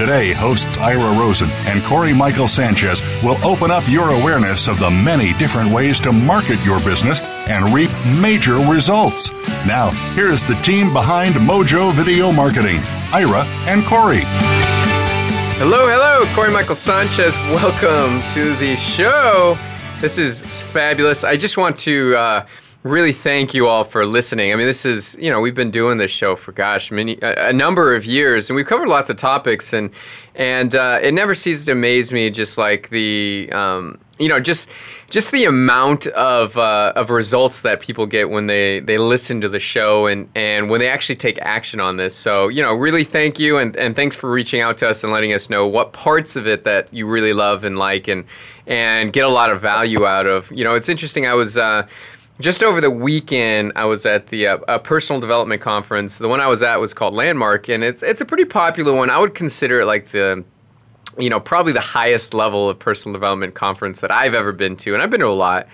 Today, 0.00 0.32
hosts 0.32 0.78
Ira 0.78 1.12
Rosen 1.18 1.50
and 1.66 1.84
Corey 1.84 2.14
Michael 2.14 2.48
Sanchez 2.48 3.02
will 3.22 3.36
open 3.44 3.70
up 3.70 3.86
your 3.86 4.18
awareness 4.18 4.66
of 4.66 4.78
the 4.78 4.90
many 4.90 5.34
different 5.34 5.70
ways 5.70 6.00
to 6.00 6.10
market 6.10 6.58
your 6.64 6.80
business 6.80 7.20
and 7.50 7.74
reap 7.74 7.90
major 8.18 8.54
results. 8.54 9.30
Now, 9.66 9.90
here's 10.14 10.42
the 10.42 10.54
team 10.62 10.94
behind 10.94 11.34
Mojo 11.34 11.92
Video 11.92 12.32
Marketing 12.32 12.78
Ira 13.12 13.44
and 13.68 13.84
Corey. 13.84 14.22
Hello, 15.58 15.86
hello, 15.86 16.24
Corey 16.34 16.50
Michael 16.50 16.76
Sanchez. 16.76 17.36
Welcome 17.50 18.22
to 18.32 18.56
the 18.56 18.76
show. 18.76 19.58
This 20.00 20.16
is 20.16 20.40
fabulous. 20.62 21.24
I 21.24 21.36
just 21.36 21.58
want 21.58 21.78
to 21.80 22.16
uh, 22.16 22.46
really 22.82 23.12
thank 23.12 23.52
you 23.52 23.66
all 23.66 23.84
for 23.84 24.06
listening. 24.06 24.52
I 24.52 24.56
mean, 24.56 24.66
this 24.66 24.86
is, 24.86 25.14
you 25.20 25.30
know, 25.30 25.40
we've 25.40 25.54
been 25.54 25.70
doing 25.70 25.98
this 25.98 26.10
show 26.10 26.34
for 26.34 26.52
gosh, 26.52 26.90
many 26.90 27.18
a, 27.20 27.48
a 27.48 27.52
number 27.52 27.94
of 27.94 28.06
years, 28.06 28.48
and 28.48 28.56
we've 28.56 28.66
covered 28.66 28.88
lots 28.88 29.10
of 29.10 29.16
topics, 29.16 29.72
and 29.72 29.90
and 30.34 30.74
uh, 30.74 30.98
it 31.02 31.12
never 31.12 31.34
ceases 31.34 31.66
to 31.66 31.72
amaze 31.72 32.12
me, 32.12 32.30
just 32.30 32.56
like 32.56 32.88
the, 32.88 33.50
um, 33.52 33.98
you 34.18 34.28
know, 34.28 34.40
just 34.40 34.70
just 35.10 35.30
the 35.30 35.44
amount 35.44 36.06
of 36.08 36.56
uh, 36.56 36.94
of 36.96 37.10
results 37.10 37.60
that 37.62 37.80
people 37.80 38.06
get 38.06 38.30
when 38.30 38.46
they 38.46 38.80
they 38.80 38.96
listen 38.96 39.42
to 39.42 39.48
the 39.48 39.60
show 39.60 40.06
and 40.06 40.30
and 40.34 40.70
when 40.70 40.80
they 40.80 40.88
actually 40.88 41.16
take 41.16 41.38
action 41.42 41.80
on 41.80 41.98
this. 41.98 42.14
So, 42.14 42.48
you 42.48 42.62
know, 42.62 42.72
really 42.72 43.04
thank 43.04 43.38
you, 43.38 43.58
and 43.58 43.76
and 43.76 43.94
thanks 43.94 44.16
for 44.16 44.30
reaching 44.30 44.62
out 44.62 44.78
to 44.78 44.88
us 44.88 45.04
and 45.04 45.12
letting 45.12 45.34
us 45.34 45.50
know 45.50 45.66
what 45.66 45.92
parts 45.92 46.34
of 46.34 46.46
it 46.46 46.64
that 46.64 46.92
you 46.94 47.06
really 47.06 47.34
love 47.34 47.62
and 47.64 47.76
like, 47.76 48.08
and 48.08 48.24
and 48.66 49.12
get 49.12 49.26
a 49.26 49.30
lot 49.30 49.50
of 49.50 49.60
value 49.60 50.06
out 50.06 50.26
of. 50.26 50.50
You 50.50 50.64
know, 50.64 50.74
it's 50.74 50.88
interesting. 50.88 51.26
I 51.26 51.34
was. 51.34 51.58
Uh, 51.58 51.86
just 52.40 52.62
over 52.62 52.80
the 52.80 52.90
weekend, 52.90 53.72
I 53.76 53.84
was 53.84 54.06
at 54.06 54.28
the 54.28 54.48
uh, 54.48 54.58
a 54.66 54.78
personal 54.78 55.20
development 55.20 55.60
conference. 55.60 56.18
The 56.18 56.28
one 56.28 56.40
I 56.40 56.46
was 56.48 56.62
at 56.62 56.80
was 56.80 56.94
called 56.94 57.14
Landmark, 57.14 57.68
and 57.68 57.84
it's 57.84 58.02
it's 58.02 58.20
a 58.20 58.24
pretty 58.24 58.46
popular 58.46 58.92
one. 58.92 59.10
I 59.10 59.18
would 59.18 59.34
consider 59.34 59.80
it 59.80 59.86
like 59.86 60.10
the 60.10 60.44
you 61.18 61.30
know 61.30 61.38
probably 61.38 61.72
the 61.72 61.80
highest 61.80 62.34
level 62.34 62.68
of 62.68 62.78
personal 62.78 63.12
development 63.12 63.54
conference 63.54 64.00
that 64.00 64.10
I've 64.10 64.34
ever 64.34 64.52
been 64.52 64.76
to, 64.78 64.94
and 64.94 65.02
I've 65.02 65.10
been 65.10 65.20
to 65.20 65.28
a 65.28 65.28
lot. 65.28 65.68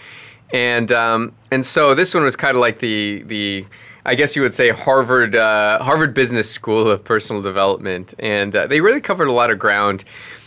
And 0.52 0.92
um, 0.92 1.32
and 1.50 1.64
so 1.64 1.94
this 1.94 2.14
one 2.14 2.24
was 2.24 2.36
kind 2.36 2.56
of 2.56 2.60
like 2.60 2.80
the 2.80 3.22
the 3.26 3.64
I 4.04 4.14
guess 4.14 4.36
you 4.36 4.42
would 4.42 4.54
say 4.54 4.70
Harvard 4.70 5.34
uh, 5.36 5.82
Harvard 5.82 6.14
Business 6.14 6.50
School 6.50 6.90
of 6.90 7.04
Personal 7.04 7.42
Development, 7.42 8.12
and 8.18 8.54
uh, 8.54 8.66
they 8.66 8.80
really 8.80 9.00
covered 9.00 9.28
a 9.28 9.32
lot 9.32 9.50
of 9.50 9.58
ground. 9.58 10.04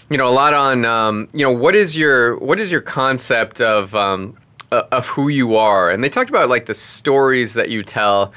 You 0.10 0.18
know, 0.18 0.28
a 0.28 0.34
lot 0.34 0.54
on 0.54 0.86
um, 0.86 1.30
you 1.34 1.44
know 1.44 1.52
what 1.52 1.76
is 1.76 1.96
your 1.98 2.38
what 2.40 2.60
is 2.60 2.72
your 2.72 2.82
concept 2.82 3.62
of 3.62 3.94
um, 3.96 4.38
uh, 4.72 4.84
of 4.92 5.08
who 5.08 5.30
you 5.30 5.56
are, 5.56 5.90
and 5.90 6.04
they 6.04 6.10
talked 6.10 6.30
about 6.30 6.50
like 6.50 6.66
the 6.66 6.74
stories 6.74 7.54
that 7.54 7.70
you 7.70 7.84
tell 7.84 8.34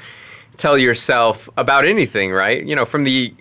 tell 0.57 0.77
yourself 0.77 1.49
about 1.57 1.85
anything, 1.85 2.31
right? 2.31 2.63
You 2.65 2.75
know, 2.75 2.85
from 2.85 3.03
the 3.03 3.33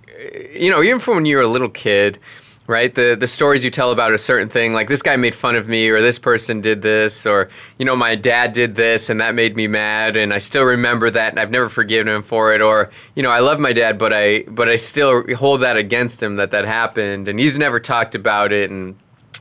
you 0.54 0.70
know 0.70 0.82
even 0.82 0.98
from 0.98 1.16
when 1.16 1.26
you 1.26 1.36
were 1.36 1.42
a 1.42 1.48
little 1.48 1.68
kid, 1.68 2.18
right? 2.66 2.94
The 2.94 3.16
the 3.18 3.26
stories 3.26 3.64
you 3.64 3.70
tell 3.70 3.90
about 3.90 4.12
a 4.12 4.18
certain 4.18 4.48
thing, 4.48 4.72
like 4.72 4.88
this 4.88 5.02
guy 5.02 5.16
made 5.16 5.34
fun 5.34 5.56
of 5.56 5.68
me, 5.68 5.88
or 5.88 6.00
this 6.00 6.18
person 6.18 6.60
did 6.60 6.82
this, 6.82 7.26
or 7.26 7.48
you 7.78 7.84
know 7.84 7.96
my 7.96 8.14
dad 8.14 8.52
did 8.52 8.74
this, 8.74 9.10
and 9.10 9.20
that 9.20 9.34
made 9.34 9.56
me 9.56 9.66
mad, 9.66 10.16
and 10.16 10.32
I 10.32 10.38
still 10.38 10.64
remember 10.64 11.10
that, 11.10 11.32
and 11.32 11.40
I've 11.40 11.50
never 11.50 11.68
forgiven 11.68 12.12
him 12.12 12.22
for 12.22 12.54
it, 12.54 12.60
or 12.60 12.90
you 13.14 13.22
know 13.22 13.30
I 13.30 13.40
love 13.40 13.58
my 13.58 13.72
dad, 13.72 13.98
but 13.98 14.12
I 14.12 14.42
but 14.42 14.68
I 14.68 14.76
still 14.76 15.24
hold 15.34 15.62
that 15.62 15.76
against 15.76 16.22
him 16.22 16.36
that 16.36 16.50
that 16.50 16.64
happened, 16.64 17.28
and 17.28 17.38
he's 17.38 17.58
never 17.58 17.80
talked 17.80 18.14
about 18.14 18.52
it, 18.52 18.70
and 18.70 18.96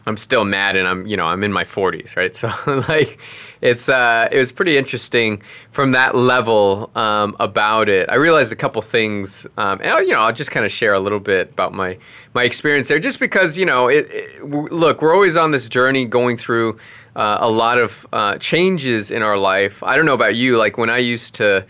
I'm 0.06 0.18
still 0.18 0.46
mad 0.46 0.76
and 0.76 0.88
I'm 0.88 1.06
you 1.06 1.16
know 1.16 1.26
I'm 1.26 1.44
in 1.44 1.54
my 1.54 1.64
40s 1.64 2.16
right? 2.16 2.36
So 2.42 2.52
like 2.88 3.20
it's 3.62 3.90
uh, 3.90 4.28
it 4.32 4.38
was 4.38 4.52
pretty 4.52 4.78
interesting 4.78 5.42
from 5.70 5.92
that 5.92 6.16
level 6.16 6.90
um, 6.96 7.36
about 7.40 7.90
it. 7.90 8.10
I 8.10 8.16
realized 8.16 8.52
a 8.52 8.56
couple 8.56 8.82
things 8.82 9.46
um, 9.58 9.80
and 9.84 10.08
you 10.08 10.14
know 10.14 10.22
I'll 10.22 10.34
just 10.34 10.52
kind 10.52 10.66
of 10.66 10.72
share 10.72 10.94
a 10.94 11.00
little 11.00 11.20
bit 11.20 11.52
about 11.52 11.74
my 11.74 11.98
my 12.34 12.44
experience 12.44 12.88
there 12.88 13.00
just 13.00 13.20
because 13.20 13.58
you 13.58 13.66
know 13.66 13.88
it, 13.88 14.08
it 14.10 14.50
look 14.50 15.02
we're 15.02 15.14
always 15.14 15.38
on 15.38 15.52
this 15.52 15.70
journey 15.70 16.06
going 16.06 16.38
through 16.38 16.78
uh, 17.16 17.38
a 17.42 17.50
lot 17.50 17.78
of 17.78 18.08
uh, 18.14 18.38
changes 18.38 19.12
in 19.12 19.22
our 19.22 19.38
life. 19.38 19.84
I 19.84 19.96
don't 19.96 20.06
know 20.06 20.14
about 20.14 20.36
you 20.36 20.58
like 20.58 20.78
when 20.78 20.90
I 20.90 21.00
used 21.00 21.36
to 21.36 21.66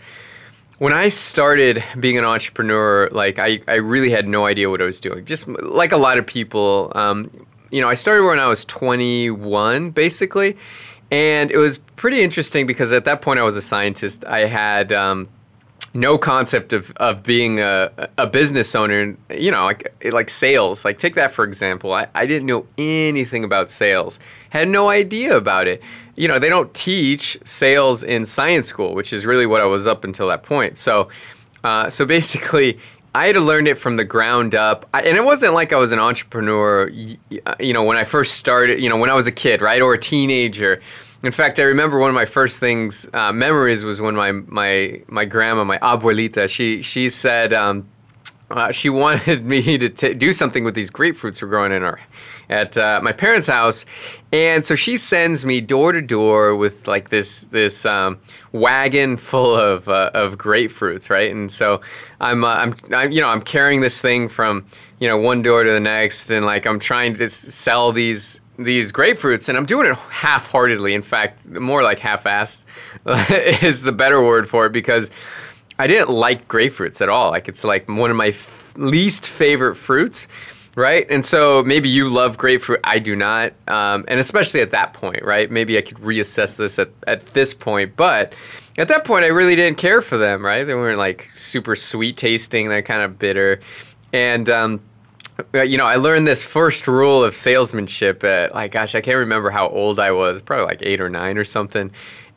when 0.78 0.92
I 0.92 1.10
started 1.10 1.84
being 2.00 2.18
an 2.18 2.24
entrepreneur, 2.24 3.08
like 3.12 3.38
I, 3.38 3.60
I 3.68 3.76
really 3.76 4.10
had 4.10 4.26
no 4.26 4.46
idea 4.46 4.68
what 4.68 4.82
I 4.82 4.84
was 4.84 4.98
doing. 4.98 5.24
Just 5.24 5.46
like 5.46 5.92
a 5.92 5.96
lot 5.96 6.18
of 6.18 6.26
people, 6.26 6.90
um, 6.96 7.30
you 7.72 7.80
know, 7.80 7.88
I 7.88 7.94
started 7.94 8.24
when 8.24 8.38
I 8.38 8.46
was 8.46 8.64
21, 8.66 9.90
basically, 9.90 10.56
and 11.10 11.50
it 11.50 11.56
was 11.56 11.78
pretty 11.96 12.22
interesting 12.22 12.66
because 12.66 12.92
at 12.92 13.04
that 13.06 13.22
point 13.22 13.40
I 13.40 13.42
was 13.42 13.56
a 13.56 13.62
scientist. 13.62 14.24
I 14.26 14.40
had 14.40 14.92
um, 14.92 15.28
no 15.94 16.18
concept 16.18 16.74
of, 16.74 16.92
of 16.96 17.22
being 17.22 17.60
a, 17.60 17.90
a 18.18 18.26
business 18.26 18.74
owner, 18.74 19.00
and, 19.00 19.18
you 19.30 19.50
know, 19.50 19.64
like, 19.64 19.94
like 20.12 20.28
sales. 20.28 20.84
Like, 20.84 20.98
take 20.98 21.14
that 21.14 21.30
for 21.30 21.44
example. 21.44 21.94
I, 21.94 22.08
I 22.14 22.26
didn't 22.26 22.46
know 22.46 22.66
anything 22.76 23.42
about 23.42 23.70
sales, 23.70 24.20
had 24.50 24.68
no 24.68 24.90
idea 24.90 25.34
about 25.34 25.66
it. 25.66 25.82
You 26.14 26.28
know, 26.28 26.38
they 26.38 26.50
don't 26.50 26.72
teach 26.74 27.38
sales 27.42 28.04
in 28.04 28.26
science 28.26 28.66
school, 28.66 28.94
which 28.94 29.14
is 29.14 29.24
really 29.24 29.46
what 29.46 29.62
I 29.62 29.64
was 29.64 29.86
up 29.86 30.04
until 30.04 30.28
that 30.28 30.42
point. 30.42 30.76
So, 30.76 31.08
uh, 31.64 31.88
so 31.88 32.04
basically, 32.04 32.78
I 33.14 33.26
had 33.26 33.34
to 33.34 33.40
learn 33.40 33.66
it 33.66 33.76
from 33.76 33.96
the 33.96 34.04
ground 34.04 34.54
up. 34.54 34.88
I, 34.94 35.02
and 35.02 35.16
it 35.16 35.24
wasn't 35.24 35.52
like 35.52 35.72
I 35.72 35.76
was 35.76 35.92
an 35.92 35.98
entrepreneur, 35.98 36.88
you 36.88 37.72
know, 37.72 37.84
when 37.84 37.98
I 37.98 38.04
first 38.04 38.34
started, 38.34 38.82
you 38.82 38.88
know, 38.88 38.96
when 38.96 39.10
I 39.10 39.14
was 39.14 39.26
a 39.26 39.32
kid, 39.32 39.60
right? 39.60 39.82
Or 39.82 39.94
a 39.94 39.98
teenager. 39.98 40.80
In 41.22 41.30
fact, 41.30 41.60
I 41.60 41.64
remember 41.64 41.98
one 41.98 42.08
of 42.08 42.14
my 42.14 42.24
first 42.24 42.58
things, 42.58 43.06
uh, 43.12 43.32
memories 43.32 43.84
was 43.84 44.00
when 44.00 44.16
my, 44.16 44.32
my, 44.32 45.02
my 45.08 45.24
grandma, 45.26 45.62
my 45.62 45.78
abuelita, 45.78 46.48
she, 46.48 46.80
she 46.80 47.10
said, 47.10 47.52
um, 47.52 47.86
uh, 48.50 48.72
she 48.72 48.88
wanted 49.04 49.44
me 49.44 49.76
to 49.78 49.88
t- 49.88 50.14
do 50.14 50.32
something 50.32 50.64
with 50.64 50.74
these 50.74 50.90
grapefruits 50.90 51.42
we're 51.42 51.48
growing 51.48 51.72
in 51.72 51.82
our 51.82 52.00
at 52.52 52.76
uh, 52.76 53.00
my 53.02 53.12
parents' 53.12 53.46
house, 53.46 53.86
and 54.30 54.64
so 54.64 54.74
she 54.74 54.98
sends 54.98 55.44
me 55.44 55.60
door 55.60 55.92
to 55.92 56.02
door 56.02 56.54
with 56.54 56.86
like 56.86 57.08
this 57.08 57.44
this 57.46 57.86
um, 57.86 58.18
wagon 58.52 59.16
full 59.16 59.56
of 59.56 59.88
uh, 59.88 60.10
of 60.12 60.36
grapefruits, 60.36 61.08
right? 61.08 61.30
And 61.30 61.50
so 61.50 61.80
I'm, 62.20 62.44
uh, 62.44 62.48
I'm 62.48 62.76
I'm 62.94 63.10
you 63.10 63.22
know 63.22 63.28
I'm 63.28 63.40
carrying 63.40 63.80
this 63.80 64.00
thing 64.00 64.28
from 64.28 64.66
you 65.00 65.08
know 65.08 65.16
one 65.16 65.42
door 65.42 65.64
to 65.64 65.70
the 65.70 65.80
next, 65.80 66.30
and 66.30 66.44
like 66.44 66.66
I'm 66.66 66.78
trying 66.78 67.16
to 67.16 67.28
sell 67.28 67.90
these 67.90 68.40
these 68.58 68.92
grapefruits, 68.92 69.48
and 69.48 69.56
I'm 69.56 69.66
doing 69.66 69.90
it 69.90 69.96
half-heartedly. 69.96 70.92
In 70.92 71.02
fact, 71.02 71.48
more 71.48 71.82
like 71.82 71.98
half-assed 71.98 72.64
is 73.62 73.80
the 73.80 73.92
better 73.92 74.22
word 74.22 74.48
for 74.48 74.66
it 74.66 74.72
because 74.72 75.10
I 75.78 75.86
didn't 75.86 76.10
like 76.10 76.48
grapefruits 76.48 77.00
at 77.00 77.08
all. 77.08 77.30
Like 77.30 77.48
it's 77.48 77.64
like 77.64 77.88
one 77.88 78.10
of 78.10 78.16
my 78.16 78.28
f- 78.28 78.72
least 78.76 79.26
favorite 79.26 79.76
fruits, 79.76 80.28
right? 80.76 81.06
And 81.10 81.24
so 81.24 81.62
maybe 81.62 81.88
you 81.88 82.08
love 82.08 82.38
grapefruit, 82.38 82.80
I 82.84 82.98
do 82.98 83.14
not, 83.14 83.52
um, 83.68 84.04
and 84.08 84.18
especially 84.18 84.60
at 84.60 84.70
that 84.70 84.94
point, 84.94 85.22
right? 85.24 85.50
Maybe 85.50 85.76
I 85.76 85.82
could 85.82 85.98
reassess 85.98 86.56
this 86.56 86.78
at 86.78 86.90
at 87.06 87.34
this 87.34 87.54
point, 87.54 87.96
but 87.96 88.32
at 88.78 88.88
that 88.88 89.04
point, 89.04 89.24
I 89.24 89.28
really 89.28 89.54
didn't 89.54 89.76
care 89.76 90.00
for 90.00 90.16
them, 90.16 90.44
right? 90.44 90.64
They 90.64 90.74
weren't 90.74 90.98
like 90.98 91.30
super 91.34 91.76
sweet 91.76 92.16
tasting; 92.16 92.68
they're 92.68 92.82
kind 92.82 93.02
of 93.02 93.18
bitter, 93.18 93.60
and 94.12 94.48
um, 94.48 94.80
you 95.54 95.76
know, 95.76 95.86
I 95.86 95.96
learned 95.96 96.26
this 96.26 96.44
first 96.44 96.88
rule 96.88 97.22
of 97.22 97.34
salesmanship 97.34 98.24
at 98.24 98.54
like, 98.54 98.72
gosh, 98.72 98.94
I 98.94 99.00
can't 99.00 99.18
remember 99.18 99.50
how 99.50 99.68
old 99.68 99.98
I 99.98 100.12
was, 100.12 100.40
probably 100.42 100.66
like 100.66 100.82
eight 100.82 101.00
or 101.00 101.10
nine 101.10 101.36
or 101.38 101.44
something 101.44 101.90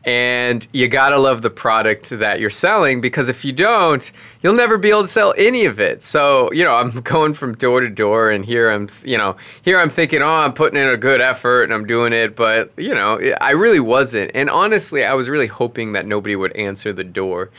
and 0.05 0.67
you 0.71 0.87
gotta 0.87 1.17
love 1.17 1.41
the 1.41 1.49
product 1.49 2.09
that 2.09 2.39
you're 2.39 2.49
selling 2.51 3.01
because 3.01 3.27
if 3.27 3.43
you 3.43 3.51
don't 3.51 4.11
you'll 4.41 4.53
never 4.53 4.77
be 4.77 4.91
able 4.91 5.01
to 5.01 5.07
sell 5.07 5.33
any 5.37 5.65
of 5.65 5.79
it. 5.79 6.03
So 6.03 6.51
you 6.53 6.63
know 6.63 6.75
i'm 6.75 7.01
going 7.01 7.33
from 7.33 7.55
door 7.55 7.79
to 7.81 7.89
door 7.89 8.29
and 8.29 8.45
here 8.45 8.69
i'm 8.69 8.87
you 9.03 9.17
know 9.17 9.35
here 9.63 9.79
i'm 9.79 9.89
thinking 9.89 10.21
oh 10.21 10.27
i'm 10.27 10.53
putting 10.53 10.79
in 10.79 10.87
a 10.87 10.97
good 10.97 11.21
effort 11.21 11.63
and 11.63 11.73
i'm 11.73 11.87
doing 11.87 12.13
it 12.13 12.35
but 12.35 12.71
you 12.77 12.93
know 12.93 13.19
i 13.41 13.51
really 13.51 13.79
wasn't. 13.79 14.31
And 14.33 14.49
honestly 14.49 15.03
i 15.03 15.13
was 15.13 15.27
really 15.27 15.47
hoping 15.47 15.93
that 15.93 16.05
nobody 16.05 16.35
would 16.35 16.55
answer 16.55 16.93
the 16.93 17.03
door 17.03 17.49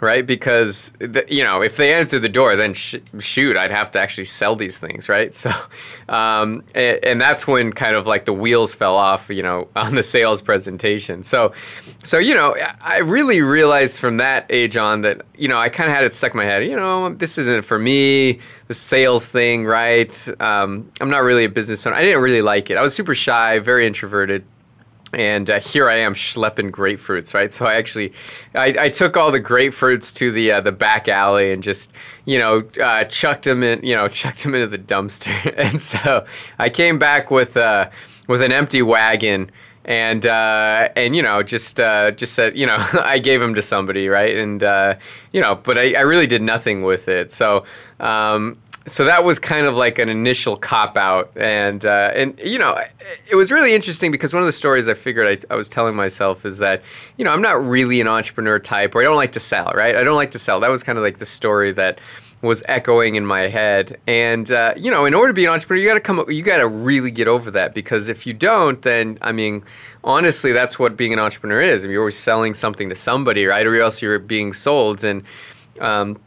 right? 0.00 0.26
Because 0.26 0.92
the, 0.98 1.24
you 1.28 1.42
know, 1.42 1.62
if 1.62 1.76
they 1.76 1.94
answer 1.94 2.18
the 2.18 2.28
door, 2.28 2.56
then 2.56 2.74
sh- 2.74 2.96
shoot, 3.18 3.56
I'd 3.56 3.70
have 3.70 3.90
to 3.92 4.00
actually 4.00 4.26
sell 4.26 4.56
these 4.56 4.78
things, 4.78 5.08
right? 5.08 5.34
So, 5.46 5.52
um, 6.08 6.64
and, 6.74 7.04
and, 7.04 7.20
that's 7.20 7.46
when 7.46 7.72
kind 7.72 7.94
of 7.94 8.04
like 8.06 8.24
the 8.24 8.32
wheels 8.32 8.74
fell 8.74 8.96
off, 8.96 9.28
you 9.28 9.42
know, 9.42 9.68
on 9.76 9.94
the 9.94 10.02
sales 10.02 10.42
presentation. 10.42 11.22
So, 11.22 11.52
so 12.02 12.18
you 12.18 12.34
know, 12.34 12.56
I 12.80 12.98
really 12.98 13.42
realized 13.42 14.00
from 14.00 14.16
that 14.16 14.46
age 14.50 14.76
on 14.76 15.02
that 15.02 15.22
you 15.36 15.46
know 15.46 15.58
I 15.58 15.68
kind 15.68 15.88
of 15.88 15.94
had 15.94 16.04
it 16.04 16.14
stuck 16.14 16.32
in 16.32 16.38
my 16.38 16.44
head. 16.44 16.64
You 16.64 16.74
know, 16.74 17.10
this 17.14 17.38
isn't 17.38 17.64
for 17.64 17.78
me. 17.78 18.40
The 18.66 18.74
sales 18.74 19.26
thing, 19.26 19.66
right? 19.66 20.28
Um, 20.40 20.90
I'm 21.00 21.10
not 21.10 21.18
really 21.18 21.44
a 21.44 21.48
business 21.48 21.86
owner. 21.86 21.94
I 21.94 22.02
didn't 22.02 22.22
really 22.22 22.42
like 22.42 22.70
it. 22.70 22.76
I 22.76 22.82
was 22.82 22.94
super 22.94 23.14
shy, 23.14 23.60
very 23.60 23.86
introverted 23.86 24.44
and 25.12 25.48
uh, 25.48 25.60
here 25.60 25.88
I 25.88 25.96
am 25.96 26.14
schlepping 26.14 26.70
grapefruits, 26.70 27.32
right? 27.32 27.52
So 27.52 27.64
I 27.64 27.74
actually, 27.74 28.12
I, 28.54 28.76
I 28.78 28.88
took 28.88 29.16
all 29.16 29.30
the 29.30 29.40
grapefruits 29.40 30.12
to 30.16 30.32
the 30.32 30.52
uh, 30.52 30.60
the 30.60 30.72
back 30.72 31.08
alley 31.08 31.52
and 31.52 31.62
just, 31.62 31.92
you 32.24 32.38
know, 32.38 32.64
uh, 32.82 33.04
chucked 33.04 33.44
them 33.44 33.62
in, 33.62 33.82
you 33.82 33.94
know, 33.94 34.08
chucked 34.22 34.42
them 34.42 34.54
into 34.54 34.66
the 34.66 34.78
dumpster. 34.78 35.54
and 35.56 35.80
so 35.80 36.26
I 36.58 36.68
came 36.68 36.98
back 36.98 37.30
with 37.30 37.56
uh, 37.56 37.90
with 38.26 38.42
an 38.42 38.52
empty 38.52 38.82
wagon 38.82 39.50
and 39.86 40.26
uh, 40.26 40.88
and 40.96 41.14
you 41.14 41.22
know 41.22 41.42
just 41.42 41.80
uh, 41.80 42.10
just 42.10 42.34
said 42.34 42.56
you 42.56 42.66
know 42.66 42.76
I 42.92 43.18
gave 43.18 43.40
them 43.40 43.54
to 43.54 43.62
somebody 43.62 44.08
right 44.08 44.36
and 44.36 44.62
uh, 44.62 44.96
you 45.32 45.40
know 45.40 45.54
but 45.54 45.78
I, 45.78 45.94
I 45.94 46.00
really 46.00 46.26
did 46.26 46.42
nothing 46.42 46.82
with 46.82 47.08
it 47.08 47.30
so 47.30 47.64
um, 48.00 48.58
so 48.86 49.04
that 49.04 49.24
was 49.24 49.38
kind 49.38 49.66
of 49.66 49.74
like 49.74 49.98
an 49.98 50.08
initial 50.08 50.56
cop 50.56 50.96
out 50.96 51.30
and 51.36 51.84
uh, 51.84 52.12
and 52.14 52.38
you 52.44 52.58
know 52.58 52.78
it 53.28 53.34
was 53.34 53.50
really 53.50 53.74
interesting 53.74 54.10
because 54.10 54.32
one 54.32 54.42
of 54.42 54.46
the 54.46 54.52
stories 54.52 54.88
i 54.88 54.94
figured 54.94 55.44
I, 55.50 55.54
I, 55.54 55.56
was 55.56 55.68
telling 55.68 55.94
myself 55.94 56.44
is 56.44 56.58
that 56.58 56.82
you 57.16 57.24
know 57.24 57.32
i'm 57.32 57.42
not 57.42 57.64
really 57.64 58.00
an 58.00 58.08
entrepreneur 58.08 58.58
type 58.58 58.94
or 58.94 59.00
i 59.00 59.04
don't 59.04 59.16
like 59.16 59.32
to 59.32 59.40
sell 59.40 59.66
right? 59.74 59.96
I 59.96 60.04
don't 60.04 60.16
like 60.16 60.30
to 60.32 60.38
sell. 60.38 60.60
That 60.60 60.70
was 60.70 60.82
kind 60.82 60.98
of 60.98 61.04
like 61.04 61.18
the 61.18 61.26
story 61.26 61.72
that 61.72 62.00
was 62.42 62.62
echoing 62.68 63.16
in 63.16 63.24
my 63.24 63.48
head. 63.48 63.98
And 64.06 64.50
uh, 64.50 64.74
you 64.76 64.90
know 64.90 65.04
in 65.04 65.14
order 65.14 65.28
to 65.28 65.34
be 65.34 65.44
an 65.44 65.50
entrepreneur 65.52 65.82
you 65.82 65.88
got 65.88 65.94
to 65.94 66.00
come 66.00 66.24
you 66.30 66.42
got 66.42 66.58
to 66.58 66.68
really 66.68 67.10
get 67.10 67.28
over 67.28 67.50
that 67.52 67.74
because 67.74 68.08
if 68.08 68.26
you 68.26 68.32
don't 68.32 68.82
then 68.82 69.18
i 69.22 69.32
mean 69.32 69.64
honestly 70.04 70.52
that's 70.52 70.78
what 70.78 70.96
being 70.96 71.12
an 71.12 71.18
entrepreneur 71.18 71.60
is. 71.60 71.82
I 71.82 71.86
mean, 71.86 71.92
you're 71.92 72.02
always 72.02 72.18
selling 72.18 72.54
something 72.54 72.88
to 72.88 72.94
somebody 72.94 73.46
right 73.46 73.66
or 73.66 73.80
else 73.80 74.00
you're 74.02 74.18
being 74.18 74.52
sold 74.52 75.04
and 75.04 75.22
um, 75.80 76.18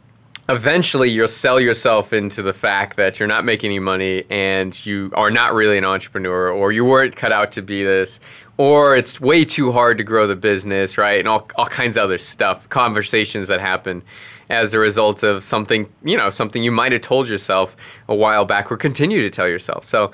eventually 0.50 1.08
you'll 1.08 1.28
sell 1.28 1.60
yourself 1.60 2.12
into 2.12 2.42
the 2.42 2.52
fact 2.52 2.96
that 2.96 3.20
you're 3.20 3.28
not 3.28 3.44
making 3.44 3.68
any 3.68 3.78
money 3.78 4.24
and 4.30 4.84
you 4.84 5.10
are 5.14 5.30
not 5.30 5.54
really 5.54 5.78
an 5.78 5.84
entrepreneur 5.84 6.50
or 6.50 6.72
you 6.72 6.84
weren't 6.84 7.14
cut 7.14 7.30
out 7.30 7.52
to 7.52 7.62
be 7.62 7.84
this 7.84 8.18
or 8.58 8.96
it's 8.96 9.20
way 9.20 9.44
too 9.44 9.70
hard 9.70 9.96
to 9.96 10.04
grow 10.04 10.26
the 10.26 10.34
business 10.34 10.98
right? 10.98 11.20
And 11.20 11.28
all, 11.28 11.48
all 11.54 11.66
kinds 11.66 11.96
of 11.96 12.04
other 12.04 12.18
stuff 12.18 12.68
conversations 12.68 13.46
that 13.46 13.60
happen 13.60 14.02
as 14.48 14.74
a 14.74 14.78
result 14.80 15.22
of 15.22 15.44
something 15.44 15.88
you 16.02 16.16
know 16.16 16.28
something 16.28 16.62
you 16.64 16.72
might 16.72 16.90
have 16.90 17.02
told 17.02 17.28
yourself 17.28 17.76
a 18.08 18.14
while 18.14 18.44
back 18.44 18.72
or 18.72 18.76
continue 18.76 19.22
to 19.22 19.30
tell 19.30 19.46
yourself. 19.48 19.84
So 19.84 20.10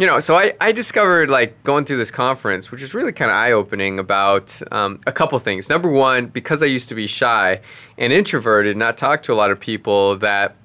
you 0.00 0.06
know, 0.06 0.18
so 0.18 0.34
I, 0.34 0.54
I 0.62 0.72
discovered 0.72 1.28
like 1.28 1.62
going 1.62 1.84
through 1.84 1.98
this 1.98 2.10
conference, 2.10 2.70
which 2.70 2.80
was 2.80 2.94
really 2.94 3.12
kind 3.12 3.30
of 3.30 3.36
eye 3.36 3.52
opening 3.52 3.98
about 3.98 4.58
um, 4.72 4.98
a 5.06 5.12
couple 5.12 5.38
things. 5.38 5.68
Number 5.68 5.90
one, 5.90 6.28
because 6.28 6.62
I 6.62 6.66
used 6.66 6.88
to 6.88 6.94
be 6.94 7.06
shy 7.06 7.60
and 7.98 8.10
introverted, 8.10 8.78
not 8.78 8.96
talk 8.96 9.22
to 9.24 9.34
a 9.34 9.36
lot 9.36 9.50
of 9.50 9.60
people, 9.60 10.16
that 10.16 10.56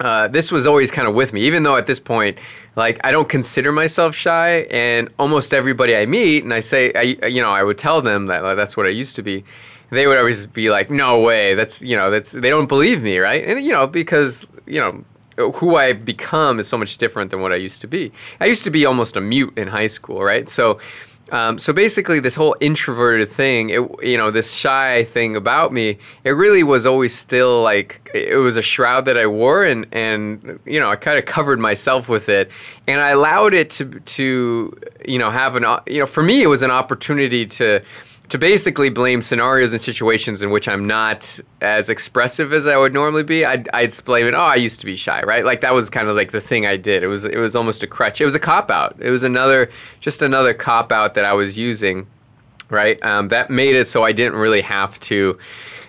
uh, 0.00 0.28
this 0.28 0.52
was 0.52 0.66
always 0.66 0.90
kind 0.90 1.08
of 1.08 1.14
with 1.14 1.32
me, 1.32 1.40
even 1.40 1.62
though 1.62 1.76
at 1.76 1.86
this 1.86 1.98
point, 1.98 2.38
like 2.76 3.00
I 3.02 3.10
don't 3.10 3.28
consider 3.28 3.72
myself 3.72 4.14
shy, 4.14 4.66
and 4.70 5.08
almost 5.18 5.54
everybody 5.54 5.96
I 5.96 6.04
meet, 6.04 6.44
and 6.44 6.52
I 6.52 6.60
say, 6.60 6.92
I, 6.92 7.26
you 7.26 7.40
know, 7.40 7.50
I 7.50 7.62
would 7.62 7.78
tell 7.78 8.02
them 8.02 8.26
that 8.26 8.42
like, 8.42 8.56
that's 8.56 8.76
what 8.76 8.84
I 8.84 8.90
used 8.90 9.16
to 9.16 9.22
be. 9.22 9.44
They 9.90 10.06
would 10.06 10.18
always 10.18 10.44
be 10.44 10.68
like, 10.68 10.90
"No 10.90 11.20
way, 11.20 11.54
that's 11.54 11.80
you 11.80 11.96
know, 11.96 12.10
that's 12.10 12.32
they 12.32 12.50
don't 12.50 12.66
believe 12.66 13.02
me, 13.02 13.16
right?" 13.16 13.42
And 13.42 13.64
you 13.64 13.72
know, 13.72 13.86
because 13.86 14.46
you 14.66 14.78
know, 14.78 15.02
who 15.38 15.76
I've 15.76 16.04
become 16.04 16.58
is 16.58 16.68
so 16.68 16.76
much 16.76 16.98
different 16.98 17.30
than 17.30 17.40
what 17.40 17.52
I 17.52 17.56
used 17.56 17.80
to 17.82 17.86
be. 17.86 18.12
I 18.40 18.46
used 18.46 18.64
to 18.64 18.70
be 18.70 18.84
almost 18.84 19.16
a 19.16 19.20
mute 19.20 19.56
in 19.56 19.68
high 19.68 19.86
school, 19.86 20.22
right? 20.22 20.48
So, 20.48 20.78
um, 21.30 21.58
so 21.58 21.72
basically, 21.72 22.20
this 22.20 22.34
whole 22.34 22.56
introverted 22.60 23.28
thing, 23.28 23.70
it, 23.70 23.82
you 24.02 24.16
know, 24.16 24.30
this 24.30 24.52
shy 24.52 25.04
thing 25.04 25.36
about 25.36 25.72
me, 25.72 25.98
it 26.24 26.30
really 26.30 26.62
was 26.62 26.86
always 26.86 27.14
still 27.14 27.62
like 27.62 28.10
it 28.14 28.36
was 28.36 28.56
a 28.56 28.62
shroud 28.62 29.04
that 29.04 29.18
I 29.18 29.26
wore, 29.26 29.64
and 29.64 29.86
and 29.92 30.58
you 30.64 30.80
know, 30.80 30.90
I 30.90 30.96
kind 30.96 31.18
of 31.18 31.26
covered 31.26 31.58
myself 31.58 32.08
with 32.08 32.30
it, 32.30 32.50
and 32.86 33.02
I 33.02 33.10
allowed 33.10 33.52
it 33.52 33.68
to 33.72 34.00
to 34.00 34.78
you 35.06 35.18
know 35.18 35.30
have 35.30 35.54
an 35.56 35.64
you 35.86 35.98
know 35.98 36.06
for 36.06 36.22
me 36.22 36.42
it 36.42 36.46
was 36.46 36.62
an 36.62 36.70
opportunity 36.70 37.44
to 37.44 37.82
to 38.28 38.38
basically 38.38 38.90
blame 38.90 39.22
scenarios 39.22 39.72
and 39.72 39.80
situations 39.80 40.42
in 40.42 40.50
which 40.50 40.68
I'm 40.68 40.86
not 40.86 41.40
as 41.62 41.88
expressive 41.88 42.52
as 42.52 42.66
I 42.66 42.76
would 42.76 42.92
normally 42.92 43.22
be, 43.22 43.44
I'd, 43.44 43.68
I'd 43.72 43.94
blame 44.04 44.26
it. 44.26 44.34
Oh, 44.34 44.38
I 44.38 44.56
used 44.56 44.80
to 44.80 44.86
be 44.86 44.96
shy, 44.96 45.22
right? 45.22 45.44
Like 45.44 45.62
that 45.62 45.72
was 45.72 45.88
kind 45.88 46.08
of 46.08 46.16
like 46.16 46.32
the 46.32 46.40
thing 46.40 46.66
I 46.66 46.76
did. 46.76 47.02
It 47.02 47.06
was 47.06 47.24
it 47.24 47.38
was 47.38 47.56
almost 47.56 47.82
a 47.82 47.86
crutch. 47.86 48.20
It 48.20 48.26
was 48.26 48.34
a 48.34 48.40
cop 48.40 48.70
out. 48.70 48.96
It 49.00 49.10
was 49.10 49.22
another 49.22 49.70
just 50.00 50.20
another 50.20 50.52
cop 50.52 50.92
out 50.92 51.14
that 51.14 51.24
I 51.24 51.32
was 51.32 51.56
using, 51.56 52.06
right? 52.68 53.02
Um, 53.02 53.28
that 53.28 53.50
made 53.50 53.74
it 53.74 53.88
so 53.88 54.04
I 54.04 54.12
didn't 54.12 54.38
really 54.38 54.62
have 54.62 55.00
to 55.00 55.38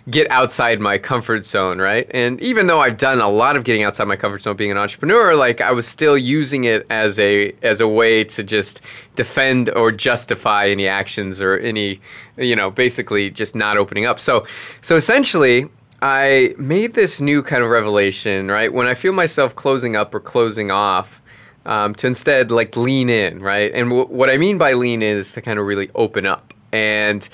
get 0.09 0.29
outside 0.31 0.79
my 0.79 0.97
comfort 0.97 1.45
zone, 1.45 1.79
right? 1.79 2.09
And 2.11 2.39
even 2.41 2.67
though 2.67 2.79
I've 2.79 2.97
done 2.97 3.19
a 3.19 3.29
lot 3.29 3.55
of 3.55 3.63
getting 3.63 3.83
outside 3.83 4.05
my 4.05 4.15
comfort 4.15 4.41
zone 4.41 4.55
being 4.55 4.71
an 4.71 4.77
entrepreneur, 4.77 5.35
like 5.35 5.61
I 5.61 5.71
was 5.71 5.87
still 5.87 6.17
using 6.17 6.63
it 6.63 6.85
as 6.89 7.19
a 7.19 7.53
as 7.61 7.81
a 7.81 7.87
way 7.87 8.23
to 8.23 8.43
just 8.43 8.81
defend 9.15 9.69
or 9.71 9.91
justify 9.91 10.67
any 10.67 10.87
actions 10.87 11.41
or 11.41 11.57
any 11.57 12.01
you 12.37 12.55
know, 12.55 12.71
basically 12.71 13.29
just 13.29 13.55
not 13.55 13.77
opening 13.77 14.05
up. 14.05 14.19
So 14.19 14.45
so 14.81 14.95
essentially 14.95 15.67
I 16.01 16.55
made 16.57 16.93
this 16.93 17.19
new 17.19 17.43
kind 17.43 17.63
of 17.63 17.69
revelation, 17.69 18.49
right? 18.49 18.73
When 18.73 18.87
I 18.87 18.93
feel 18.93 19.11
myself 19.11 19.55
closing 19.55 19.95
up 19.95 20.15
or 20.15 20.19
closing 20.19 20.71
off, 20.71 21.21
um, 21.65 21.93
to 21.95 22.07
instead 22.07 22.51
like 22.51 22.75
lean 22.77 23.09
in, 23.09 23.39
right? 23.39 23.71
And 23.73 23.89
w- 23.89 24.07
what 24.07 24.29
I 24.29 24.37
mean 24.37 24.57
by 24.57 24.73
lean 24.73 25.01
is 25.01 25.33
to 25.33 25.41
kind 25.41 25.59
of 25.59 25.65
really 25.65 25.89
open 25.95 26.25
up 26.25 26.53
and 26.71 27.27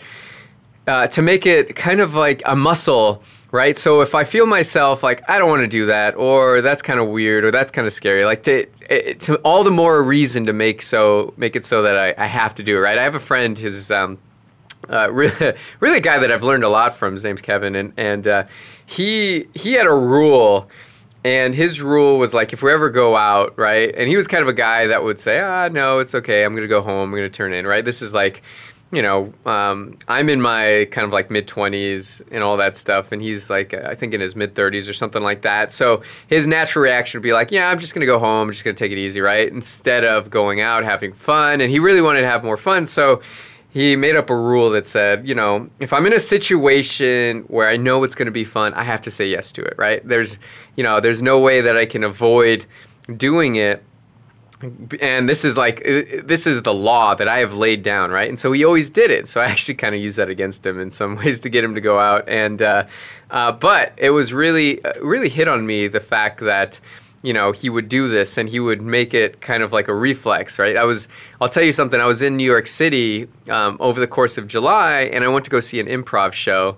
uh, 0.88 1.08
to 1.08 1.22
make 1.22 1.46
it 1.46 1.76
kind 1.76 2.00
of 2.00 2.16
like 2.16 2.42
a 2.46 2.56
muscle, 2.56 3.24
right? 3.52 3.78
So 3.78 4.02
if 4.02 4.14
I 4.14 4.24
feel 4.24 4.46
myself 4.46 5.04
like 5.04 5.28
I 5.30 5.40
don't 5.40 5.50
want 5.50 5.62
to 5.62 5.68
do 5.68 5.88
that, 5.88 6.16
or 6.16 6.62
that's 6.62 6.82
kind 6.82 7.00
of 7.00 7.08
weird, 7.08 7.44
or 7.46 7.52
that's 7.52 7.72
kind 7.72 7.88
of 7.88 7.94
scary, 7.94 8.26
like 8.26 8.44
to, 8.44 8.66
to 9.16 9.36
all 9.38 9.64
the 9.64 9.72
more 9.72 10.04
reason 10.04 10.46
to 10.46 10.54
make 10.54 10.82
so 10.82 11.34
make 11.38 11.56
it 11.56 11.66
so 11.66 11.82
that 11.82 11.98
I, 11.98 12.14
I 12.18 12.28
have 12.28 12.56
to 12.56 12.64
do 12.64 12.78
it, 12.78 12.80
right? 12.80 12.98
I 12.98 13.04
have 13.04 13.16
a 13.16 13.20
friend, 13.20 13.58
his 13.58 13.90
um, 13.92 14.20
uh, 14.90 15.10
really, 15.12 15.54
really 15.80 15.98
a 15.98 16.02
guy 16.02 16.20
that 16.20 16.32
I've 16.32 16.44
learned 16.44 16.64
a 16.64 16.70
lot 16.70 16.96
from. 16.96 17.14
His 17.14 17.24
name's 17.24 17.42
Kevin, 17.42 17.76
and 17.76 17.94
and 17.98 18.28
uh, 18.28 18.44
he 18.86 19.48
he 19.54 19.74
had 19.74 19.88
a 19.88 19.96
rule. 19.96 20.70
And 21.24 21.56
his 21.56 21.82
rule 21.82 22.20
was 22.20 22.36
like, 22.36 22.54
if 22.54 22.62
we 22.62 22.72
ever 22.72 22.92
go 22.92 23.16
out, 23.16 23.58
right? 23.58 23.92
And 23.98 24.08
he 24.08 24.16
was 24.16 24.28
kind 24.28 24.44
of 24.44 24.48
a 24.48 24.54
guy 24.54 24.86
that 24.86 25.04
would 25.04 25.20
say, 25.20 25.40
ah, 25.40 25.70
no, 25.70 25.98
it's 25.98 26.14
okay. 26.14 26.44
I'm 26.44 26.54
going 26.54 26.62
to 26.62 26.68
go 26.68 26.84
home. 26.84 27.10
I'm 27.10 27.18
going 27.18 27.24
to 27.24 27.36
turn 27.36 27.52
in, 27.52 27.66
right? 27.66 27.84
This 27.84 28.04
is 28.04 28.14
like, 28.14 28.44
you 28.92 29.02
know, 29.02 29.34
um, 29.46 29.98
I'm 30.08 30.30
in 30.30 30.40
my 30.42 30.88
kind 30.92 31.06
of 31.06 31.12
like 31.12 31.32
mid 31.32 31.48
20s 31.48 32.22
and 32.32 32.44
all 32.44 32.58
that 32.58 32.78
stuff, 32.78 33.12
and 33.12 33.22
he's 33.22 33.50
like, 33.50 33.74
I 33.74 33.96
think 33.96 34.14
in 34.14 34.22
his 34.22 34.36
mid 34.36 34.54
30s 34.54 34.88
or 34.88 34.94
something 34.94 35.24
like 35.24 35.42
that. 35.42 35.74
So 35.74 36.04
his 36.28 36.46
natural 36.46 36.84
reaction 36.84 37.20
would 37.20 37.24
be 37.24 37.34
like, 37.34 37.52
yeah, 37.52 37.70
I'm 37.70 37.80
just 37.80 37.94
gonna 37.94 38.06
go 38.06 38.20
home, 38.20 38.48
I'm 38.48 38.52
just 38.52 38.64
gonna 38.64 38.76
take 38.76 38.92
it 38.92 38.98
easy, 38.98 39.22
right? 39.22 39.52
Instead 39.52 40.06
of 40.06 40.30
going 40.30 40.62
out 40.62 40.84
having 40.84 41.14
fun, 41.14 41.62
and 41.62 41.72
he 41.72 41.80
really 41.80 42.02
wanted 42.02 42.22
to 42.22 42.28
have 42.28 42.44
more 42.44 42.58
fun, 42.58 42.86
so 42.86 43.22
he 43.70 43.96
made 43.98 44.16
up 44.16 44.30
a 44.30 44.36
rule 44.36 44.70
that 44.70 44.88
said, 44.88 45.28
you 45.28 45.36
know, 45.36 45.70
if 45.80 45.92
I'm 45.92 46.06
in 46.06 46.14
a 46.14 46.20
situation 46.20 47.42
where 47.48 47.68
I 47.68 47.76
know 47.76 48.04
it's 48.04 48.16
gonna 48.16 48.32
be 48.32 48.46
fun, 48.46 48.74
I 48.76 48.84
have 48.84 49.02
to 49.02 49.12
say 49.12 49.28
yes 49.28 49.52
to 49.54 49.64
it, 49.64 49.74
right? 49.78 50.08
There's, 50.08 50.38
you 50.76 50.84
know, 50.84 51.00
there's 51.02 51.22
no 51.22 51.40
way 51.40 51.60
that 51.60 51.76
I 51.76 51.86
can 51.86 52.04
avoid 52.04 52.66
doing 53.18 53.56
it 53.56 53.84
and 55.02 55.28
this 55.28 55.44
is 55.44 55.58
like 55.58 55.84
this 55.84 56.48
is 56.48 56.62
the 56.62 56.74
law 56.74 57.14
that 57.16 57.28
I 57.28 57.40
have 57.40 57.54
laid 57.54 57.84
down, 57.84 58.12
right? 58.12 58.30
And 58.30 58.40
so 58.40 58.52
he 58.52 58.64
always 58.64 58.90
did 58.90 59.12
it. 59.12 59.28
So 59.28 59.42
I 59.42 59.46
actually 59.52 59.76
kind 59.76 59.94
of 59.94 60.02
use 60.02 60.16
that 60.16 60.30
against 60.30 60.66
him 60.66 60.80
in 60.80 60.92
some 60.92 61.16
ways 61.24 61.40
to 61.42 61.50
get 61.50 61.64
him 61.64 61.76
to 61.76 61.82
go 61.82 62.00
out. 62.00 62.28
And 62.28 62.62
uh, 62.62 62.86
uh, 63.32 63.52
but 63.52 63.94
it 63.98 64.12
was 64.12 64.34
really 64.34 64.84
uh, 64.84 64.94
really 65.02 65.30
hit 65.30 65.48
on 65.48 65.66
me 65.66 65.88
the 65.88 66.00
fact 66.00 66.40
that 66.42 66.80
you 67.22 67.34
know 67.34 67.52
he 67.52 67.70
would 67.70 67.90
do 67.90 68.08
this 68.08 68.38
and 68.38 68.48
he 68.48 68.60
would 68.60 68.82
make 68.82 69.14
it 69.14 69.42
kind 69.42 69.64
of 69.64 69.74
like 69.74 69.88
a 69.88 69.94
reflex, 69.94 70.58
right? 70.58 70.78
I 70.78 70.86
was 70.86 71.08
I'll 71.42 71.50
tell 71.50 71.64
you 71.64 71.74
something. 71.74 72.00
I 72.00 72.06
was 72.06 72.22
in 72.22 72.38
New 72.38 72.50
York 72.50 72.68
City 72.68 73.28
um, 73.50 73.78
over 73.80 74.00
the 74.00 74.08
course 74.08 74.38
of 74.38 74.48
July, 74.48 75.02
and 75.12 75.24
I 75.24 75.28
went 75.28 75.46
to 75.46 75.52
go 75.52 75.60
see 75.60 75.80
an 75.80 75.88
improv 75.88 76.34
show. 76.34 76.78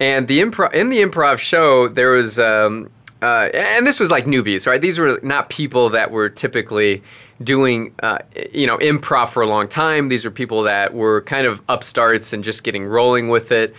And 0.00 0.26
the 0.26 0.40
improv 0.42 0.74
in 0.74 0.88
the 0.88 1.00
improv 1.02 1.38
show 1.38 1.88
there 1.88 2.10
was. 2.10 2.38
Um, 2.38 2.90
uh, 3.24 3.48
and 3.54 3.86
this 3.86 3.98
was 3.98 4.10
like 4.10 4.26
newbies, 4.26 4.66
right? 4.66 4.80
These 4.80 4.98
were 4.98 5.18
not 5.22 5.48
people 5.48 5.88
that 5.90 6.10
were 6.10 6.28
typically 6.28 7.02
doing, 7.42 7.94
uh, 8.02 8.18
you 8.52 8.66
know, 8.66 8.78
improv 8.78 9.30
for 9.30 9.42
a 9.42 9.46
long 9.46 9.66
time. 9.66 10.08
These 10.08 10.24
were 10.26 10.30
people 10.30 10.62
that 10.64 10.92
were 10.92 11.22
kind 11.22 11.46
of 11.46 11.62
upstarts 11.68 12.32
and 12.34 12.44
just 12.44 12.62
getting 12.64 12.84
rolling 12.84 13.30
with 13.30 13.50
it. 13.50 13.74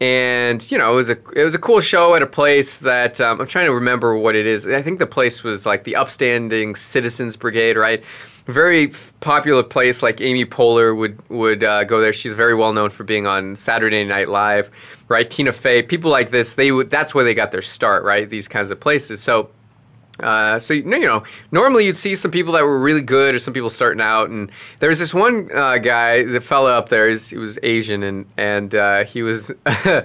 and 0.00 0.70
you 0.70 0.76
know, 0.78 0.92
it 0.92 0.96
was 0.96 1.10
a 1.10 1.18
it 1.34 1.44
was 1.44 1.54
a 1.54 1.58
cool 1.58 1.80
show 1.80 2.14
at 2.14 2.22
a 2.22 2.26
place 2.26 2.78
that 2.78 3.20
um, 3.20 3.40
I'm 3.40 3.46
trying 3.46 3.66
to 3.66 3.74
remember 3.74 4.16
what 4.16 4.34
it 4.34 4.46
is. 4.46 4.66
I 4.66 4.82
think 4.82 4.98
the 4.98 5.06
place 5.06 5.42
was 5.42 5.64
like 5.64 5.84
the 5.84 5.96
Upstanding 5.96 6.74
Citizens 6.74 7.36
Brigade, 7.36 7.76
right? 7.76 8.04
Very 8.46 8.92
popular 9.20 9.62
place. 9.62 10.02
Like 10.02 10.20
Amy 10.20 10.44
Poehler 10.44 10.96
would 10.96 11.28
would 11.28 11.64
uh, 11.64 11.84
go 11.84 12.00
there. 12.00 12.12
She's 12.12 12.34
very 12.34 12.54
well 12.54 12.72
known 12.72 12.90
for 12.90 13.02
being 13.02 13.26
on 13.26 13.56
Saturday 13.56 14.04
Night 14.04 14.28
Live, 14.28 14.70
right? 15.08 15.28
Tina 15.28 15.52
Fey, 15.52 15.82
people 15.82 16.10
like 16.10 16.30
this. 16.30 16.54
They 16.54 16.70
would 16.70 16.88
that's 16.90 17.14
where 17.14 17.24
they 17.24 17.34
got 17.34 17.50
their 17.50 17.62
start, 17.62 18.04
right? 18.04 18.28
These 18.30 18.46
kinds 18.46 18.70
of 18.70 18.78
places. 18.78 19.20
So 19.20 19.50
uh, 20.20 20.58
so 20.58 20.74
you 20.74 20.84
know, 20.84 21.22
normally 21.52 21.86
you'd 21.86 21.96
see 21.96 22.14
some 22.14 22.30
people 22.30 22.52
that 22.54 22.62
were 22.62 22.78
really 22.78 23.02
good, 23.02 23.34
or 23.34 23.38
some 23.38 23.52
people 23.52 23.70
starting 23.70 24.00
out. 24.00 24.30
And 24.30 24.50
there 24.80 24.88
was 24.88 24.98
this 24.98 25.12
one 25.12 25.50
uh, 25.54 25.78
guy, 25.78 26.24
the 26.24 26.40
fellow 26.40 26.70
up 26.70 26.88
there, 26.88 27.08
he 27.08 27.36
was 27.36 27.58
Asian, 27.62 28.02
and 28.02 28.26
and 28.36 28.74
uh, 28.74 29.04
he 29.04 29.22
was. 29.22 29.52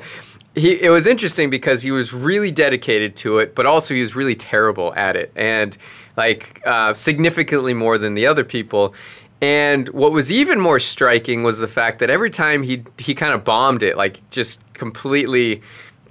he, 0.56 0.82
it 0.82 0.90
was 0.90 1.08
interesting 1.08 1.50
because 1.50 1.82
he 1.82 1.92
was 1.92 2.14
really 2.14 2.52
dedicated 2.52 3.16
to 3.18 3.40
it, 3.40 3.56
but 3.56 3.66
also 3.66 3.94
he 3.94 4.02
was 4.02 4.16
really 4.16 4.36
terrible 4.36 4.94
at 4.96 5.16
it, 5.16 5.32
and 5.36 5.78
like 6.18 6.62
uh, 6.66 6.94
significantly 6.94 7.74
more 7.74 7.98
than 7.98 8.14
the 8.14 8.28
other 8.28 8.44
people. 8.44 8.94
And 9.42 9.90
what 9.90 10.12
was 10.12 10.32
even 10.32 10.60
more 10.60 10.80
striking 10.80 11.42
was 11.42 11.60
the 11.60 11.68
fact 11.68 12.00
that 12.00 12.10
every 12.10 12.30
time 12.30 12.64
he 12.64 12.84
he 12.98 13.16
kind 13.16 13.34
of 13.34 13.44
bombed 13.44 13.82
it, 13.82 13.98
like 13.98 14.30
just 14.30 14.62
completely 14.74 15.62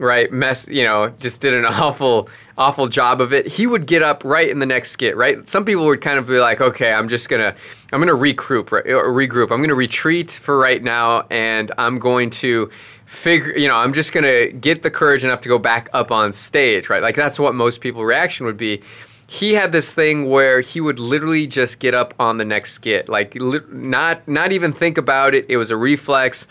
right 0.00 0.32
mess 0.32 0.66
you 0.68 0.82
know 0.82 1.08
just 1.18 1.40
did 1.40 1.54
an 1.54 1.64
awful 1.66 2.28
awful 2.58 2.88
job 2.88 3.22
of 3.22 3.32
it. 3.32 3.46
He 3.46 3.66
would 3.66 3.86
get 3.86 4.02
up 4.02 4.22
right 4.22 4.48
in 4.48 4.58
the 4.58 4.66
next 4.66 4.90
skit 4.90 5.16
right? 5.16 5.48
Some 5.48 5.64
people 5.64 5.86
would 5.86 6.00
kind 6.00 6.18
of 6.18 6.26
be 6.26 6.38
like 6.38 6.60
okay 6.60 6.92
i'm 6.92 7.08
just 7.08 7.28
gonna 7.28 7.54
i'm 7.92 8.00
gonna 8.00 8.12
regroup 8.12 8.70
right, 8.72 8.84
uh, 8.86 9.04
regroup. 9.04 9.50
I'm 9.50 9.62
gonna 9.62 9.74
retreat 9.74 10.30
for 10.30 10.58
right 10.58 10.82
now 10.82 11.26
and 11.30 11.70
i'm 11.78 11.98
going 11.98 12.30
to 12.30 12.70
figure 13.06 13.56
you 13.56 13.66
know 13.66 13.76
i'm 13.76 13.92
just 13.92 14.12
gonna 14.12 14.48
get 14.48 14.82
the 14.82 14.90
courage 14.90 15.24
enough 15.24 15.40
to 15.40 15.48
go 15.48 15.58
back 15.58 15.88
up 15.92 16.10
on 16.10 16.32
stage 16.32 16.88
right? 16.90 17.02
Like 17.02 17.16
that's 17.16 17.38
what 17.38 17.54
most 17.54 17.80
people 17.80 18.04
reaction 18.04 18.46
would 18.46 18.56
be. 18.56 18.82
He 19.26 19.54
had 19.54 19.70
this 19.70 19.92
thing 19.92 20.28
where 20.28 20.60
he 20.60 20.80
would 20.80 20.98
literally 20.98 21.46
just 21.46 21.78
get 21.78 21.94
up 21.94 22.14
on 22.18 22.38
the 22.38 22.44
next 22.44 22.72
skit. 22.72 23.08
Like 23.08 23.34
li- 23.36 23.60
not 23.70 24.26
not 24.26 24.52
even 24.52 24.72
think 24.72 24.98
about 24.98 25.34
it. 25.34 25.46
It 25.48 25.56
was 25.56 25.70
a 25.70 25.76
reflex 25.76 26.46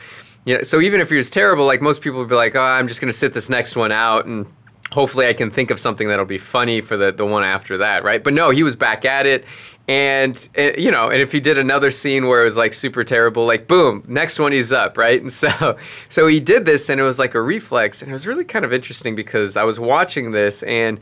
know, 0.56 0.64
so 0.64 0.82
even 0.82 1.02
if 1.02 1.10
he 1.10 1.16
was 1.16 1.30
terrible, 1.30 1.66
like 1.66 1.82
most 1.82 2.02
people 2.02 2.20
would 2.20 2.30
be 2.30 2.36
like, 2.36 2.56
oh, 2.56 2.62
I'm 2.62 2.88
just 2.88 3.02
going 3.02 3.12
to 3.12 3.18
sit 3.18 3.34
this 3.34 3.50
next 3.50 3.76
one 3.76 3.92
out 3.92 4.26
and 4.26 4.46
hopefully 4.92 5.28
I 5.28 5.34
can 5.34 5.52
think 5.52 5.72
of 5.72 5.80
something 5.80 6.08
that'll 6.08 6.26
be 6.26 6.38
funny 6.38 6.82
for 6.82 6.98
the, 6.98 7.12
the 7.12 7.26
one 7.26 7.44
after 7.44 7.78
that, 7.78 8.04
right? 8.04 8.24
But 8.24 8.34
no, 8.34 8.50
he 8.50 8.64
was 8.64 8.76
back 8.76 9.06
at 9.06 9.26
it. 9.26 9.46
And, 9.88 10.48
and, 10.56 10.78
you 10.78 10.92
know, 10.92 11.10
and 11.10 11.22
if 11.22 11.32
he 11.32 11.40
did 11.40 11.58
another 11.58 11.90
scene 11.90 12.28
where 12.28 12.42
it 12.42 12.44
was 12.44 12.58
like 12.58 12.74
super 12.74 13.04
terrible, 13.04 13.46
like 13.46 13.68
boom, 13.68 14.04
next 14.08 14.40
one 14.40 14.52
he's 14.52 14.72
up, 14.72 14.98
right? 14.98 15.20
And 15.20 15.34
so, 15.34 15.78
so 16.10 16.28
he 16.28 16.40
did 16.40 16.66
this, 16.66 16.90
and 16.90 17.00
it 17.00 17.04
was 17.04 17.18
like 17.18 17.34
a 17.34 17.42
reflex, 17.42 18.02
and 18.02 18.12
it 18.12 18.14
was 18.14 18.28
really 18.28 18.46
kind 18.46 18.66
of 18.66 18.72
interesting 18.72 19.16
because 19.16 19.58
I 19.58 19.64
was 19.64 19.80
watching 19.80 20.32
this, 20.32 20.62
and 20.64 21.00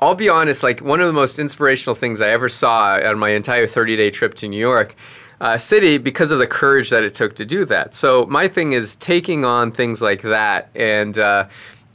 I'll 0.00 0.14
be 0.14 0.30
honest, 0.30 0.62
like 0.62 0.80
one 0.80 1.00
of 1.00 1.06
the 1.06 1.12
most 1.12 1.38
inspirational 1.38 1.94
things 1.94 2.20
I 2.20 2.30
ever 2.30 2.48
saw 2.48 2.98
on 3.04 3.18
my 3.18 3.30
entire 3.30 3.66
30 3.66 3.96
day 3.96 4.10
trip 4.10 4.34
to 4.36 4.48
New 4.48 4.58
York 4.58 4.96
uh, 5.42 5.58
city 5.58 5.98
because 5.98 6.30
of 6.30 6.38
the 6.38 6.46
courage 6.46 6.88
that 6.90 7.02
it 7.02 7.14
took 7.16 7.34
to 7.34 7.44
do 7.44 7.64
that. 7.64 7.96
So 7.96 8.26
my 8.26 8.46
thing 8.46 8.72
is 8.72 8.94
taking 8.96 9.44
on 9.44 9.72
things 9.72 10.00
like 10.00 10.22
that 10.22 10.70
and 10.74 11.18
uh, 11.18 11.48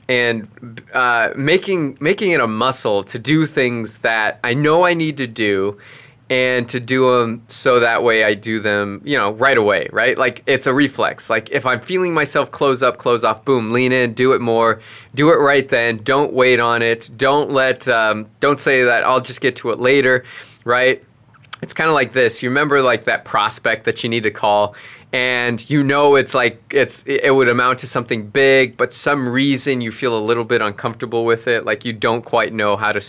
and 0.09 0.81
uh, 0.93 1.31
making 1.35 1.97
making 2.01 2.31
it 2.31 2.41
a 2.41 2.47
muscle 2.47 3.03
to 3.05 3.17
do 3.17 3.45
things 3.45 3.99
that 3.99 4.39
I 4.43 4.53
know 4.53 4.85
I 4.85 4.93
need 4.93 5.15
to 5.17 5.27
do 5.27 5.79
and 6.29 6.67
to 6.67 6.81
do 6.81 7.09
them 7.09 7.41
so 7.47 7.79
that 7.79 8.03
way 8.03 8.25
I 8.25 8.33
do 8.33 8.59
them, 8.59 9.01
you 9.05 9.17
know, 9.17 9.31
right 9.31 9.57
away, 9.57 9.87
right? 9.93 10.17
Like 10.17 10.43
it's 10.45 10.67
a 10.67 10.73
reflex. 10.73 11.29
Like 11.29 11.49
if 11.51 11.65
I'm 11.65 11.79
feeling 11.79 12.13
myself 12.13 12.51
close 12.51 12.83
up, 12.83 12.97
close 12.97 13.23
off, 13.23 13.45
boom, 13.45 13.71
lean 13.71 13.93
in, 13.93 14.11
do 14.11 14.33
it 14.33 14.41
more, 14.41 14.81
do 15.15 15.29
it 15.29 15.37
right 15.37 15.69
then. 15.69 16.01
Don't 16.03 16.33
wait 16.33 16.59
on 16.59 16.81
it. 16.81 17.09
Don't 17.15 17.51
let, 17.51 17.87
um, 17.87 18.27
don't 18.41 18.59
say 18.59 18.83
that 18.83 19.05
I'll 19.05 19.21
just 19.21 19.39
get 19.39 19.55
to 19.57 19.71
it 19.71 19.79
later, 19.79 20.25
right? 20.65 21.01
It's 21.61 21.73
kind 21.73 21.89
of 21.89 21.93
like 21.93 22.13
this. 22.13 22.43
You 22.43 22.49
remember 22.49 22.81
like 22.81 23.05
that 23.05 23.25
prospect 23.25 23.85
that 23.85 24.03
you 24.03 24.09
need 24.09 24.23
to 24.23 24.31
call 24.31 24.75
and 25.13 25.69
you 25.69 25.83
know 25.83 26.15
it's 26.15 26.33
like 26.33 26.61
it's 26.71 27.01
it 27.05 27.33
would 27.33 27.47
amount 27.47 27.79
to 27.79 27.87
something 27.87 28.27
big 28.27 28.75
but 28.75 28.93
some 28.93 29.27
reason 29.27 29.79
you 29.79 29.89
feel 29.89 30.17
a 30.17 30.19
little 30.19 30.43
bit 30.43 30.61
uncomfortable 30.61 31.23
with 31.23 31.47
it 31.47 31.63
like 31.63 31.85
you 31.85 31.93
don't 31.93 32.25
quite 32.25 32.51
know 32.51 32.75
how 32.75 32.91
to 32.91 33.01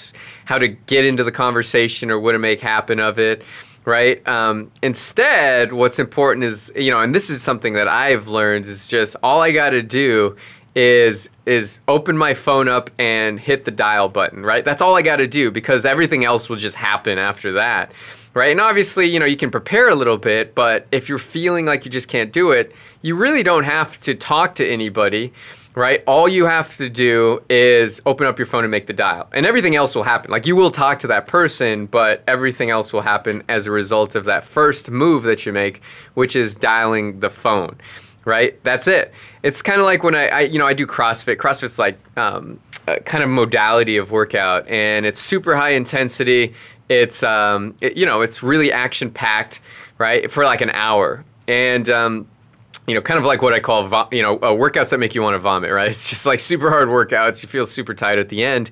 how 0.44 0.56
to 0.56 0.68
get 0.68 1.04
into 1.04 1.24
the 1.24 1.32
conversation 1.32 2.10
or 2.10 2.18
what 2.20 2.32
to 2.32 2.38
make 2.38 2.60
happen 2.60 3.00
of 3.00 3.18
it 3.18 3.42
right 3.84 4.26
um, 4.28 4.70
instead 4.80 5.72
what's 5.72 5.98
important 5.98 6.44
is 6.44 6.70
you 6.76 6.90
know 6.90 7.00
and 7.00 7.14
this 7.14 7.30
is 7.30 7.42
something 7.42 7.72
that 7.72 7.88
i've 7.88 8.28
learned 8.28 8.64
is 8.64 8.86
just 8.86 9.16
all 9.22 9.42
i 9.42 9.50
got 9.50 9.70
to 9.70 9.82
do 9.82 10.36
is 10.76 11.28
is 11.46 11.80
open 11.88 12.16
my 12.16 12.32
phone 12.32 12.68
up 12.68 12.90
and 12.98 13.40
hit 13.40 13.64
the 13.64 13.70
dial 13.72 14.08
button 14.08 14.44
right 14.44 14.64
that's 14.64 14.80
all 14.80 14.94
i 14.94 15.02
got 15.02 15.16
to 15.16 15.26
do 15.26 15.50
because 15.50 15.84
everything 15.84 16.24
else 16.24 16.48
will 16.48 16.56
just 16.56 16.76
happen 16.76 17.18
after 17.18 17.52
that 17.52 17.90
right? 18.38 18.52
And 18.52 18.60
obviously, 18.60 19.06
you 19.06 19.18
know, 19.18 19.26
you 19.26 19.36
can 19.36 19.50
prepare 19.50 19.88
a 19.88 19.96
little 19.96 20.16
bit, 20.16 20.54
but 20.54 20.86
if 20.92 21.08
you're 21.08 21.18
feeling 21.18 21.66
like 21.66 21.84
you 21.84 21.90
just 21.90 22.06
can't 22.06 22.32
do 22.32 22.52
it, 22.52 22.72
you 23.02 23.16
really 23.16 23.42
don't 23.42 23.64
have 23.64 23.98
to 24.00 24.14
talk 24.14 24.54
to 24.54 24.66
anybody, 24.66 25.32
right? 25.74 26.04
All 26.06 26.28
you 26.28 26.46
have 26.46 26.76
to 26.76 26.88
do 26.88 27.40
is 27.50 28.00
open 28.06 28.28
up 28.28 28.38
your 28.38 28.46
phone 28.46 28.62
and 28.62 28.70
make 28.70 28.86
the 28.86 28.92
dial, 28.92 29.28
and 29.32 29.44
everything 29.44 29.74
else 29.74 29.96
will 29.96 30.04
happen. 30.04 30.30
Like 30.30 30.46
you 30.46 30.54
will 30.54 30.70
talk 30.70 31.00
to 31.00 31.08
that 31.08 31.26
person, 31.26 31.86
but 31.86 32.22
everything 32.28 32.70
else 32.70 32.92
will 32.92 33.00
happen 33.00 33.42
as 33.48 33.66
a 33.66 33.72
result 33.72 34.14
of 34.14 34.24
that 34.26 34.44
first 34.44 34.88
move 34.88 35.24
that 35.24 35.44
you 35.44 35.52
make, 35.52 35.82
which 36.14 36.36
is 36.36 36.54
dialing 36.54 37.18
the 37.18 37.30
phone. 37.30 37.76
Right, 38.24 38.62
that's 38.62 38.86
it. 38.86 39.14
It's 39.42 39.62
kind 39.62 39.80
of 39.80 39.86
like 39.86 40.02
when 40.02 40.14
I, 40.14 40.28
I, 40.28 40.40
you 40.40 40.58
know, 40.58 40.66
I 40.66 40.74
do 40.74 40.86
CrossFit. 40.86 41.36
CrossFit's 41.36 41.78
like 41.78 41.98
um, 42.18 42.60
kind 43.06 43.24
of 43.24 43.30
modality 43.30 43.96
of 43.96 44.10
workout, 44.10 44.68
and 44.68 45.06
it's 45.06 45.18
super 45.18 45.56
high 45.56 45.70
intensity 45.70 46.54
it's 46.88 47.22
um, 47.22 47.74
it, 47.80 47.96
you 47.96 48.06
know 48.06 48.20
it's 48.20 48.42
really 48.42 48.72
action 48.72 49.10
packed, 49.10 49.60
right? 49.98 50.30
For 50.30 50.44
like 50.44 50.60
an 50.60 50.70
hour, 50.70 51.24
and 51.46 51.88
um, 51.88 52.28
you 52.86 52.94
know, 52.94 53.02
kind 53.02 53.18
of 53.18 53.24
like 53.24 53.42
what 53.42 53.52
I 53.52 53.60
call 53.60 53.86
vo- 53.86 54.08
you 54.10 54.22
know 54.22 54.36
uh, 54.36 54.52
workouts 54.52 54.90
that 54.90 54.98
make 54.98 55.14
you 55.14 55.22
want 55.22 55.34
to 55.34 55.38
vomit, 55.38 55.70
right? 55.70 55.88
It's 55.98 56.08
just 56.08 56.26
like 56.26 56.40
super 56.40 56.70
hard 56.70 56.88
workouts. 56.88 57.42
You 57.42 57.48
feel 57.48 57.66
super 57.66 57.94
tired 57.94 58.18
at 58.18 58.28
the 58.28 58.42
end. 58.42 58.70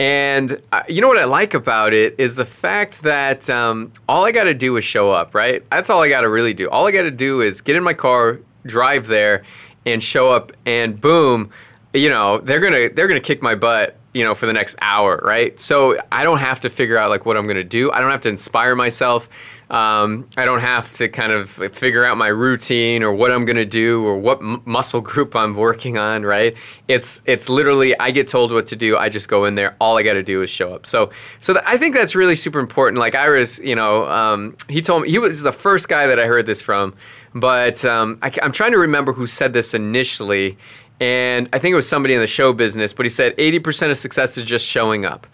And 0.00 0.62
uh, 0.70 0.84
you 0.88 1.00
know 1.00 1.08
what 1.08 1.18
I 1.18 1.24
like 1.24 1.54
about 1.54 1.92
it 1.92 2.14
is 2.18 2.36
the 2.36 2.44
fact 2.44 3.02
that 3.02 3.50
um, 3.50 3.92
all 4.08 4.24
I 4.24 4.30
got 4.30 4.44
to 4.44 4.54
do 4.54 4.76
is 4.76 4.84
show 4.84 5.10
up, 5.10 5.34
right? 5.34 5.68
That's 5.70 5.90
all 5.90 6.00
I 6.00 6.08
got 6.08 6.20
to 6.20 6.28
really 6.28 6.54
do. 6.54 6.70
All 6.70 6.86
I 6.86 6.92
got 6.92 7.02
to 7.02 7.10
do 7.10 7.40
is 7.40 7.60
get 7.60 7.74
in 7.74 7.82
my 7.82 7.94
car, 7.94 8.38
drive 8.64 9.08
there, 9.08 9.42
and 9.84 10.00
show 10.00 10.30
up, 10.30 10.52
and 10.66 11.00
boom, 11.00 11.50
you 11.94 12.08
know 12.08 12.38
they're 12.38 12.60
gonna 12.60 12.88
they're 12.90 13.08
gonna 13.08 13.20
kick 13.20 13.42
my 13.42 13.54
butt 13.54 13.96
you 14.14 14.24
know, 14.24 14.34
for 14.34 14.46
the 14.46 14.52
next 14.52 14.76
hour, 14.80 15.20
right? 15.22 15.60
So 15.60 15.98
I 16.10 16.24
don't 16.24 16.38
have 16.38 16.60
to 16.62 16.70
figure 16.70 16.96
out 16.96 17.10
like 17.10 17.26
what 17.26 17.36
I'm 17.36 17.44
going 17.44 17.56
to 17.56 17.64
do. 17.64 17.92
I 17.92 18.00
don't 18.00 18.10
have 18.10 18.22
to 18.22 18.28
inspire 18.28 18.74
myself. 18.74 19.28
Um, 19.70 20.26
I 20.38 20.46
don't 20.46 20.60
have 20.60 20.90
to 20.94 21.10
kind 21.10 21.30
of 21.30 21.50
figure 21.50 22.02
out 22.02 22.16
my 22.16 22.28
routine 22.28 23.02
or 23.02 23.12
what 23.12 23.30
I'm 23.30 23.44
going 23.44 23.56
to 23.56 23.66
do 23.66 24.02
or 24.02 24.16
what 24.16 24.38
m- 24.40 24.62
muscle 24.64 25.02
group 25.02 25.36
I'm 25.36 25.54
working 25.54 25.98
on, 25.98 26.22
right? 26.22 26.56
It's 26.88 27.20
it's 27.26 27.50
literally 27.50 27.98
I 28.00 28.10
get 28.10 28.28
told 28.28 28.50
what 28.50 28.64
to 28.66 28.76
do. 28.76 28.96
I 28.96 29.10
just 29.10 29.28
go 29.28 29.44
in 29.44 29.56
there. 29.56 29.76
All 29.78 29.98
I 29.98 30.02
got 30.02 30.14
to 30.14 30.22
do 30.22 30.40
is 30.40 30.48
show 30.48 30.72
up. 30.72 30.86
So 30.86 31.10
so 31.40 31.52
th- 31.52 31.64
I 31.68 31.76
think 31.76 31.94
that's 31.94 32.14
really 32.14 32.34
super 32.34 32.60
important. 32.60 32.98
Like 32.98 33.14
Ira's, 33.14 33.58
you 33.58 33.76
know, 33.76 34.08
um, 34.08 34.56
he 34.70 34.80
told 34.80 35.02
me 35.02 35.10
he 35.10 35.18
was 35.18 35.42
the 35.42 35.52
first 35.52 35.86
guy 35.86 36.06
that 36.06 36.18
I 36.18 36.26
heard 36.26 36.46
this 36.46 36.62
from, 36.62 36.94
but 37.34 37.84
um, 37.84 38.18
I, 38.22 38.32
I'm 38.42 38.52
trying 38.52 38.72
to 38.72 38.78
remember 38.78 39.12
who 39.12 39.26
said 39.26 39.52
this 39.52 39.74
initially 39.74 40.56
and 41.00 41.48
I 41.52 41.58
think 41.58 41.72
it 41.72 41.76
was 41.76 41.88
somebody 41.88 42.14
in 42.14 42.20
the 42.20 42.26
show 42.26 42.52
business, 42.52 42.92
but 42.92 43.06
he 43.06 43.10
said 43.10 43.36
80% 43.36 43.90
of 43.90 43.96
success 43.96 44.36
is 44.36 44.44
just 44.44 44.66
showing 44.66 45.04
up, 45.04 45.26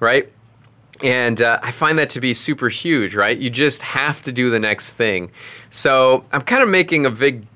right? 0.00 0.30
And 1.02 1.40
uh, 1.42 1.58
I 1.62 1.70
find 1.70 1.98
that 1.98 2.10
to 2.10 2.20
be 2.20 2.32
super 2.32 2.68
huge, 2.68 3.14
right? 3.14 3.36
You 3.36 3.50
just 3.50 3.82
have 3.82 4.22
to 4.22 4.32
do 4.32 4.50
the 4.50 4.58
next 4.58 4.92
thing. 4.92 5.30
So 5.70 6.24
I'm 6.32 6.42
kind 6.42 6.62
of 6.62 6.68
making 6.68 7.06
a 7.06 7.10
big 7.10 7.46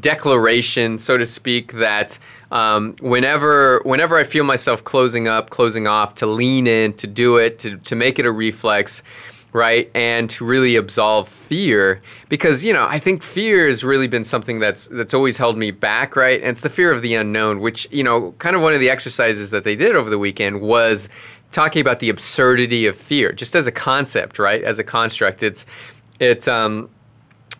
declaration, 0.00 0.98
so 0.98 1.16
to 1.16 1.26
speak, 1.26 1.72
that 1.74 2.18
um, 2.50 2.94
whenever 3.00 3.80
whenever 3.84 4.16
I 4.16 4.24
feel 4.24 4.44
myself 4.44 4.84
closing 4.84 5.28
up, 5.28 5.50
closing 5.50 5.86
off, 5.86 6.14
to 6.16 6.26
lean 6.26 6.66
in, 6.66 6.92
to 6.94 7.06
do 7.06 7.36
it, 7.36 7.58
to, 7.60 7.76
to 7.78 7.94
make 7.94 8.18
it 8.18 8.26
a 8.26 8.32
reflex, 8.32 9.02
right? 9.56 9.90
And 9.94 10.28
to 10.30 10.44
really 10.44 10.76
absolve 10.76 11.28
fear 11.28 12.02
because, 12.28 12.62
you 12.62 12.74
know, 12.74 12.84
I 12.84 12.98
think 12.98 13.22
fear 13.22 13.66
has 13.66 13.82
really 13.82 14.06
been 14.06 14.22
something 14.22 14.58
that's 14.58 14.86
that's 14.88 15.14
always 15.14 15.38
held 15.38 15.56
me 15.56 15.70
back, 15.70 16.14
right? 16.14 16.40
And 16.40 16.50
it's 16.50 16.60
the 16.60 16.68
fear 16.68 16.92
of 16.92 17.00
the 17.00 17.14
unknown, 17.14 17.60
which, 17.60 17.88
you 17.90 18.04
know, 18.04 18.32
kind 18.38 18.54
of 18.54 18.60
one 18.60 18.74
of 18.74 18.80
the 18.80 18.90
exercises 18.90 19.50
that 19.50 19.64
they 19.64 19.74
did 19.74 19.96
over 19.96 20.10
the 20.10 20.18
weekend 20.18 20.60
was 20.60 21.08
talking 21.52 21.80
about 21.80 22.00
the 22.00 22.10
absurdity 22.10 22.86
of 22.86 22.96
fear 22.96 23.32
just 23.32 23.56
as 23.56 23.66
a 23.66 23.72
concept, 23.72 24.38
right? 24.38 24.62
As 24.62 24.78
a 24.78 24.84
construct. 24.84 25.42
It's 25.42 25.64
it 26.20 26.46
um 26.46 26.90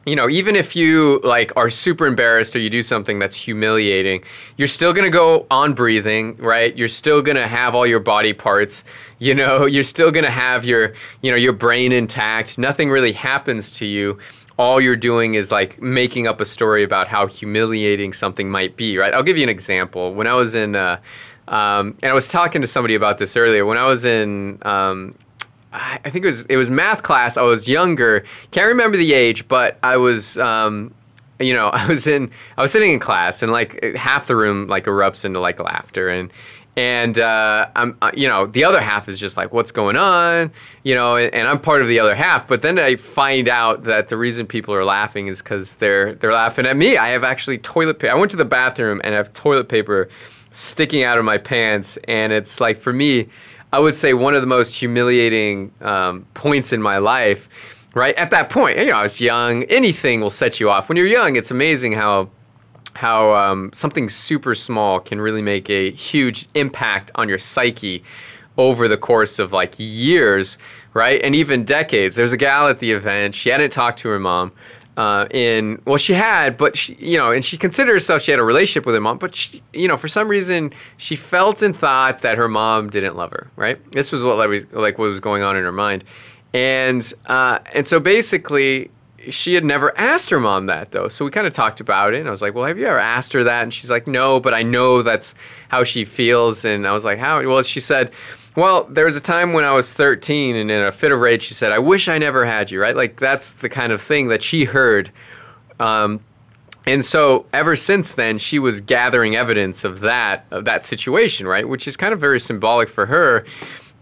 you 0.06 0.14
know, 0.14 0.28
even 0.28 0.54
if 0.54 0.76
you 0.76 1.20
like 1.24 1.52
are 1.56 1.68
super 1.68 2.06
embarrassed 2.06 2.54
or 2.54 2.60
you 2.60 2.70
do 2.70 2.80
something 2.80 3.18
that's 3.18 3.34
humiliating, 3.34 4.22
you're 4.56 4.68
still 4.68 4.92
going 4.92 5.04
to 5.04 5.10
go 5.10 5.46
on 5.50 5.74
breathing, 5.74 6.36
right? 6.36 6.76
You're 6.78 6.86
still 6.86 7.20
going 7.20 7.36
to 7.36 7.48
have 7.48 7.74
all 7.74 7.86
your 7.86 7.98
body 7.98 8.32
parts, 8.32 8.84
you 9.18 9.34
know, 9.34 9.66
you're 9.74 9.82
still 9.82 10.12
going 10.12 10.24
to 10.24 10.30
have 10.30 10.64
your, 10.64 10.94
you 11.22 11.30
know, 11.32 11.36
your 11.36 11.52
brain 11.52 11.90
intact. 11.90 12.56
Nothing 12.56 12.88
really 12.88 13.12
happens 13.12 13.70
to 13.72 13.86
you. 13.86 14.18
all 14.58 14.80
you're 14.80 14.96
doing 14.96 15.34
is 15.34 15.50
like 15.50 15.82
making 15.82 16.26
up 16.26 16.40
a 16.40 16.44
story 16.44 16.82
about 16.82 17.08
how 17.08 17.26
humiliating 17.26 18.12
something 18.12 18.48
might 18.50 18.74
be, 18.76 18.96
right? 18.96 19.12
I'll 19.12 19.24
give 19.24 19.36
you 19.36 19.42
an 19.42 19.50
example. 19.50 20.14
When 20.14 20.26
I 20.26 20.34
was 20.34 20.54
in, 20.54 20.76
uh, 20.76 20.98
um, 21.48 21.96
and 22.02 22.10
I 22.10 22.14
was 22.14 22.28
talking 22.28 22.62
to 22.62 22.68
somebody 22.68 22.94
about 22.94 23.18
this 23.18 23.36
earlier. 23.36 23.66
When 23.66 23.76
I 23.76 23.86
was 23.86 24.04
in, 24.04 24.58
um, 24.62 25.14
I 26.04 26.10
think 26.10 26.24
it 26.24 26.28
was 26.28 26.44
it 26.46 26.56
was 26.56 26.70
math 26.70 27.02
class. 27.02 27.36
I 27.36 27.42
was 27.42 27.68
younger. 27.68 28.24
Can't 28.50 28.68
remember 28.68 28.96
the 28.96 29.12
age, 29.12 29.46
but 29.48 29.78
I 29.82 29.96
was. 29.96 30.38
Um, 30.38 30.94
you 31.38 31.52
know, 31.52 31.68
I 31.72 31.86
was 31.86 32.06
in, 32.06 32.30
I 32.56 32.62
was 32.62 32.72
sitting 32.72 32.92
in 32.92 32.98
class, 32.98 33.42
and 33.42 33.52
like 33.52 33.94
half 33.94 34.26
the 34.26 34.36
room 34.36 34.68
like 34.68 34.84
erupts 34.84 35.24
into 35.24 35.38
like 35.38 35.60
laughter, 35.60 36.08
and 36.08 36.32
and 36.76 37.18
uh, 37.18 37.68
I'm, 37.74 37.96
uh, 38.02 38.10
you 38.14 38.28
know, 38.28 38.46
the 38.46 38.64
other 38.64 38.82
half 38.82 39.08
is 39.08 39.18
just 39.18 39.38
like, 39.38 39.50
what's 39.50 39.70
going 39.70 39.96
on, 39.96 40.52
you 40.82 40.94
know, 40.94 41.16
and, 41.16 41.32
and, 41.32 41.48
I'm 41.48 41.58
part 41.58 41.80
of 41.80 41.88
the 41.88 41.98
other 41.98 42.14
half. 42.14 42.46
But 42.46 42.60
then 42.60 42.78
I 42.78 42.96
find 42.96 43.48
out 43.48 43.84
that 43.84 44.08
the 44.08 44.18
reason 44.18 44.46
people 44.46 44.74
are 44.74 44.84
laughing 44.84 45.28
is 45.28 45.40
because 45.40 45.76
they're 45.76 46.14
they're 46.14 46.34
laughing 46.34 46.66
at 46.66 46.76
me. 46.76 46.98
I 46.98 47.08
have 47.08 47.24
actually 47.24 47.58
toilet 47.58 47.98
paper. 47.98 48.14
I 48.14 48.18
went 48.18 48.30
to 48.32 48.36
the 48.36 48.44
bathroom 48.44 49.00
and 49.04 49.14
I 49.14 49.16
have 49.16 49.32
toilet 49.32 49.70
paper 49.70 50.10
sticking 50.52 51.02
out 51.02 51.16
of 51.16 51.24
my 51.24 51.38
pants, 51.38 51.96
and 52.04 52.30
it's 52.30 52.60
like 52.60 52.78
for 52.78 52.92
me, 52.92 53.28
I 53.76 53.78
would 53.78 53.94
say 53.94 54.14
one 54.14 54.34
of 54.34 54.40
the 54.40 54.46
most 54.46 54.74
humiliating 54.74 55.70
um, 55.82 56.24
points 56.32 56.72
in 56.72 56.80
my 56.80 56.96
life. 56.96 57.46
Right 57.92 58.14
at 58.14 58.30
that 58.30 58.48
point, 58.48 58.78
you 58.78 58.86
know, 58.86 58.92
I 58.92 59.02
was 59.02 59.20
young. 59.20 59.64
Anything 59.64 60.22
will 60.22 60.30
set 60.30 60.58
you 60.58 60.70
off. 60.70 60.88
When 60.88 60.96
you're 60.96 61.06
young, 61.06 61.36
it's 61.36 61.50
amazing 61.50 61.92
how 61.92 62.30
how 62.94 63.34
um, 63.34 63.70
something 63.74 64.08
super 64.08 64.54
small 64.54 64.98
can 64.98 65.20
really 65.20 65.42
make 65.42 65.68
a 65.68 65.90
huge 65.90 66.48
impact 66.54 67.10
on 67.16 67.28
your 67.28 67.36
psyche 67.36 68.02
over 68.56 68.88
the 68.88 68.96
course 68.96 69.38
of 69.38 69.52
like 69.52 69.74
years, 69.76 70.56
right? 70.94 71.20
And 71.22 71.34
even 71.34 71.64
decades. 71.64 72.16
There's 72.16 72.32
a 72.32 72.38
gal 72.38 72.68
at 72.68 72.78
the 72.78 72.92
event. 72.92 73.34
She 73.34 73.50
hadn't 73.50 73.72
talked 73.72 73.98
to 73.98 74.08
her 74.08 74.18
mom. 74.18 74.52
Uh, 74.96 75.26
in 75.30 75.80
well, 75.84 75.98
she 75.98 76.14
had, 76.14 76.56
but 76.56 76.74
she, 76.74 76.94
you 76.94 77.18
know, 77.18 77.30
and 77.30 77.44
she 77.44 77.58
considered 77.58 77.92
herself. 77.92 78.22
She 78.22 78.30
had 78.30 78.40
a 78.40 78.44
relationship 78.44 78.86
with 78.86 78.94
her 78.94 79.00
mom, 79.00 79.18
but 79.18 79.34
she, 79.34 79.62
you 79.74 79.88
know, 79.88 79.98
for 79.98 80.08
some 80.08 80.26
reason, 80.26 80.72
she 80.96 81.16
felt 81.16 81.62
and 81.62 81.76
thought 81.76 82.22
that 82.22 82.38
her 82.38 82.48
mom 82.48 82.88
didn't 82.88 83.14
love 83.14 83.30
her. 83.30 83.50
Right? 83.56 83.78
This 83.92 84.10
was 84.10 84.22
what 84.22 84.38
like, 84.38 84.72
like 84.72 84.96
what 84.96 85.10
was 85.10 85.20
going 85.20 85.42
on 85.42 85.54
in 85.54 85.64
her 85.64 85.72
mind, 85.72 86.02
and 86.54 87.12
uh, 87.26 87.58
and 87.74 87.86
so 87.86 88.00
basically, 88.00 88.90
she 89.30 89.54
had 89.54 89.64
never 89.64 89.96
asked 89.98 90.30
her 90.30 90.40
mom 90.40 90.66
that 90.66 90.92
though. 90.92 91.08
So 91.08 91.24
we 91.24 91.30
kind 91.30 91.46
of 91.46 91.54
talked 91.54 91.80
about 91.80 92.14
it. 92.14 92.20
And 92.20 92.28
I 92.28 92.30
was 92.30 92.42
like, 92.42 92.54
well, 92.54 92.64
have 92.64 92.78
you 92.78 92.86
ever 92.86 92.98
asked 92.98 93.32
her 93.32 93.44
that? 93.44 93.62
And 93.62 93.72
she's 93.72 93.90
like, 93.90 94.06
no, 94.06 94.40
but 94.40 94.54
I 94.54 94.62
know 94.62 95.02
that's 95.02 95.34
how 95.68 95.84
she 95.84 96.04
feels. 96.04 96.64
And 96.64 96.86
I 96.86 96.92
was 96.92 97.04
like, 97.04 97.18
how? 97.18 97.46
Well, 97.46 97.62
she 97.62 97.80
said, 97.80 98.12
well, 98.56 98.84
there 98.84 99.04
was 99.04 99.16
a 99.16 99.20
time 99.20 99.52
when 99.52 99.64
I 99.64 99.72
was 99.72 99.92
13 99.92 100.56
and 100.56 100.70
in 100.70 100.82
a 100.82 100.90
fit 100.90 101.12
of 101.12 101.20
rage, 101.20 101.42
she 101.42 101.54
said, 101.54 101.72
I 101.72 101.78
wish 101.78 102.08
I 102.08 102.16
never 102.16 102.46
had 102.46 102.70
you, 102.70 102.80
right? 102.80 102.96
Like 102.96 103.20
that's 103.20 103.52
the 103.52 103.68
kind 103.68 103.92
of 103.92 104.00
thing 104.00 104.28
that 104.28 104.42
she 104.42 104.64
heard. 104.64 105.10
Um, 105.78 106.20
and 106.86 107.04
so 107.04 107.44
ever 107.52 107.76
since 107.76 108.12
then, 108.12 108.38
she 108.38 108.58
was 108.58 108.80
gathering 108.80 109.36
evidence 109.36 109.84
of 109.84 110.00
that, 110.00 110.46
of 110.50 110.64
that 110.64 110.86
situation, 110.86 111.46
right? 111.46 111.68
Which 111.68 111.86
is 111.86 111.96
kind 111.96 112.14
of 112.14 112.20
very 112.20 112.40
symbolic 112.40 112.88
for 112.88 113.06
her. 113.06 113.44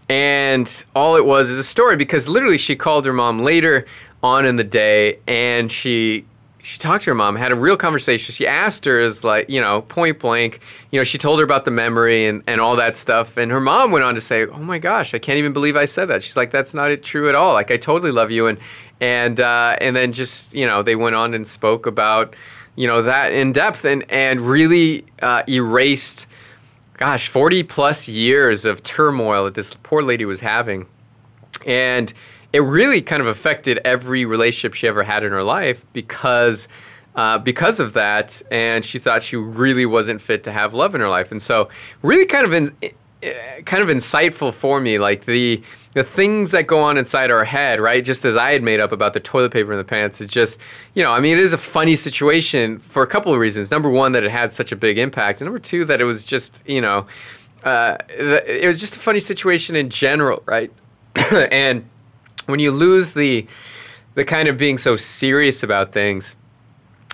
And 0.07 0.83
all 0.95 1.17
it 1.17 1.25
was 1.25 1.49
is 1.49 1.57
a 1.57 1.63
story 1.63 1.97
because 1.97 2.29
literally 2.29 2.57
she 2.57 2.77
called 2.77 3.05
her 3.05 3.13
mom 3.13 3.41
later 3.41 3.85
on 4.23 4.45
in 4.45 4.55
the 4.55 4.63
day 4.63 5.19
and 5.27 5.69
she 5.69 6.25
she 6.65 6.79
talked 6.79 7.03
to 7.03 7.11
her 7.11 7.15
mom, 7.15 7.35
had 7.35 7.51
a 7.51 7.55
real 7.55 7.77
conversation. 7.77 8.33
She 8.33 8.47
asked 8.47 8.85
her, 8.85 8.99
is 8.99 9.23
like, 9.23 9.47
you 9.47 9.61
know, 9.61 9.83
point 9.83 10.17
blank, 10.17 10.59
you 10.89 10.99
know, 10.99 11.03
she 11.03 11.19
told 11.19 11.37
her 11.37 11.45
about 11.45 11.63
the 11.63 11.69
memory 11.69 12.25
and, 12.25 12.41
and 12.47 12.59
all 12.59 12.75
that 12.77 12.95
stuff. 12.95 13.37
And 13.37 13.51
her 13.51 13.61
mom 13.61 13.91
went 13.91 14.03
on 14.03 14.15
to 14.15 14.21
say, 14.21 14.47
oh 14.47 14.57
my 14.57 14.79
gosh, 14.79 15.13
I 15.13 15.19
can't 15.19 15.37
even 15.37 15.53
believe 15.53 15.75
I 15.75 15.85
said 15.85 16.05
that. 16.05 16.23
She's 16.23 16.35
like, 16.35 16.49
that's 16.49 16.73
not 16.73 17.03
true 17.03 17.29
at 17.29 17.35
all. 17.35 17.53
Like, 17.53 17.69
I 17.69 17.77
totally 17.77 18.11
love 18.11 18.31
you. 18.31 18.47
And, 18.47 18.57
and, 18.99 19.39
uh, 19.39 19.77
and 19.79 19.95
then 19.95 20.11
just, 20.11 20.51
you 20.55 20.65
know, 20.65 20.81
they 20.81 20.95
went 20.95 21.15
on 21.15 21.35
and 21.35 21.45
spoke 21.45 21.85
about, 21.85 22.35
you 22.75 22.87
know, 22.87 23.03
that 23.03 23.31
in 23.31 23.51
depth 23.51 23.85
and, 23.85 24.03
and 24.09 24.41
really 24.41 25.05
uh, 25.21 25.43
erased, 25.47 26.25
gosh, 26.97 27.27
40 27.27 27.61
plus 27.61 28.07
years 28.07 28.65
of 28.65 28.81
turmoil 28.81 29.45
that 29.45 29.53
this 29.53 29.75
poor 29.83 30.01
lady 30.01 30.25
was 30.25 30.39
having. 30.39 30.87
And, 31.63 32.11
it 32.55 32.59
really 32.59 33.01
kind 33.01 33.21
of 33.21 33.27
affected 33.27 33.81
every 33.83 34.23
relationship 34.23 34.73
she 34.73 34.87
ever 34.87 35.03
had 35.03 35.25
in 35.25 35.31
her 35.33 35.43
life 35.43 35.85
because 35.91 36.69
uh, 37.15 37.37
because 37.37 37.81
of 37.81 37.93
that, 37.93 38.41
and 38.49 38.83
she 38.83 38.97
thought 38.97 39.23
she 39.23 39.35
really 39.35 39.85
wasn't 39.85 40.21
fit 40.21 40.43
to 40.43 40.51
have 40.51 40.73
love 40.73 40.95
in 40.95 41.01
her 41.01 41.09
life, 41.09 41.31
and 41.31 41.41
so 41.41 41.67
really 42.01 42.25
kind 42.25 42.45
of 42.45 42.53
in, 42.53 42.75
eh, 42.81 43.61
kind 43.65 43.83
of 43.83 43.89
insightful 43.89 44.53
for 44.53 44.79
me, 44.79 44.97
like 44.97 45.25
the 45.25 45.61
the 45.95 46.03
things 46.03 46.51
that 46.51 46.67
go 46.67 46.81
on 46.81 46.97
inside 46.97 47.29
our 47.29 47.43
head, 47.43 47.79
right? 47.81 48.03
Just 48.03 48.23
as 48.23 48.37
I 48.37 48.51
had 48.51 48.63
made 48.63 48.79
up 48.79 48.91
about 48.93 49.13
the 49.13 49.21
toilet 49.21 49.51
paper 49.51 49.71
in 49.71 49.77
the 49.77 49.85
pants, 49.85 50.19
it's 50.19 50.33
just, 50.33 50.57
you 50.93 51.03
know, 51.03 51.11
I 51.11 51.21
mean, 51.21 51.37
it 51.37 51.43
is 51.43 51.53
a 51.53 51.57
funny 51.57 51.95
situation 51.95 52.79
for 52.79 53.01
a 53.01 53.07
couple 53.07 53.33
of 53.33 53.39
reasons. 53.39 53.71
Number 53.71 53.89
one, 53.89 54.11
that 54.11 54.25
it 54.25 54.31
had 54.31 54.53
such 54.53 54.73
a 54.73 54.75
big 54.75 54.97
impact, 54.97 55.39
and 55.39 55.45
number 55.45 55.59
two, 55.59 55.85
that 55.85 56.01
it 56.01 56.05
was 56.05 56.25
just, 56.25 56.63
you 56.65 56.81
know, 56.81 57.05
uh, 57.63 57.97
it 58.09 58.67
was 58.67 58.79
just 58.79 58.95
a 58.95 58.99
funny 58.99 59.19
situation 59.19 59.75
in 59.75 59.89
general, 59.89 60.43
right? 60.45 60.71
and 61.51 61.85
when 62.45 62.59
you 62.59 62.71
lose 62.71 63.11
the 63.11 63.47
the 64.15 64.23
kind 64.23 64.47
of 64.47 64.57
being 64.57 64.77
so 64.77 64.95
serious 64.95 65.61
about 65.61 65.91
things, 65.91 66.35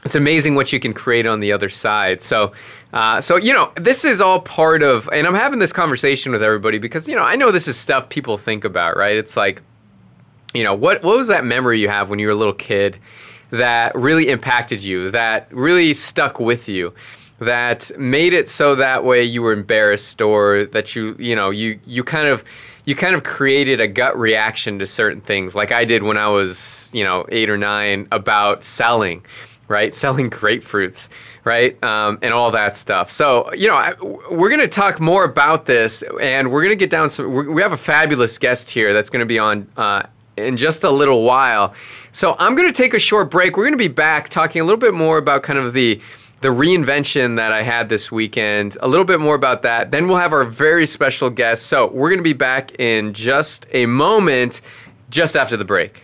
it's 0.05 0.15
amazing 0.15 0.55
what 0.55 0.71
you 0.71 0.79
can 0.79 0.93
create 0.93 1.27
on 1.27 1.39
the 1.39 1.51
other 1.51 1.69
side. 1.69 2.21
So, 2.21 2.53
uh, 2.93 3.21
so 3.21 3.35
you 3.35 3.53
know, 3.53 3.71
this 3.75 4.03
is 4.03 4.21
all 4.21 4.39
part 4.39 4.83
of, 4.83 5.07
and 5.11 5.27
I'm 5.27 5.35
having 5.35 5.59
this 5.59 5.73
conversation 5.73 6.31
with 6.31 6.41
everybody 6.41 6.79
because 6.79 7.07
you 7.07 7.15
know 7.15 7.23
I 7.23 7.35
know 7.35 7.51
this 7.51 7.67
is 7.67 7.77
stuff 7.77 8.09
people 8.09 8.37
think 8.37 8.65
about, 8.65 8.97
right? 8.97 9.15
It's 9.15 9.37
like, 9.37 9.61
you 10.53 10.63
know, 10.63 10.73
what 10.73 11.03
what 11.03 11.17
was 11.17 11.27
that 11.27 11.45
memory 11.45 11.79
you 11.79 11.89
have 11.89 12.09
when 12.09 12.19
you 12.19 12.27
were 12.27 12.33
a 12.33 12.37
little 12.37 12.53
kid 12.53 12.97
that 13.51 13.93
really 13.95 14.29
impacted 14.29 14.83
you, 14.83 15.11
that 15.11 15.47
really 15.51 15.93
stuck 15.93 16.39
with 16.39 16.67
you? 16.67 16.93
That 17.39 17.91
made 17.97 18.33
it 18.33 18.47
so 18.47 18.75
that 18.75 19.03
way 19.03 19.23
you 19.23 19.41
were 19.41 19.51
embarrassed 19.51 20.21
or 20.21 20.65
that 20.65 20.95
you 20.95 21.15
you 21.19 21.35
know 21.35 21.49
you 21.51 21.79
you 21.85 22.03
kind 22.03 22.27
of 22.27 22.43
you 22.85 22.95
kind 22.95 23.15
of 23.15 23.23
created 23.23 23.79
a 23.79 23.87
gut 23.87 24.17
reaction 24.17 24.79
to 24.79 24.85
certain 24.85 25.21
things, 25.21 25.55
like 25.55 25.71
I 25.71 25.85
did 25.85 26.03
when 26.03 26.17
I 26.17 26.27
was, 26.27 26.89
you 26.93 27.03
know, 27.03 27.25
eight 27.29 27.49
or 27.49 27.57
nine 27.57 28.07
about 28.11 28.63
selling, 28.63 29.23
right? 29.67 29.93
Selling 30.01 30.29
grapefruits, 30.29 31.07
right? 31.45 31.81
Um, 31.83 32.19
and 32.21 32.33
all 32.33 32.51
that 32.51 32.75
stuff. 32.75 33.11
So, 33.11 33.53
you 33.53 33.67
know, 33.67 33.75
I, 33.75 33.93
we're 34.01 34.49
going 34.49 34.61
to 34.61 34.67
talk 34.67 34.99
more 34.99 35.23
about 35.23 35.65
this, 35.65 36.03
and 36.19 36.51
we're 36.51 36.61
going 36.61 36.71
to 36.71 36.75
get 36.75 36.89
down 36.89 37.09
some. 37.09 37.53
We 37.53 37.61
have 37.61 37.71
a 37.71 37.77
fabulous 37.77 38.37
guest 38.37 38.69
here 38.69 38.93
that's 38.93 39.09
going 39.09 39.21
to 39.21 39.25
be 39.25 39.39
on 39.39 39.67
uh, 39.77 40.03
in 40.37 40.57
just 40.57 40.83
a 40.83 40.89
little 40.89 41.23
while. 41.23 41.73
So, 42.11 42.35
I'm 42.39 42.55
going 42.55 42.67
to 42.67 42.73
take 42.73 42.93
a 42.93 42.99
short 42.99 43.31
break. 43.31 43.55
We're 43.55 43.63
going 43.63 43.73
to 43.73 43.77
be 43.77 43.87
back 43.87 44.29
talking 44.29 44.61
a 44.61 44.65
little 44.65 44.79
bit 44.79 44.93
more 44.93 45.17
about 45.17 45.43
kind 45.43 45.59
of 45.59 45.73
the 45.73 46.01
the 46.41 46.49
reinvention 46.49 47.37
that 47.37 47.51
I 47.51 47.61
had 47.61 47.87
this 47.87 48.11
weekend, 48.11 48.75
a 48.81 48.87
little 48.87 49.05
bit 49.05 49.19
more 49.19 49.35
about 49.35 49.61
that. 49.61 49.91
Then 49.91 50.07
we'll 50.07 50.17
have 50.17 50.33
our 50.33 50.43
very 50.43 50.85
special 50.87 51.29
guest. 51.29 51.67
So 51.67 51.87
we're 51.87 52.09
going 52.09 52.19
to 52.19 52.23
be 52.23 52.33
back 52.33 52.79
in 52.79 53.13
just 53.13 53.67
a 53.71 53.85
moment, 53.85 54.61
just 55.09 55.35
after 55.35 55.55
the 55.55 55.65
break. 55.65 56.03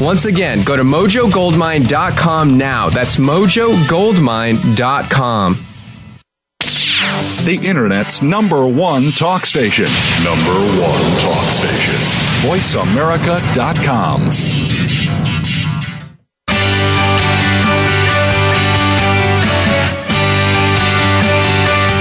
Once 0.00 0.24
again, 0.26 0.62
go 0.62 0.76
to 0.76 0.82
mojogoldmine.com 0.82 2.58
now. 2.58 2.90
That's 2.90 3.16
mojogoldmine.com. 3.16 5.54
The 7.46 7.58
Internet's 7.64 8.20
number 8.22 8.66
one 8.68 9.04
talk 9.12 9.46
station. 9.46 9.86
Number 10.22 10.52
one 10.82 11.00
talk 11.20 11.44
station. 11.44 11.94
VoiceAmerica.com. 12.46 14.30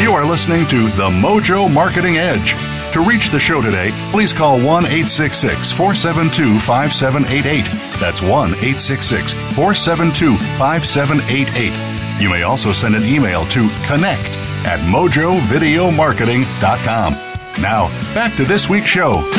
You 0.02 0.12
are 0.12 0.26
listening 0.26 0.68
to 0.68 0.88
The 0.88 1.10
Mojo 1.10 1.72
Marketing 1.72 2.18
Edge. 2.18 2.54
To 2.96 3.02
reach 3.02 3.30
the 3.30 3.40
show 3.42 3.62
today, 3.62 3.92
please 4.12 4.32
call 4.32 4.56
1 4.56 4.86
866 4.86 5.74
472 5.74 6.58
5788. 6.60 7.66
That's 8.00 8.22
1 8.22 8.32
866 8.32 9.34
472 9.34 10.38
5788. 10.58 12.22
You 12.22 12.30
may 12.30 12.44
also 12.44 12.72
send 12.72 12.96
an 12.96 13.04
email 13.04 13.46
to 13.48 13.68
connect 13.86 14.30
at 14.64 14.80
mojovideomarketing.com. 14.90 17.14
Now, 17.62 17.90
back 18.14 18.34
to 18.38 18.46
this 18.46 18.70
week's 18.70 18.88
show. 18.88 19.30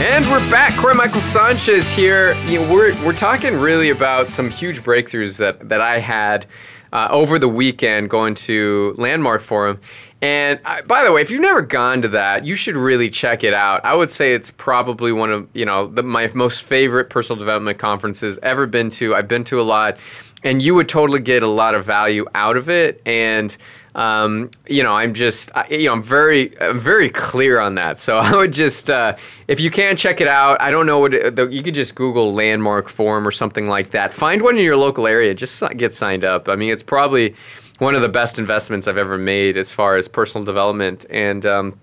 And 0.00 0.24
we're 0.28 0.40
back. 0.50 0.74
Corey 0.78 0.94
Michael 0.94 1.20
Sanchez 1.20 1.90
here. 1.90 2.32
You 2.46 2.60
know, 2.60 2.72
we're, 2.72 2.94
we're 3.04 3.12
talking 3.12 3.54
really 3.54 3.90
about 3.90 4.30
some 4.30 4.48
huge 4.48 4.82
breakthroughs 4.82 5.36
that, 5.36 5.68
that 5.68 5.82
I 5.82 5.98
had 5.98 6.46
uh, 6.92 7.08
over 7.10 7.38
the 7.38 7.48
weekend 7.48 8.10
going 8.10 8.34
to 8.34 8.94
Landmark 8.98 9.42
Forum. 9.42 9.80
And 10.22 10.60
uh, 10.64 10.82
by 10.82 11.04
the 11.04 11.12
way, 11.12 11.22
if 11.22 11.30
you've 11.30 11.40
never 11.40 11.62
gone 11.62 12.02
to 12.02 12.08
that, 12.08 12.44
you 12.44 12.54
should 12.54 12.76
really 12.76 13.08
check 13.08 13.42
it 13.42 13.54
out. 13.54 13.84
I 13.84 13.94
would 13.94 14.10
say 14.10 14.34
it's 14.34 14.50
probably 14.50 15.12
one 15.12 15.32
of 15.32 15.48
you 15.54 15.64
know 15.64 15.86
the, 15.86 16.02
my 16.02 16.30
most 16.34 16.62
favorite 16.62 17.08
personal 17.08 17.38
development 17.38 17.78
conferences 17.78 18.38
ever 18.42 18.66
been 18.66 18.90
to. 18.90 19.14
I've 19.14 19.28
been 19.28 19.44
to 19.44 19.60
a 19.60 19.62
lot, 19.62 19.98
and 20.42 20.60
you 20.60 20.74
would 20.74 20.88
totally 20.88 21.20
get 21.20 21.42
a 21.42 21.48
lot 21.48 21.74
of 21.74 21.84
value 21.86 22.26
out 22.34 22.56
of 22.56 22.68
it. 22.68 23.00
And 23.06 23.56
um, 23.94 24.50
you 24.68 24.82
know, 24.82 24.92
I'm 24.92 25.14
just, 25.14 25.50
you 25.68 25.86
know, 25.86 25.92
I'm 25.92 26.02
very, 26.02 26.58
I'm 26.60 26.78
very 26.78 27.10
clear 27.10 27.58
on 27.58 27.74
that. 27.74 27.98
So 27.98 28.18
I 28.20 28.34
would 28.36 28.52
just, 28.52 28.88
uh, 28.90 29.16
if 29.48 29.58
you 29.60 29.70
can 29.70 29.96
check 29.96 30.20
it 30.20 30.28
out, 30.28 30.60
I 30.60 30.70
don't 30.70 30.86
know 30.86 30.98
what 30.98 31.14
it, 31.14 31.52
you 31.52 31.62
could 31.62 31.74
just 31.74 31.94
Google 31.94 32.32
landmark 32.32 32.88
forum 32.88 33.26
or 33.26 33.30
something 33.30 33.68
like 33.68 33.90
that. 33.90 34.12
Find 34.12 34.42
one 34.42 34.56
in 34.56 34.64
your 34.64 34.76
local 34.76 35.06
area. 35.06 35.34
Just 35.34 35.62
get 35.76 35.94
signed 35.94 36.24
up. 36.24 36.48
I 36.48 36.56
mean, 36.56 36.72
it's 36.72 36.82
probably 36.82 37.34
one 37.80 37.94
of 37.94 38.02
the 38.02 38.08
best 38.08 38.38
investments 38.38 38.86
I've 38.86 38.98
ever 38.98 39.18
made 39.18 39.56
as 39.56 39.72
far 39.72 39.96
as 39.96 40.08
personal 40.08 40.44
development. 40.44 41.04
And. 41.10 41.44
Um, 41.44 41.80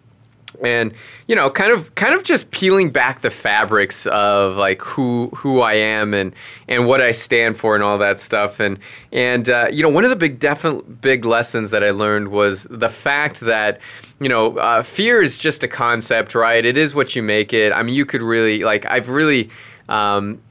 and 0.63 0.93
you 1.27 1.35
know 1.35 1.49
kind 1.49 1.71
of 1.71 1.93
kind 1.95 2.15
of 2.15 2.23
just 2.23 2.49
peeling 2.51 2.89
back 2.89 3.21
the 3.21 3.29
fabrics 3.29 4.07
of 4.07 4.55
like 4.55 4.81
who 4.81 5.29
who 5.35 5.59
I 5.59 5.73
am 5.73 6.13
and 6.13 6.33
and 6.67 6.87
what 6.87 7.01
I 7.01 7.11
stand 7.11 7.57
for 7.57 7.75
and 7.75 7.83
all 7.83 7.97
that 7.97 8.19
stuff. 8.19 8.59
And 8.59 8.79
and 9.11 9.49
uh, 9.49 9.67
you 9.71 9.83
know 9.83 9.89
one 9.89 10.03
of 10.03 10.09
the 10.09 10.15
big 10.15 10.39
definite 10.39 11.01
big 11.01 11.25
lessons 11.25 11.71
that 11.71 11.83
I 11.83 11.91
learned 11.91 12.29
was 12.29 12.63
the 12.71 12.89
fact 12.89 13.41
that 13.41 13.79
you 14.19 14.29
know 14.29 14.57
uh, 14.57 14.83
fear 14.83 15.21
is 15.21 15.37
just 15.37 15.63
a 15.63 15.67
concept 15.67 16.33
right? 16.33 16.65
It 16.65 16.77
is 16.77 16.95
what 16.95 17.15
you 17.15 17.21
make 17.21 17.53
it. 17.53 17.71
I 17.73 17.83
mean 17.83 17.93
you 17.93 18.05
could 18.05 18.21
really 18.21 18.63
like 18.63 18.85
I've 18.85 19.09
really 19.09 19.49
um, 19.89 20.41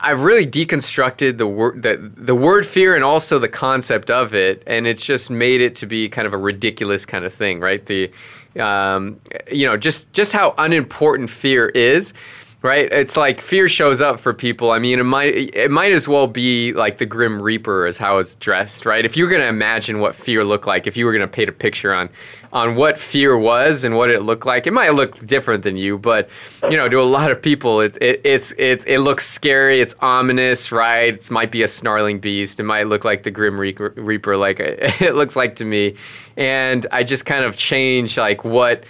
I've 0.00 0.22
really 0.22 0.46
deconstructed 0.46 1.38
the 1.38 1.46
word 1.46 1.82
the, 1.82 2.10
the 2.16 2.34
word 2.34 2.66
fear 2.66 2.94
and 2.94 3.04
also 3.04 3.38
the 3.38 3.48
concept 3.48 4.10
of 4.10 4.34
it, 4.34 4.62
and 4.66 4.86
it's 4.86 5.04
just 5.04 5.30
made 5.30 5.60
it 5.60 5.74
to 5.76 5.86
be 5.86 6.08
kind 6.08 6.26
of 6.26 6.32
a 6.32 6.38
ridiculous 6.38 7.04
kind 7.04 7.24
of 7.24 7.34
thing, 7.34 7.60
right? 7.60 7.84
The 7.84 8.10
um, 8.58 9.20
you 9.50 9.66
know, 9.66 9.76
just 9.76 10.12
just 10.12 10.32
how 10.32 10.54
unimportant 10.58 11.30
fear 11.30 11.68
is 11.68 12.14
right? 12.60 12.90
It's 12.90 13.16
like 13.16 13.40
fear 13.40 13.68
shows 13.68 14.00
up 14.00 14.18
for 14.18 14.34
people. 14.34 14.72
I 14.72 14.80
mean, 14.80 14.98
it 14.98 15.04
might 15.04 15.34
it 15.54 15.70
might 15.70 15.92
as 15.92 16.08
well 16.08 16.26
be 16.26 16.72
like 16.72 16.98
the 16.98 17.06
Grim 17.06 17.40
Reaper 17.40 17.86
is 17.86 17.98
how 17.98 18.18
it's 18.18 18.34
dressed, 18.34 18.84
right? 18.84 19.04
If 19.04 19.16
you're 19.16 19.28
going 19.28 19.40
to 19.40 19.46
imagine 19.46 20.00
what 20.00 20.14
fear 20.14 20.44
looked 20.44 20.66
like, 20.66 20.86
if 20.86 20.96
you 20.96 21.06
were 21.06 21.12
going 21.12 21.26
to 21.26 21.32
paint 21.32 21.48
a 21.48 21.52
picture 21.52 21.94
on 21.94 22.08
on 22.52 22.74
what 22.74 22.98
fear 22.98 23.36
was 23.38 23.84
and 23.84 23.94
what 23.94 24.10
it 24.10 24.22
looked 24.22 24.44
like, 24.44 24.66
it 24.66 24.72
might 24.72 24.90
look 24.90 25.24
different 25.24 25.62
than 25.62 25.76
you, 25.76 25.98
but 25.98 26.28
you 26.68 26.76
know, 26.76 26.88
to 26.88 27.00
a 27.00 27.02
lot 27.02 27.30
of 27.30 27.40
people, 27.40 27.80
it, 27.80 27.96
it 28.00 28.20
it's 28.24 28.50
it 28.58 28.82
it 28.88 29.00
looks 29.00 29.28
scary, 29.28 29.80
it's 29.80 29.94
ominous, 30.00 30.72
right? 30.72 31.14
It 31.14 31.30
might 31.30 31.52
be 31.52 31.62
a 31.62 31.68
snarling 31.68 32.18
beast. 32.18 32.58
It 32.58 32.64
might 32.64 32.88
look 32.88 33.04
like 33.04 33.22
the 33.22 33.30
Grim 33.30 33.56
Reaper, 33.58 34.36
like 34.36 34.58
it 34.60 35.14
looks 35.14 35.36
like 35.36 35.54
to 35.56 35.64
me, 35.64 35.94
and 36.36 36.88
I 36.90 37.04
just 37.04 37.24
kind 37.24 37.44
of 37.44 37.56
change 37.56 38.18
like 38.18 38.42
what 38.42 38.82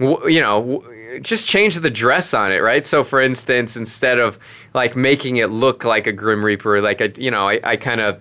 you 0.00 0.40
know 0.40 0.84
just 1.20 1.46
change 1.46 1.76
the 1.76 1.90
dress 1.90 2.34
on 2.34 2.52
it, 2.52 2.58
right? 2.58 2.86
So, 2.86 3.04
for 3.04 3.20
instance, 3.20 3.76
instead 3.76 4.18
of 4.18 4.38
like 4.74 4.96
making 4.96 5.36
it 5.36 5.50
look 5.50 5.84
like 5.84 6.06
a 6.06 6.12
Grim 6.12 6.44
Reaper, 6.44 6.80
like 6.80 7.00
a, 7.00 7.10
you 7.16 7.30
know, 7.30 7.48
I, 7.48 7.60
I 7.62 7.76
kind 7.76 8.00
of 8.00 8.20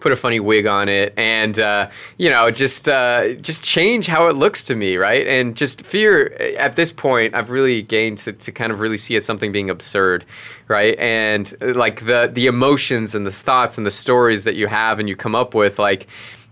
put 0.00 0.12
a 0.12 0.16
funny 0.16 0.40
wig 0.40 0.66
on 0.66 0.88
it 0.88 1.12
and 1.16 1.58
uh, 1.58 1.90
you 2.16 2.30
know 2.30 2.50
just 2.50 2.88
uh, 2.88 3.32
just 3.34 3.62
change 3.62 4.06
how 4.06 4.28
it 4.28 4.36
looks 4.36 4.62
to 4.64 4.74
me 4.74 4.96
right 4.96 5.26
and 5.26 5.56
just 5.56 5.82
fear 5.82 6.32
at 6.58 6.76
this 6.76 6.92
point 6.92 7.34
i've 7.34 7.50
really 7.50 7.82
gained 7.82 8.18
to, 8.18 8.32
to 8.32 8.52
kind 8.52 8.72
of 8.72 8.80
really 8.80 8.96
see 8.96 9.16
as 9.16 9.24
something 9.24 9.52
being 9.52 9.70
absurd 9.70 10.24
right 10.68 10.98
and 10.98 11.54
like 11.60 12.06
the 12.06 12.30
the 12.32 12.46
emotions 12.46 13.14
and 13.14 13.26
the 13.26 13.30
thoughts 13.30 13.76
and 13.76 13.86
the 13.86 13.90
stories 13.90 14.44
that 14.44 14.54
you 14.54 14.66
have 14.66 14.98
and 14.98 15.08
you 15.08 15.16
come 15.16 15.34
up 15.34 15.54
with 15.54 15.78
like 15.78 16.06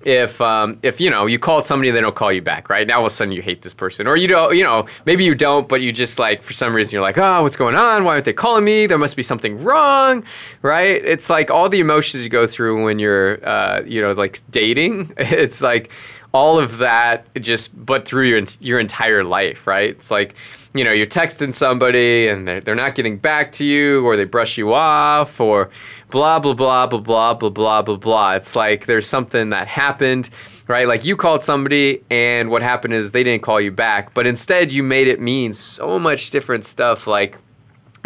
if 0.06 0.40
um, 0.40 0.78
if 0.84 1.00
you 1.00 1.10
know 1.10 1.26
you 1.26 1.36
called 1.36 1.66
somebody 1.66 1.90
they 1.90 2.00
don't 2.00 2.14
call 2.14 2.32
you 2.32 2.40
back, 2.40 2.70
right? 2.70 2.86
Now 2.86 3.00
all 3.00 3.06
of 3.06 3.12
a 3.12 3.14
sudden 3.14 3.32
you 3.32 3.42
hate 3.42 3.62
this 3.62 3.74
person, 3.74 4.06
or 4.06 4.16
you 4.16 4.28
don't, 4.28 4.56
you 4.56 4.62
know, 4.62 4.86
maybe 5.04 5.24
you 5.24 5.34
don't, 5.34 5.68
but 5.68 5.80
you 5.80 5.92
just 5.92 6.20
like 6.20 6.42
for 6.42 6.52
some 6.52 6.74
reason 6.74 6.92
you're 6.92 7.02
like, 7.02 7.18
oh, 7.18 7.42
what's 7.42 7.56
going 7.56 7.74
on? 7.74 8.04
Why 8.04 8.12
aren't 8.12 8.24
they 8.24 8.32
calling 8.32 8.64
me? 8.64 8.86
There 8.86 8.98
must 8.98 9.16
be 9.16 9.24
something 9.24 9.62
wrong, 9.64 10.24
right? 10.62 11.04
It's 11.04 11.28
like 11.28 11.50
all 11.50 11.68
the 11.68 11.80
emotions 11.80 12.22
you 12.22 12.30
go 12.30 12.46
through 12.46 12.84
when 12.84 13.00
you're, 13.00 13.44
uh, 13.46 13.82
you 13.84 14.00
know, 14.00 14.12
like 14.12 14.40
dating. 14.50 15.12
It's 15.36 15.60
like 15.60 15.90
all 16.32 16.58
of 16.58 16.78
that 16.78 17.26
just 17.34 17.70
but 17.84 18.06
through 18.06 18.26
your 18.28 18.42
your 18.60 18.78
entire 18.78 19.24
life, 19.24 19.66
right? 19.66 19.90
It's 19.90 20.10
like 20.10 20.36
you 20.76 20.84
know 20.84 20.92
you're 20.92 21.06
texting 21.06 21.54
somebody 21.54 22.28
and 22.28 22.46
they're, 22.46 22.60
they're 22.60 22.74
not 22.74 22.94
getting 22.94 23.18
back 23.18 23.52
to 23.52 23.64
you 23.64 24.04
or 24.04 24.16
they 24.16 24.24
brush 24.24 24.58
you 24.58 24.72
off 24.72 25.40
or 25.40 25.70
blah 26.10 26.38
blah 26.38 26.54
blah 26.54 26.86
blah 26.86 26.98
blah 26.98 27.34
blah 27.34 27.50
blah 27.50 27.82
blah 27.82 27.96
blah. 27.96 28.34
It's 28.34 28.56
like 28.56 28.86
there's 28.86 29.06
something 29.06 29.50
that 29.50 29.68
happened 29.68 30.28
right? 30.68 30.88
Like 30.88 31.04
you 31.04 31.16
called 31.16 31.44
somebody 31.44 32.02
and 32.10 32.50
what 32.50 32.60
happened 32.60 32.92
is 32.94 33.12
they 33.12 33.22
didn't 33.22 33.42
call 33.42 33.60
you 33.60 33.70
back 33.70 34.14
but 34.14 34.26
instead 34.26 34.72
you 34.72 34.82
made 34.82 35.06
it 35.06 35.20
mean 35.20 35.52
so 35.52 35.98
much 35.98 36.30
different 36.30 36.66
stuff. 36.66 37.06
Like 37.06 37.38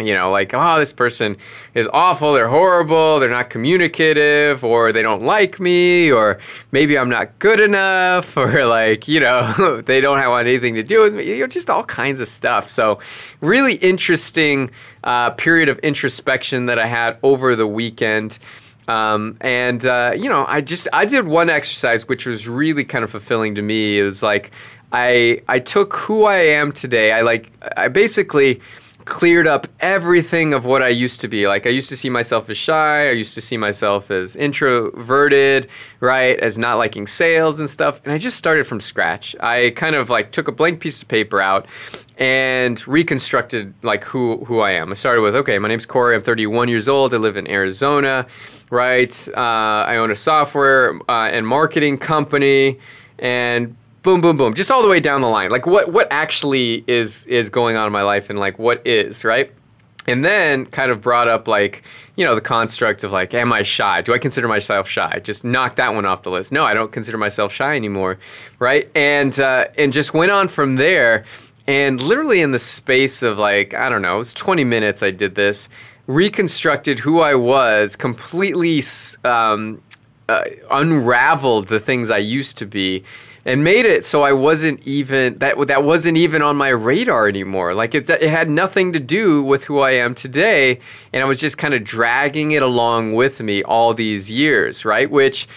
you 0.05 0.13
know, 0.13 0.31
like, 0.31 0.53
oh, 0.53 0.79
this 0.79 0.93
person 0.93 1.37
is 1.73 1.87
awful, 1.93 2.33
they're 2.33 2.49
horrible, 2.49 3.19
they're 3.19 3.29
not 3.29 3.49
communicative, 3.49 4.63
or 4.63 4.91
they 4.91 5.01
don't 5.01 5.23
like 5.23 5.59
me, 5.59 6.11
or 6.11 6.39
maybe 6.71 6.97
I'm 6.97 7.09
not 7.09 7.37
good 7.39 7.59
enough, 7.59 8.37
or 8.41 8.65
like, 8.65 9.07
you 9.07 9.19
know, 9.19 9.81
they 9.85 10.01
don't 10.01 10.17
have 10.17 10.31
anything 10.33 10.75
to 10.75 10.83
do 10.83 11.01
with 11.01 11.15
me, 11.15 11.27
you 11.27 11.39
know, 11.39 11.47
just 11.47 11.69
all 11.69 11.83
kinds 11.83 12.21
of 12.21 12.27
stuff. 12.27 12.67
So, 12.69 12.99
really 13.41 13.75
interesting 13.75 14.71
uh, 15.03 15.31
period 15.31 15.69
of 15.69 15.79
introspection 15.79 16.67
that 16.67 16.79
I 16.79 16.87
had 16.87 17.17
over 17.23 17.55
the 17.55 17.67
weekend. 17.67 18.37
Um, 18.87 19.37
and 19.41 19.85
uh, 19.85 20.13
you 20.17 20.27
know, 20.27 20.45
I 20.47 20.61
just 20.61 20.87
I 20.91 21.05
did 21.05 21.27
one 21.27 21.49
exercise 21.49 22.07
which 22.07 22.25
was 22.25 22.47
really 22.47 22.83
kind 22.83 23.03
of 23.03 23.09
fulfilling 23.09 23.55
to 23.55 23.61
me. 23.61 23.99
It 23.99 24.03
was 24.03 24.21
like 24.21 24.51
I 24.91 25.41
I 25.47 25.59
took 25.59 25.95
who 25.95 26.25
I 26.25 26.37
am 26.37 26.71
today. 26.71 27.11
I 27.11 27.21
like 27.21 27.51
I 27.77 27.87
basically 27.87 28.59
cleared 29.05 29.47
up 29.47 29.67
everything 29.79 30.53
of 30.53 30.65
what 30.65 30.81
I 30.81 30.89
used 30.89 31.21
to 31.21 31.27
be. 31.27 31.47
Like 31.47 31.65
I 31.65 31.69
used 31.69 31.89
to 31.89 31.97
see 31.97 32.09
myself 32.09 32.49
as 32.49 32.57
shy, 32.57 33.09
I 33.09 33.11
used 33.11 33.33
to 33.35 33.41
see 33.41 33.57
myself 33.57 34.11
as 34.11 34.35
introverted, 34.35 35.67
right, 35.99 36.39
as 36.39 36.57
not 36.57 36.77
liking 36.77 37.07
sales 37.07 37.59
and 37.59 37.69
stuff, 37.69 38.01
and 38.03 38.13
I 38.13 38.17
just 38.17 38.37
started 38.37 38.65
from 38.65 38.79
scratch. 38.79 39.35
I 39.39 39.71
kind 39.75 39.95
of 39.95 40.09
like 40.09 40.31
took 40.31 40.47
a 40.47 40.51
blank 40.51 40.79
piece 40.79 41.01
of 41.01 41.07
paper 41.07 41.41
out 41.41 41.67
and 42.17 42.85
reconstructed 42.87 43.73
like 43.83 44.03
who 44.03 44.43
who 44.45 44.59
I 44.59 44.71
am. 44.71 44.91
I 44.91 44.93
started 44.95 45.21
with, 45.21 45.35
okay, 45.35 45.57
my 45.59 45.67
name's 45.67 45.85
Corey, 45.85 46.15
I'm 46.15 46.21
31 46.21 46.69
years 46.69 46.87
old, 46.87 47.13
I 47.13 47.17
live 47.17 47.37
in 47.37 47.47
Arizona, 47.47 48.27
right? 48.69 49.27
Uh, 49.29 49.39
I 49.39 49.97
own 49.97 50.11
a 50.11 50.15
software 50.15 50.99
uh, 51.09 51.29
and 51.29 51.47
marketing 51.47 51.97
company 51.97 52.79
and 53.19 53.75
boom 54.03 54.21
boom 54.21 54.37
boom. 54.37 54.53
Just 54.53 54.71
all 54.71 54.81
the 54.81 54.87
way 54.87 54.99
down 54.99 55.21
the 55.21 55.27
line. 55.27 55.49
Like 55.49 55.65
what 55.65 55.91
what 55.91 56.07
actually 56.11 56.83
is 56.87 57.25
is 57.25 57.49
going 57.49 57.75
on 57.75 57.87
in 57.87 57.93
my 57.93 58.03
life 58.03 58.29
and 58.29 58.39
like 58.39 58.57
what 58.59 58.85
is 58.85 59.23
right? 59.23 59.51
And 60.07 60.25
then 60.25 60.65
kind 60.65 60.91
of 60.91 60.99
brought 60.99 61.27
up 61.27 61.47
like 61.47 61.83
you 62.15 62.25
know 62.25 62.35
the 62.35 62.41
construct 62.41 63.03
of 63.03 63.11
like 63.11 63.33
am 63.33 63.53
i 63.53 63.63
shy? 63.63 64.01
Do 64.01 64.13
i 64.13 64.17
consider 64.17 64.47
myself 64.47 64.87
shy? 64.87 65.19
Just 65.23 65.43
knock 65.43 65.75
that 65.75 65.93
one 65.93 66.05
off 66.05 66.23
the 66.23 66.31
list. 66.31 66.51
No 66.51 66.63
i 66.63 66.73
don't 66.73 66.91
consider 66.91 67.17
myself 67.17 67.53
shy 67.53 67.75
anymore 67.75 68.17
right? 68.59 68.89
And 68.95 69.39
uh, 69.39 69.67
and 69.77 69.93
just 69.93 70.13
went 70.13 70.31
on 70.31 70.47
from 70.47 70.75
there. 70.75 71.25
And 71.67 72.01
literally 72.01 72.41
in 72.41 72.51
the 72.51 72.59
space 72.59 73.21
of 73.21 73.37
like 73.37 73.73
i 73.73 73.87
don't 73.87 74.01
know 74.01 74.15
it 74.15 74.17
was 74.17 74.33
20 74.33 74.63
minutes 74.63 75.03
i 75.03 75.11
did 75.11 75.35
this 75.35 75.69
reconstructed 76.07 76.99
who 76.99 77.19
i 77.19 77.35
was 77.35 77.95
completely 77.95 78.83
um, 79.23 79.81
uh, 80.27 80.43
unraveled 80.71 81.67
the 81.67 81.79
things 81.79 82.09
i 82.09 82.17
used 82.17 82.57
to 82.57 82.65
be 82.65 83.03
and 83.45 83.63
made 83.63 83.85
it 83.85 84.05
so 84.05 84.21
I 84.21 84.33
wasn't 84.33 84.81
even 84.83 85.37
that 85.39 85.55
that 85.67 85.83
wasn't 85.83 86.17
even 86.17 86.41
on 86.41 86.55
my 86.55 86.69
radar 86.69 87.27
anymore. 87.27 87.73
Like 87.73 87.95
it, 87.95 88.09
it 88.09 88.29
had 88.29 88.49
nothing 88.49 88.93
to 88.93 88.99
do 88.99 89.43
with 89.43 89.63
who 89.65 89.79
I 89.79 89.91
am 89.91 90.15
today, 90.15 90.79
and 91.11 91.23
I 91.23 91.25
was 91.25 91.39
just 91.39 91.57
kind 91.57 91.73
of 91.73 91.83
dragging 91.83 92.51
it 92.51 92.61
along 92.61 93.13
with 93.13 93.41
me 93.41 93.63
all 93.63 93.93
these 93.93 94.29
years, 94.29 94.85
right? 94.85 95.09
Which 95.09 95.47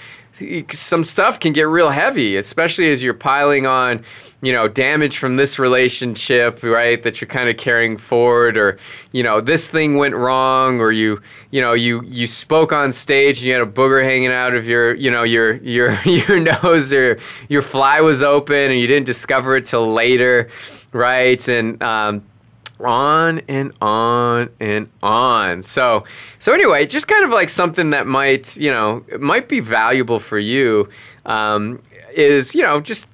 some 0.70 1.04
stuff 1.04 1.38
can 1.38 1.52
get 1.52 1.64
real 1.64 1.90
heavy, 1.90 2.36
especially 2.36 2.90
as 2.90 3.02
you're 3.02 3.14
piling 3.14 3.66
on 3.66 4.04
you 4.44 4.52
know, 4.52 4.68
damage 4.68 5.16
from 5.16 5.36
this 5.36 5.58
relationship, 5.58 6.62
right, 6.62 7.02
that 7.02 7.20
you're 7.20 7.28
kind 7.28 7.48
of 7.48 7.56
carrying 7.56 7.96
forward, 7.96 8.58
or, 8.58 8.78
you 9.10 9.22
know, 9.22 9.40
this 9.40 9.66
thing 9.68 9.96
went 9.96 10.14
wrong, 10.14 10.80
or 10.80 10.92
you, 10.92 11.20
you 11.50 11.62
know, 11.62 11.72
you, 11.72 12.02
you 12.04 12.26
spoke 12.26 12.70
on 12.70 12.92
stage 12.92 13.38
and 13.38 13.46
you 13.46 13.52
had 13.54 13.62
a 13.62 13.66
booger 13.66 14.04
hanging 14.04 14.30
out 14.30 14.54
of 14.54 14.68
your, 14.68 14.94
you 14.94 15.10
know, 15.10 15.22
your, 15.22 15.54
your, 15.56 15.94
your 16.04 16.38
nose, 16.38 16.92
or 16.92 17.18
your 17.48 17.62
fly 17.62 18.02
was 18.02 18.22
open 18.22 18.70
and 18.70 18.78
you 18.78 18.86
didn't 18.86 19.06
discover 19.06 19.56
it 19.56 19.64
till 19.64 19.90
later, 19.90 20.50
right? 20.92 21.48
And, 21.48 21.82
um, 21.82 22.22
on 22.86 23.40
and 23.48 23.72
on 23.80 24.50
and 24.60 24.88
on. 25.02 25.62
So, 25.62 26.04
so 26.38 26.52
anyway, 26.52 26.86
just 26.86 27.08
kind 27.08 27.24
of 27.24 27.30
like 27.30 27.48
something 27.48 27.90
that 27.90 28.06
might, 28.06 28.56
you 28.56 28.70
know, 28.70 29.04
might 29.18 29.48
be 29.48 29.60
valuable 29.60 30.20
for 30.20 30.38
you. 30.38 30.88
Um, 31.26 31.80
is 32.14 32.54
you 32.54 32.62
know 32.62 32.80
just 32.80 33.08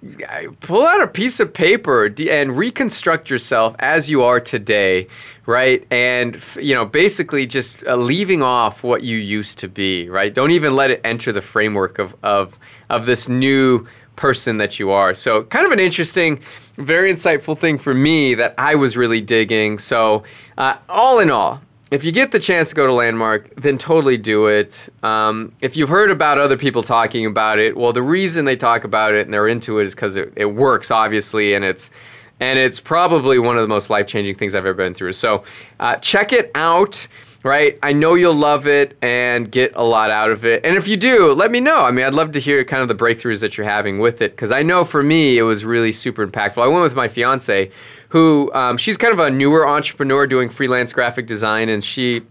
pull 0.61 0.87
out 0.87 1.01
a 1.01 1.07
piece 1.07 1.41
of 1.41 1.53
paper 1.53 2.13
and 2.29 2.57
reconstruct 2.57 3.31
yourself 3.31 3.75
as 3.79 4.11
you 4.11 4.23
are 4.23 4.39
today 4.39 5.07
right 5.47 5.87
and 5.91 6.41
you 6.57 6.75
know 6.75 6.85
basically 6.85 7.47
just 7.47 7.85
uh, 7.87 7.97
leaving 7.97 8.43
off 8.43 8.83
what 8.83 9.03
you 9.03 9.17
used 9.17 9.59
to 9.59 9.69
be 9.69 10.09
right 10.09 10.35
don't 10.35 10.51
even 10.51 10.77
let 10.77 10.91
it 10.91 11.01
enter 11.03 11.33
the 11.33 11.41
framework 11.41 11.99
of 11.99 12.15
of 12.23 12.59
of 12.91 13.07
this 13.07 13.29
new 13.29 13.87
person 14.17 14.59
that 14.59 14.79
you 14.79 14.91
are 14.91 15.15
so 15.15 15.45
kind 15.45 15.65
of 15.65 15.73
an 15.73 15.81
interesting 15.81 16.39
very 16.81 17.13
insightful 17.13 17.57
thing 17.57 17.79
for 17.79 17.95
me 17.95 18.35
that 18.35 18.55
i 18.59 18.75
was 18.75 18.97
really 18.97 19.21
digging 19.21 19.79
so 19.79 20.23
uh, 20.59 20.77
all 20.89 21.19
in 21.19 21.31
all 21.31 21.61
if 21.91 22.05
you 22.05 22.13
get 22.13 22.31
the 22.31 22.39
chance 22.39 22.69
to 22.69 22.75
go 22.77 22.87
to 22.87 22.93
Landmark, 22.93 23.53
then 23.57 23.77
totally 23.77 24.17
do 24.17 24.47
it. 24.47 24.89
Um, 25.03 25.53
if 25.61 25.77
you've 25.77 25.89
heard 25.89 26.11
about 26.11 26.39
other 26.39 26.57
people 26.57 26.85
talking 26.85 27.27
about 27.27 27.59
it, 27.59 27.77
well, 27.77 27.93
the 27.93 28.03
reason 28.03 28.45
they 28.45 28.55
talk 28.55 28.85
about 28.85 29.15
it 29.15 29.27
and 29.27 29.35
they're 29.35 29.49
into 29.49 29.81
it 29.81 29.85
is 29.85 29.95
because 29.95 30.15
it, 30.15 30.33
it 30.37 30.47
works, 30.47 30.93
obviously, 30.93 31.55
and 31.55 31.65
it's 31.65 31.91
and 32.39 32.59
it's 32.59 32.81
probably 32.81 33.39
one 33.39 33.57
of 33.57 33.63
the 33.63 33.69
most 33.69 33.91
life 33.91 34.07
changing 34.07 34.35
things 34.35 34.55
I've 34.55 34.65
ever 34.65 34.73
been 34.73 34.95
through. 34.95 35.13
So 35.13 35.45
uh, 35.79 35.97
check 35.97 36.33
it 36.33 36.51
out. 36.55 37.07
Right, 37.43 37.79
I 37.83 37.95
know 37.95 38.17
you'll 38.17 38.35
love 38.35 38.67
it 38.67 38.99
and 39.01 39.51
get 39.51 39.73
a 39.75 39.83
lot 39.83 40.11
out 40.11 40.31
of 40.31 40.45
it. 40.45 40.63
And 40.63 40.77
if 40.77 40.87
you 40.87 40.99
do, 40.99 41.33
let 41.33 41.51
me 41.51 41.59
know. 41.59 41.79
I 41.79 41.91
mean, 41.91 42.05
I'd 42.05 42.13
love 42.13 42.33
to 42.33 42.39
hear 42.39 42.63
kind 42.65 42.83
of 42.83 42.89
the 42.89 42.95
breakthroughs 42.95 43.41
that 43.41 43.57
you're 43.57 43.67
having 43.67 43.99
with 43.99 44.21
it 44.21 44.33
because 44.33 44.51
I 44.51 44.63
know 44.63 44.85
for 44.85 45.03
me 45.03 45.39
it 45.39 45.43
was 45.43 45.65
really 45.65 45.91
super 45.91 46.27
impactful. 46.27 46.63
I 46.63 46.67
went 46.67 46.83
with 46.83 46.95
my 46.95 47.09
fiance 47.09 47.71
who 48.11 48.53
um, 48.53 48.77
she's 48.77 48.99
kind 48.99 49.15
of 49.15 49.21
a 49.21 49.31
newer 49.31 49.67
entrepreneur 49.67 50.27
doing 50.27 50.51
freelance 50.51 50.93
graphic 50.93 51.27
design, 51.27 51.71
and 51.71 51.83
she, 51.83 52.23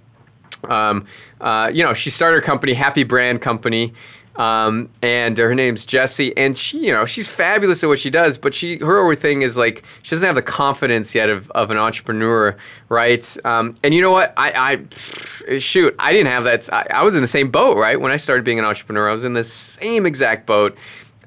um, 0.65 1.07
uh, 1.41 1.71
you 1.73 1.83
know, 1.83 1.95
she 1.95 2.11
started 2.11 2.35
her 2.35 2.41
company, 2.41 2.73
Happy 2.73 3.03
Brand 3.03 3.41
Company. 3.41 3.93
Um, 4.39 4.89
and 5.01 5.37
her 5.37 5.53
name's 5.53 5.85
Jessie, 5.85 6.35
and 6.37 6.57
she, 6.57 6.85
you 6.85 6.93
know, 6.93 7.03
she's 7.03 7.27
fabulous 7.27 7.83
at 7.83 7.87
what 7.87 7.99
she 7.99 8.09
does. 8.09 8.37
But 8.37 8.53
she, 8.53 8.77
her 8.77 9.03
whole 9.03 9.13
thing 9.13 9.41
is 9.41 9.57
like 9.57 9.83
she 10.01 10.11
doesn't 10.11 10.25
have 10.25 10.35
the 10.35 10.41
confidence 10.41 11.13
yet 11.13 11.29
of, 11.29 11.51
of 11.51 11.71
an 11.71 11.77
entrepreneur, 11.77 12.55
right? 12.87 13.37
Um, 13.45 13.77
and 13.83 13.93
you 13.93 14.01
know 14.01 14.11
what? 14.11 14.33
I, 14.37 14.87
I, 15.49 15.57
shoot, 15.59 15.93
I 15.99 16.13
didn't 16.13 16.31
have 16.31 16.45
that. 16.45 16.71
I, 16.71 16.87
I 16.89 17.03
was 17.03 17.15
in 17.15 17.21
the 17.21 17.27
same 17.27 17.51
boat, 17.51 17.77
right? 17.77 17.99
When 17.99 18.13
I 18.13 18.17
started 18.17 18.45
being 18.45 18.59
an 18.59 18.65
entrepreneur, 18.65 19.09
I 19.09 19.11
was 19.11 19.25
in 19.25 19.33
the 19.33 19.43
same 19.43 20.05
exact 20.05 20.45
boat. 20.45 20.77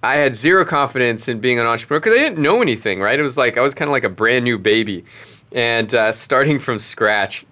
I 0.03 0.16
had 0.16 0.35
zero 0.35 0.64
confidence 0.64 1.29
in 1.29 1.38
being 1.38 1.59
an 1.59 1.66
entrepreneur 1.66 2.01
because 2.01 2.14
I 2.14 2.18
didn't 2.18 2.38
know 2.38 2.62
anything, 2.62 2.98
right? 2.98 3.18
It 3.18 3.22
was 3.22 3.37
like 3.37 3.59
I 3.59 3.61
was 3.61 3.75
kind 3.75 3.90
of 3.90 3.92
like 3.92 4.05
a 4.05 4.09
brand 4.09 4.44
new 4.44 4.59
baby 4.59 5.05
and 5.53 5.94
uh, 5.94 6.12
starting 6.12 6.59
from 6.59 6.79
scratch 6.79 7.44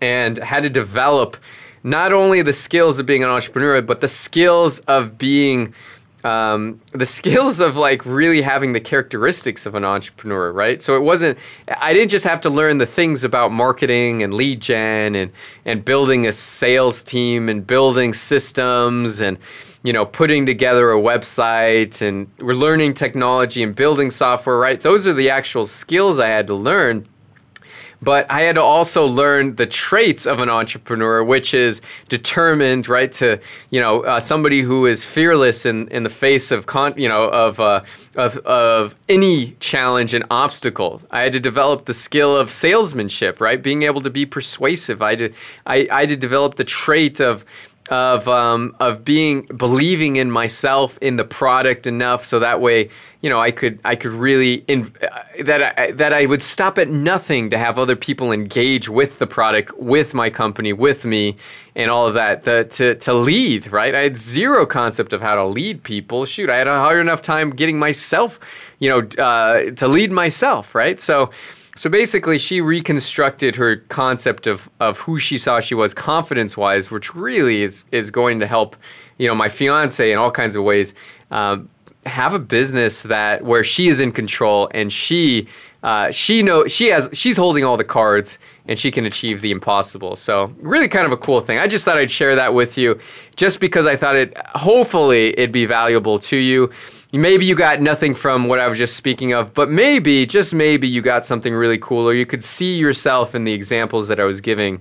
and 0.00 0.36
had 0.38 0.64
to 0.64 0.70
develop 0.70 1.36
not 1.82 2.12
only 2.12 2.42
the 2.42 2.52
skills 2.52 2.98
of 2.98 3.06
being 3.06 3.22
an 3.22 3.30
entrepreneur, 3.30 3.80
but 3.82 4.00
the 4.00 4.08
skills 4.08 4.80
of 4.80 5.16
being 5.16 5.74
um, 6.24 6.80
the 6.92 7.06
skills 7.06 7.60
of 7.60 7.76
like 7.76 8.04
really 8.04 8.42
having 8.42 8.72
the 8.72 8.80
characteristics 8.80 9.66
of 9.66 9.74
an 9.74 9.84
entrepreneur, 9.84 10.52
right? 10.52 10.82
So 10.82 10.96
it 10.96 11.00
wasn't, 11.00 11.38
I 11.68 11.92
didn't 11.92 12.10
just 12.10 12.24
have 12.24 12.40
to 12.42 12.50
learn 12.50 12.78
the 12.78 12.86
things 12.86 13.24
about 13.24 13.52
marketing 13.52 14.22
and 14.22 14.34
lead 14.34 14.60
gen 14.60 15.14
and, 15.14 15.32
and 15.64 15.84
building 15.84 16.26
a 16.26 16.32
sales 16.32 17.02
team 17.02 17.48
and 17.48 17.66
building 17.66 18.12
systems 18.12 19.20
and, 19.20 19.38
you 19.82 19.94
know, 19.94 20.04
putting 20.04 20.44
together 20.44 20.92
a 20.92 21.00
website 21.00 22.06
and 22.06 22.30
we're 22.38 22.54
learning 22.54 22.94
technology 22.94 23.62
and 23.62 23.74
building 23.74 24.10
software, 24.10 24.58
right? 24.58 24.80
Those 24.80 25.06
are 25.06 25.14
the 25.14 25.30
actual 25.30 25.66
skills 25.66 26.18
I 26.18 26.26
had 26.26 26.46
to 26.48 26.54
learn. 26.54 27.06
But 28.02 28.30
I 28.30 28.42
had 28.42 28.54
to 28.54 28.62
also 28.62 29.06
learn 29.06 29.56
the 29.56 29.66
traits 29.66 30.26
of 30.26 30.40
an 30.40 30.48
entrepreneur, 30.48 31.22
which 31.22 31.52
is 31.52 31.82
determined, 32.08 32.88
right? 32.88 33.12
To 33.12 33.38
you 33.70 33.80
know, 33.80 34.00
uh, 34.02 34.20
somebody 34.20 34.62
who 34.62 34.86
is 34.86 35.04
fearless 35.04 35.66
in, 35.66 35.88
in 35.88 36.02
the 36.02 36.10
face 36.10 36.50
of 36.50 36.66
con- 36.66 36.94
you 36.96 37.08
know 37.08 37.24
of, 37.24 37.60
uh, 37.60 37.82
of 38.16 38.38
of 38.38 38.94
any 39.08 39.56
challenge 39.60 40.14
and 40.14 40.24
obstacle. 40.30 41.02
I 41.10 41.22
had 41.22 41.32
to 41.34 41.40
develop 41.40 41.84
the 41.84 41.94
skill 41.94 42.36
of 42.36 42.50
salesmanship, 42.50 43.40
right? 43.40 43.62
Being 43.62 43.82
able 43.82 44.00
to 44.00 44.10
be 44.10 44.24
persuasive. 44.24 45.02
I 45.02 45.10
had 45.10 45.18
to 45.18 45.32
I, 45.66 45.88
I 45.90 46.00
had 46.00 46.08
to 46.10 46.16
develop 46.16 46.56
the 46.56 46.64
trait 46.64 47.20
of 47.20 47.44
of 47.90 48.28
um, 48.28 48.74
of 48.78 49.04
being 49.04 49.42
believing 49.46 50.14
in 50.14 50.30
myself 50.30 50.96
in 51.02 51.16
the 51.16 51.24
product 51.24 51.88
enough 51.88 52.24
so 52.24 52.38
that 52.38 52.60
way 52.60 52.88
you 53.20 53.28
know 53.28 53.40
I 53.40 53.50
could 53.50 53.80
I 53.84 53.96
could 53.96 54.12
really 54.12 54.64
in, 54.68 54.94
uh, 55.02 55.22
that 55.42 55.76
I, 55.78 55.90
that 55.92 56.12
I 56.12 56.26
would 56.26 56.42
stop 56.42 56.78
at 56.78 56.88
nothing 56.88 57.50
to 57.50 57.58
have 57.58 57.78
other 57.78 57.96
people 57.96 58.30
engage 58.30 58.88
with 58.88 59.18
the 59.18 59.26
product 59.26 59.76
with 59.76 60.14
my 60.14 60.30
company 60.30 60.72
with 60.72 61.04
me 61.04 61.36
and 61.74 61.90
all 61.90 62.06
of 62.06 62.14
that. 62.14 62.44
The, 62.44 62.64
to 62.70 62.94
to 62.94 63.12
lead 63.12 63.72
right? 63.72 63.94
I 63.94 64.02
had 64.02 64.16
zero 64.16 64.66
concept 64.66 65.12
of 65.12 65.20
how 65.20 65.34
to 65.34 65.44
lead 65.44 65.82
people. 65.82 66.24
Shoot 66.24 66.48
I 66.48 66.56
had 66.58 66.68
a 66.68 66.78
hard 66.78 67.00
enough 67.00 67.22
time 67.22 67.50
getting 67.50 67.78
myself 67.78 68.38
you 68.78 68.88
know 68.88 69.00
uh, 69.22 69.72
to 69.72 69.88
lead 69.88 70.12
myself 70.12 70.76
right? 70.76 71.00
So 71.00 71.30
so 71.80 71.88
basically, 71.88 72.36
she 72.36 72.60
reconstructed 72.60 73.56
her 73.56 73.76
concept 73.88 74.46
of, 74.46 74.68
of 74.80 74.98
who 74.98 75.18
she 75.18 75.38
saw 75.38 75.60
she 75.60 75.74
was 75.74 75.94
confidence 75.94 76.54
wise, 76.54 76.90
which 76.90 77.14
really 77.14 77.62
is, 77.62 77.86
is 77.90 78.10
going 78.10 78.38
to 78.40 78.46
help, 78.46 78.76
you 79.16 79.26
know, 79.26 79.34
my 79.34 79.48
fiance 79.48 80.12
in 80.12 80.18
all 80.18 80.30
kinds 80.30 80.56
of 80.56 80.62
ways 80.62 80.92
um, 81.30 81.70
have 82.04 82.34
a 82.34 82.38
business 82.38 83.00
that 83.04 83.44
where 83.44 83.64
she 83.64 83.88
is 83.88 83.98
in 83.98 84.12
control 84.12 84.70
and 84.74 84.92
she 84.92 85.48
uh, 85.82 86.10
she 86.10 86.42
know 86.42 86.66
she 86.66 86.88
has 86.88 87.08
she's 87.14 87.38
holding 87.38 87.64
all 87.64 87.78
the 87.78 87.84
cards 87.84 88.38
and 88.66 88.78
she 88.78 88.90
can 88.90 89.06
achieve 89.06 89.40
the 89.40 89.50
impossible. 89.50 90.16
So 90.16 90.54
really 90.58 90.86
kind 90.86 91.06
of 91.06 91.12
a 91.12 91.16
cool 91.16 91.40
thing. 91.40 91.58
I 91.58 91.66
just 91.66 91.86
thought 91.86 91.96
I'd 91.96 92.10
share 92.10 92.36
that 92.36 92.52
with 92.52 92.76
you, 92.76 93.00
just 93.36 93.58
because 93.58 93.86
I 93.86 93.96
thought 93.96 94.16
it 94.16 94.36
hopefully 94.48 95.30
it'd 95.30 95.50
be 95.50 95.64
valuable 95.64 96.18
to 96.18 96.36
you 96.36 96.70
maybe 97.12 97.44
you 97.44 97.54
got 97.54 97.80
nothing 97.80 98.14
from 98.14 98.46
what 98.48 98.60
I 98.60 98.68
was 98.68 98.78
just 98.78 98.96
speaking 98.96 99.32
of, 99.32 99.52
but 99.54 99.70
maybe, 99.70 100.26
just 100.26 100.54
maybe, 100.54 100.86
you 100.88 101.02
got 101.02 101.26
something 101.26 101.52
really 101.54 101.78
cool, 101.78 102.08
or 102.08 102.14
you 102.14 102.26
could 102.26 102.44
see 102.44 102.76
yourself 102.78 103.34
in 103.34 103.44
the 103.44 103.52
examples 103.52 104.08
that 104.08 104.20
I 104.20 104.24
was 104.24 104.40
giving. 104.40 104.80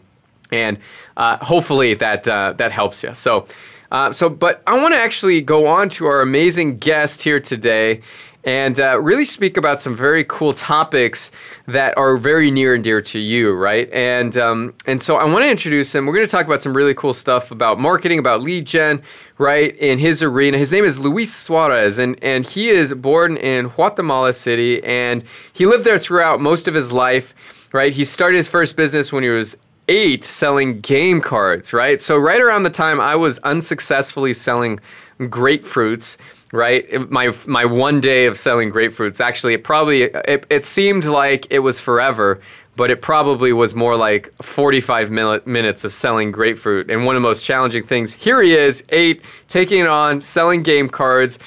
and 0.51 0.77
uh, 1.17 1.43
hopefully 1.43 1.93
that 1.95 2.27
uh, 2.27 2.53
that 2.57 2.71
helps 2.71 3.03
you. 3.03 3.13
So, 3.13 3.47
uh, 3.91 4.11
so, 4.11 4.29
but 4.29 4.61
I 4.67 4.81
want 4.81 4.93
to 4.93 4.99
actually 4.99 5.41
go 5.41 5.67
on 5.67 5.89
to 5.89 6.05
our 6.05 6.21
amazing 6.21 6.77
guest 6.77 7.23
here 7.23 7.39
today 7.39 8.01
and 8.43 8.79
uh, 8.79 8.99
really 9.01 9.25
speak 9.25 9.57
about 9.57 9.81
some 9.81 9.95
very 9.95 10.23
cool 10.23 10.53
topics 10.53 11.29
that 11.67 11.97
are 11.97 12.15
very 12.17 12.49
near 12.49 12.73
and 12.75 12.83
dear 12.83 13.01
to 13.01 13.19
you, 13.19 13.53
right? 13.53 13.91
And 13.91 14.37
um, 14.37 14.73
and 14.85 15.01
so 15.01 15.17
I 15.17 15.25
want 15.25 15.43
to 15.43 15.49
introduce 15.49 15.93
him. 15.93 16.05
We're 16.05 16.13
going 16.13 16.25
to 16.25 16.31
talk 16.31 16.45
about 16.45 16.61
some 16.61 16.75
really 16.75 16.93
cool 16.93 17.13
stuff 17.13 17.51
about 17.51 17.79
marketing, 17.79 18.17
about 18.17 18.41
lead 18.41 18.65
gen, 18.65 19.01
right? 19.37 19.75
In 19.77 19.99
his 19.99 20.23
arena, 20.23 20.57
his 20.57 20.71
name 20.71 20.85
is 20.85 20.97
Luis 20.97 21.35
Suarez, 21.35 21.99
and 21.99 22.17
and 22.23 22.45
he 22.45 22.69
is 22.69 22.93
born 22.93 23.35
in 23.37 23.67
Guatemala 23.67 24.31
City, 24.31 24.81
and 24.83 25.23
he 25.51 25.65
lived 25.65 25.83
there 25.83 25.99
throughout 25.99 26.39
most 26.39 26.67
of 26.67 26.73
his 26.73 26.93
life, 26.93 27.35
right? 27.73 27.91
He 27.91 28.05
started 28.05 28.37
his 28.37 28.47
first 28.47 28.75
business 28.77 29.11
when 29.11 29.23
he 29.23 29.29
was 29.29 29.57
eight, 29.89 30.23
selling 30.23 30.79
game 30.79 31.19
cards, 31.19 31.73
right? 31.73 31.99
So 31.99 32.17
right 32.17 32.39
around 32.39 32.63
the 32.63 32.69
time 32.69 33.01
I 33.01 33.15
was 33.15 33.39
unsuccessfully 33.39 34.33
selling 34.33 34.79
grapefruits 35.19 36.15
right? 36.51 37.09
My 37.09 37.33
my 37.45 37.65
one 37.65 38.01
day 38.01 38.25
of 38.25 38.37
selling 38.37 38.71
grapefruits. 38.71 39.21
Actually, 39.21 39.53
it 39.53 39.63
probably 39.63 40.03
it, 40.03 40.45
it 40.49 40.65
seemed 40.65 41.05
like 41.05 41.47
it 41.49 41.59
was 41.59 41.79
forever, 41.79 42.41
but 42.75 42.89
it 42.89 43.01
probably 43.01 43.51
was 43.51 43.75
more 43.75 43.95
like 43.95 44.33
45 44.41 45.11
minutes 45.11 45.83
of 45.83 45.91
selling 45.91 46.31
grapefruit. 46.31 46.89
And 46.89 47.05
one 47.05 47.15
of 47.15 47.21
the 47.21 47.27
most 47.27 47.43
challenging 47.43 47.83
things. 47.83 48.13
Here 48.13 48.41
he 48.41 48.55
is, 48.55 48.83
eight, 48.89 49.21
taking 49.47 49.81
it 49.81 49.87
on, 49.87 50.21
selling 50.21 50.63
game 50.63 50.89
cards. 50.89 51.39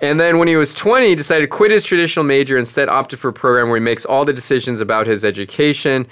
And 0.00 0.18
then 0.18 0.38
when 0.38 0.48
he 0.48 0.56
was 0.56 0.72
20, 0.74 1.08
he 1.08 1.14
decided 1.14 1.42
to 1.42 1.48
quit 1.48 1.72
his 1.72 1.84
traditional 1.84 2.24
major, 2.24 2.56
instead 2.56 2.88
opted 2.88 3.18
for 3.18 3.28
a 3.28 3.32
program 3.32 3.68
where 3.68 3.78
he 3.78 3.84
makes 3.84 4.04
all 4.04 4.24
the 4.24 4.32
decisions 4.32 4.80
about 4.80 5.06
his 5.06 5.24
education. 5.24 6.06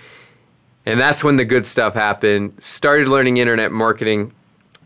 And 0.85 1.00
that's 1.00 1.24
when 1.24 1.37
the 1.37 1.44
good 1.44 1.66
stuff 1.66 1.94
happened. 1.94 2.62
Started 2.62 3.09
learning 3.09 3.38
internet 3.38 3.72
marketing, 3.72 4.32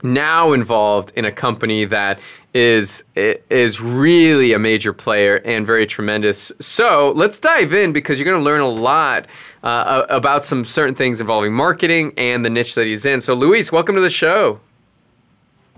now 0.03 0.53
involved 0.53 1.13
in 1.17 1.25
a 1.25 1.33
company 1.33 1.85
that 1.87 2.21
is 2.53 3.05
is 3.15 3.81
really 3.81 4.53
a 4.53 4.59
major 4.59 4.93
player 4.93 5.37
and 5.45 5.67
very 5.67 5.87
tremendous. 5.87 6.51
So 6.61 7.13
let's 7.15 7.39
dive 7.39 7.73
in 7.73 7.93
because 7.93 8.19
you're 8.19 8.29
going 8.29 8.41
to 8.41 8.45
learn 8.45 8.61
a 8.61 8.69
lot 8.69 9.27
uh, 9.63 10.07
about 10.09 10.45
some 10.45 10.65
certain 10.65 10.95
things 10.95 11.21
involving 11.21 11.53
marketing 11.53 12.13
and 12.17 12.45
the 12.45 12.51
niche 12.51 12.75
that 12.75 12.87
he's 12.87 13.05
in. 13.05 13.21
So 13.21 13.35
Luis, 13.35 13.71
welcome 13.71 13.95
to 13.95 14.01
the 14.01 14.11
show. 14.11 14.61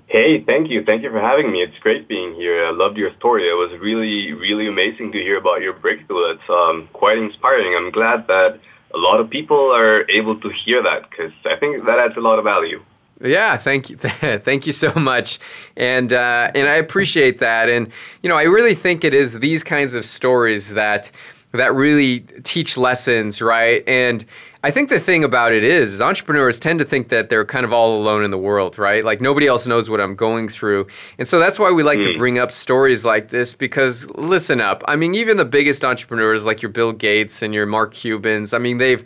Hey, 0.07 0.45
thank 0.45 0.71
you. 0.71 0.85
Thank 0.85 1.03
you 1.03 1.11
for 1.11 1.21
having 1.21 1.51
me. 1.51 1.63
It's 1.63 1.79
great 1.79 2.07
being 2.07 2.35
here. 2.35 2.67
I 2.67 2.71
loved 2.71 2.99
your 2.99 3.15
story. 3.17 3.49
It 3.49 3.55
was 3.55 3.73
really, 3.81 4.35
really 4.35 4.69
amazing 4.69 5.11
to 5.13 5.19
hear 5.19 5.39
about 5.39 5.63
your 5.63 5.73
breakthrough. 5.73 6.33
It's 6.33 6.51
um, 6.51 6.89
quite 6.93 7.17
inspiring. 7.17 7.75
I'm 7.75 7.91
glad 7.91 8.27
that 8.27 8.61
a 8.95 8.99
lot 8.99 9.21
of 9.21 9.31
people 9.31 9.73
are 9.75 10.09
able 10.11 10.39
to 10.41 10.51
hear 10.51 10.83
that 10.83 11.09
because 11.09 11.33
I 11.47 11.57
think 11.57 11.87
that 11.87 11.99
adds 11.99 12.15
a 12.19 12.21
lot 12.21 12.39
of 12.39 12.45
value. 12.45 12.83
Yeah, 13.23 13.57
thank 13.57 13.89
you, 13.89 13.97
thank 13.99 14.67
you 14.67 14.73
so 14.73 14.93
much, 14.95 15.39
and 15.77 16.13
uh, 16.13 16.51
and 16.55 16.69
I 16.69 16.75
appreciate 16.75 17.39
that. 17.39 17.69
And 17.69 17.93
you 18.23 18.29
know, 18.29 18.37
I 18.37 18.45
really 18.45 18.75
think 18.75 19.05
it 19.05 19.15
is 19.15 19.39
these 19.39 19.63
kinds 19.63 19.95
of 19.95 20.05
stories 20.05 20.75
that 20.75 21.11
that 21.53 21.75
really 21.75 22.21
teach 22.43 22.77
lessons, 22.77 23.41
right? 23.43 23.85
And 23.87 24.25
I 24.65 24.71
think 24.71 24.89
the 24.89 25.01
thing 25.01 25.23
about 25.23 25.53
it 25.53 25.65
is, 25.65 25.93
is 25.93 26.01
entrepreneurs 26.01 26.59
tend 26.59 26.79
to 26.79 26.85
think 26.85 27.09
that 27.09 27.29
they're 27.29 27.45
kind 27.45 27.65
of 27.65 27.73
all 27.73 28.01
alone 28.01 28.25
in 28.25 28.31
the 28.31 28.39
world, 28.39 28.79
right? 28.79 29.05
Like 29.05 29.21
nobody 29.21 29.47
else 29.47 29.67
knows 29.67 29.91
what 29.91 30.01
I'm 30.01 30.15
going 30.15 30.49
through. 30.49 30.87
And 31.19 31.27
so 31.27 31.39
that's 31.39 31.59
why 31.59 31.71
we 31.71 31.83
like 31.83 31.99
mm. 31.99 32.05
to 32.05 32.13
hmm. 32.13 32.19
bring 32.19 32.39
up 32.39 32.51
stories 32.53 33.05
like 33.05 33.29
this 33.29 33.55
because 33.55 34.09
listen 34.11 34.61
up. 34.61 34.83
I 34.87 34.97
mean, 34.97 35.15
even 35.15 35.37
the 35.37 35.45
biggest 35.45 35.85
entrepreneurs 35.85 36.47
like 36.47 36.63
your 36.63 36.71
Bill 36.71 36.93
Gates 36.93 37.43
and 37.43 37.53
your 37.53 37.67
Mark 37.67 37.93
Cubans, 37.93 38.55
I 38.55 38.59
mean, 38.59 38.79
they've 38.79 39.05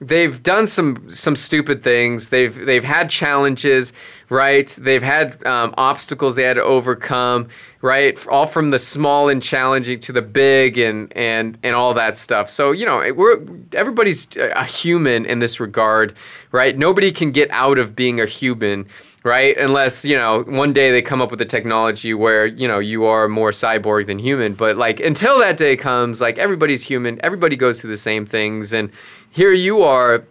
they've 0.00 0.42
done 0.42 0.66
some 0.66 1.08
some 1.08 1.36
stupid 1.36 1.82
things. 1.82 2.28
They've 2.28 2.54
they've 2.54 2.84
had 2.84 3.08
challenges, 3.08 3.92
right? 4.28 4.68
They've 4.78 5.02
had 5.02 5.44
um, 5.46 5.74
obstacles 5.76 6.36
they 6.36 6.42
had 6.42 6.54
to 6.54 6.62
overcome, 6.62 7.48
right? 7.80 8.26
All 8.26 8.46
from 8.46 8.70
the 8.70 8.78
small 8.78 9.28
and 9.28 9.42
challenging 9.42 10.00
to 10.00 10.12
the 10.12 10.22
big 10.22 10.78
and 10.78 11.12
and 11.16 11.58
and 11.62 11.74
all 11.74 11.94
that 11.94 12.18
stuff. 12.18 12.50
So 12.50 12.72
you 12.72 12.84
know, 12.84 13.12
we're 13.14 13.40
everybody's 13.72 14.26
a 14.36 14.64
human 14.64 15.24
in 15.26 15.38
this 15.38 15.60
regard, 15.60 16.14
right? 16.52 16.76
Nobody 16.76 17.12
can 17.12 17.30
get 17.30 17.50
out 17.50 17.78
of 17.78 17.96
being 17.96 18.20
a 18.20 18.26
human 18.26 18.86
right? 19.26 19.58
Unless, 19.58 20.04
you 20.04 20.16
know, 20.16 20.44
one 20.44 20.72
day 20.72 20.92
they 20.92 21.02
come 21.02 21.20
up 21.20 21.32
with 21.32 21.40
a 21.40 21.44
technology 21.44 22.14
where, 22.14 22.46
you 22.46 22.68
know, 22.68 22.78
you 22.78 23.06
are 23.06 23.26
more 23.26 23.50
cyborg 23.50 24.06
than 24.06 24.20
human. 24.20 24.54
But 24.54 24.76
like 24.76 25.00
until 25.00 25.40
that 25.40 25.56
day 25.56 25.76
comes, 25.76 26.20
like 26.20 26.38
everybody's 26.38 26.84
human, 26.84 27.18
everybody 27.24 27.56
goes 27.56 27.80
through 27.80 27.90
the 27.90 27.96
same 27.96 28.24
things. 28.24 28.72
And 28.72 28.88
here 29.36 29.52
you 29.52 29.82
are 29.82 30.24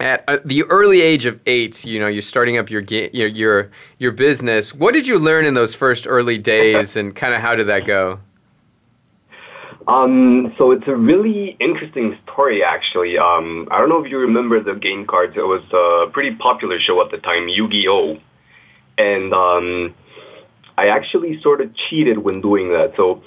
at 0.00 0.24
uh, 0.26 0.38
the 0.44 0.64
early 0.64 1.00
age 1.00 1.26
of 1.26 1.40
eight, 1.46 1.84
you 1.84 2.00
know, 2.00 2.08
you're 2.08 2.20
starting 2.20 2.58
up 2.58 2.68
your, 2.70 2.82
your 2.82 3.28
your 3.28 3.70
your 3.98 4.10
business. 4.10 4.74
What 4.74 4.94
did 4.94 5.06
you 5.06 5.16
learn 5.16 5.44
in 5.44 5.54
those 5.54 5.76
first 5.76 6.08
early 6.08 6.38
days, 6.38 6.96
and 6.96 7.14
kind 7.14 7.34
of 7.34 7.40
how 7.40 7.54
did 7.54 7.68
that 7.68 7.86
go? 7.86 8.18
Um, 9.86 10.54
so 10.58 10.72
it's 10.72 10.88
a 10.88 10.96
really 10.96 11.56
interesting 11.60 12.18
story, 12.24 12.64
actually. 12.64 13.16
Um, 13.16 13.68
I 13.70 13.78
don't 13.78 13.88
know 13.88 14.04
if 14.04 14.10
you 14.10 14.18
remember 14.18 14.60
the 14.60 14.74
game 14.74 15.06
cards. 15.06 15.34
It 15.36 15.46
was 15.46 15.62
a 15.72 16.10
pretty 16.10 16.34
popular 16.34 16.80
show 16.80 17.00
at 17.00 17.10
the 17.12 17.18
time, 17.18 17.48
Yu-Gi-Oh, 17.48 18.18
and 18.98 19.32
um, 19.32 19.94
I 20.76 20.88
actually 20.88 21.40
sort 21.40 21.60
of 21.60 21.74
cheated 21.74 22.18
when 22.18 22.40
doing 22.40 22.70
that. 22.70 22.94
So 22.96 23.22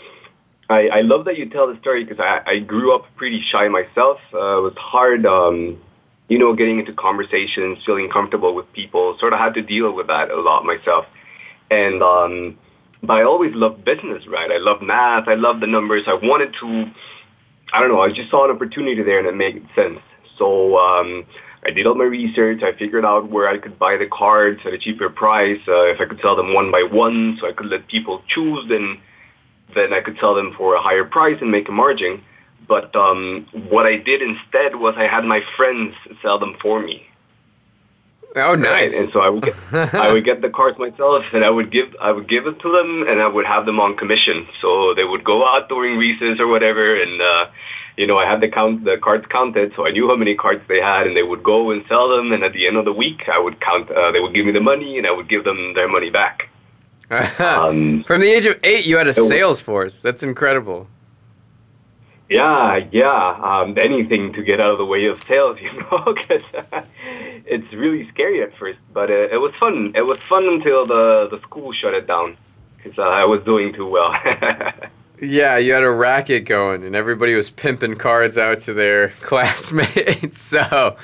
I, 0.71 0.87
I 0.87 1.01
love 1.01 1.25
that 1.25 1.37
you 1.37 1.49
tell 1.49 1.67
the 1.71 1.79
story 1.79 2.03
because 2.03 2.19
I, 2.19 2.41
I 2.45 2.59
grew 2.59 2.95
up 2.95 3.05
pretty 3.15 3.43
shy 3.51 3.67
myself. 3.67 4.19
Uh, 4.33 4.59
it 4.59 4.61
was 4.61 4.73
hard, 4.77 5.25
um, 5.25 5.81
you 6.29 6.39
know, 6.39 6.55
getting 6.55 6.79
into 6.79 6.93
conversations, 6.93 7.79
feeling 7.85 8.09
comfortable 8.09 8.55
with 8.55 8.71
people. 8.73 9.17
Sort 9.19 9.33
of 9.33 9.39
had 9.39 9.53
to 9.55 9.61
deal 9.61 9.93
with 9.93 10.07
that 10.07 10.31
a 10.31 10.39
lot 10.39 10.63
myself. 10.63 11.05
And 11.69 12.01
um, 12.01 12.57
but 13.03 13.13
I 13.13 13.23
always 13.23 13.53
loved 13.53 13.83
business, 13.83 14.25
right? 14.27 14.51
I 14.51 14.57
love 14.57 14.81
math. 14.81 15.27
I 15.27 15.35
love 15.35 15.59
the 15.59 15.67
numbers. 15.67 16.03
I 16.07 16.13
wanted 16.13 16.53
to. 16.61 16.85
I 17.73 17.79
don't 17.79 17.89
know. 17.89 18.01
I 18.01 18.11
just 18.11 18.29
saw 18.29 18.45
an 18.45 18.55
opportunity 18.55 19.01
there, 19.03 19.19
and 19.19 19.27
it 19.27 19.35
made 19.35 19.65
sense. 19.75 19.99
So 20.37 20.77
um, 20.77 21.25
I 21.65 21.71
did 21.71 21.85
all 21.85 21.95
my 21.95 22.05
research. 22.05 22.61
I 22.63 22.77
figured 22.77 23.05
out 23.05 23.29
where 23.29 23.47
I 23.47 23.57
could 23.57 23.77
buy 23.77 23.97
the 23.97 24.07
cards 24.07 24.59
at 24.65 24.73
a 24.73 24.77
cheaper 24.77 25.09
price. 25.09 25.59
Uh, 25.67 25.85
if 25.85 25.99
I 25.99 26.05
could 26.05 26.19
sell 26.21 26.35
them 26.35 26.53
one 26.53 26.71
by 26.71 26.83
one, 26.83 27.37
so 27.39 27.47
I 27.47 27.53
could 27.53 27.67
let 27.67 27.87
people 27.87 28.23
choose, 28.27 28.65
then 28.69 28.99
then 29.75 29.93
I 29.93 30.01
could 30.01 30.17
sell 30.19 30.35
them 30.35 30.53
for 30.57 30.75
a 30.75 30.81
higher 30.81 31.05
price 31.05 31.37
and 31.41 31.51
make 31.51 31.69
a 31.69 31.71
margin. 31.71 32.23
But 32.67 32.95
um, 32.95 33.47
what 33.69 33.85
I 33.85 33.97
did 33.97 34.21
instead 34.21 34.75
was 34.75 34.95
I 34.97 35.07
had 35.07 35.25
my 35.25 35.41
friends 35.57 35.95
sell 36.21 36.39
them 36.39 36.55
for 36.61 36.79
me. 36.81 37.07
Oh, 38.35 38.55
nice! 38.55 38.93
Right? 38.93 39.01
And 39.01 39.11
so 39.11 39.19
I 39.19 39.29
would 39.29 39.43
get, 39.43 39.55
I 39.93 40.11
would 40.11 40.23
get 40.23 40.41
the 40.41 40.49
cards 40.49 40.79
myself, 40.79 41.25
and 41.33 41.43
I 41.43 41.49
would 41.49 41.69
give 41.69 41.93
I 41.99 42.11
would 42.11 42.29
give 42.29 42.47
it 42.47 42.59
to 42.61 42.71
them, 42.71 43.05
and 43.07 43.21
I 43.21 43.27
would 43.27 43.45
have 43.45 43.65
them 43.65 43.79
on 43.79 43.97
commission. 43.97 44.47
So 44.61 44.93
they 44.93 45.03
would 45.03 45.23
go 45.23 45.45
out 45.45 45.67
during 45.67 45.97
recess 45.97 46.39
or 46.39 46.47
whatever, 46.47 46.95
and 46.95 47.21
uh, 47.21 47.47
you 47.97 48.07
know 48.07 48.17
I 48.17 48.25
had 48.25 48.39
the 48.39 48.47
count 48.47 48.85
the 48.85 48.97
cards 48.97 49.25
counted, 49.29 49.73
so 49.75 49.85
I 49.85 49.91
knew 49.91 50.07
how 50.07 50.15
many 50.15 50.35
cards 50.35 50.61
they 50.69 50.79
had, 50.79 51.07
and 51.07 51.17
they 51.17 51.23
would 51.23 51.43
go 51.43 51.71
and 51.71 51.83
sell 51.89 52.07
them. 52.07 52.31
And 52.31 52.43
at 52.43 52.53
the 52.53 52.67
end 52.67 52.77
of 52.77 52.85
the 52.85 52.93
week, 52.93 53.27
I 53.27 53.37
would 53.37 53.59
count. 53.59 53.91
Uh, 53.91 54.11
they 54.13 54.21
would 54.21 54.33
give 54.33 54.45
me 54.45 54.53
the 54.53 54.61
money, 54.61 54.97
and 54.97 55.05
I 55.05 55.11
would 55.11 55.27
give 55.27 55.43
them 55.43 55.73
their 55.73 55.89
money 55.89 56.09
back. 56.09 56.47
um, 57.39 58.03
From 58.07 58.21
the 58.21 58.31
age 58.31 58.45
of 58.45 58.57
eight, 58.63 58.87
you 58.87 58.97
had 58.97 59.07
a 59.07 59.13
sales 59.13 59.61
force. 59.61 60.01
That's 60.01 60.23
incredible. 60.23 60.87
Yeah, 62.29 62.87
yeah. 62.93 63.37
Um, 63.43 63.77
anything 63.77 64.31
to 64.33 64.41
get 64.41 64.61
out 64.61 64.71
of 64.71 64.77
the 64.77 64.85
way 64.85 65.05
of 65.05 65.21
sales, 65.23 65.59
you 65.61 65.73
know, 65.73 66.13
because 66.13 66.41
it's 67.45 67.73
really 67.73 68.07
scary 68.09 68.41
at 68.41 68.55
first. 68.57 68.79
But 68.93 69.11
uh, 69.11 69.27
it 69.29 69.41
was 69.41 69.53
fun. 69.59 69.91
It 69.93 70.03
was 70.03 70.19
fun 70.19 70.47
until 70.47 70.85
the 70.85 71.27
the 71.29 71.41
school 71.41 71.73
shut 71.73 71.93
it 71.93 72.07
down 72.07 72.37
because 72.77 72.97
uh, 72.97 73.01
I 73.01 73.25
was 73.25 73.43
doing 73.43 73.73
too 73.73 73.87
well. 73.87 74.15
yeah, 75.21 75.57
you 75.57 75.73
had 75.73 75.83
a 75.83 75.91
racket 75.91 76.45
going, 76.45 76.85
and 76.85 76.95
everybody 76.95 77.35
was 77.35 77.49
pimping 77.49 77.97
cards 77.97 78.37
out 78.37 78.59
to 78.61 78.73
their 78.73 79.09
classmates. 79.21 80.41
So 80.41 80.95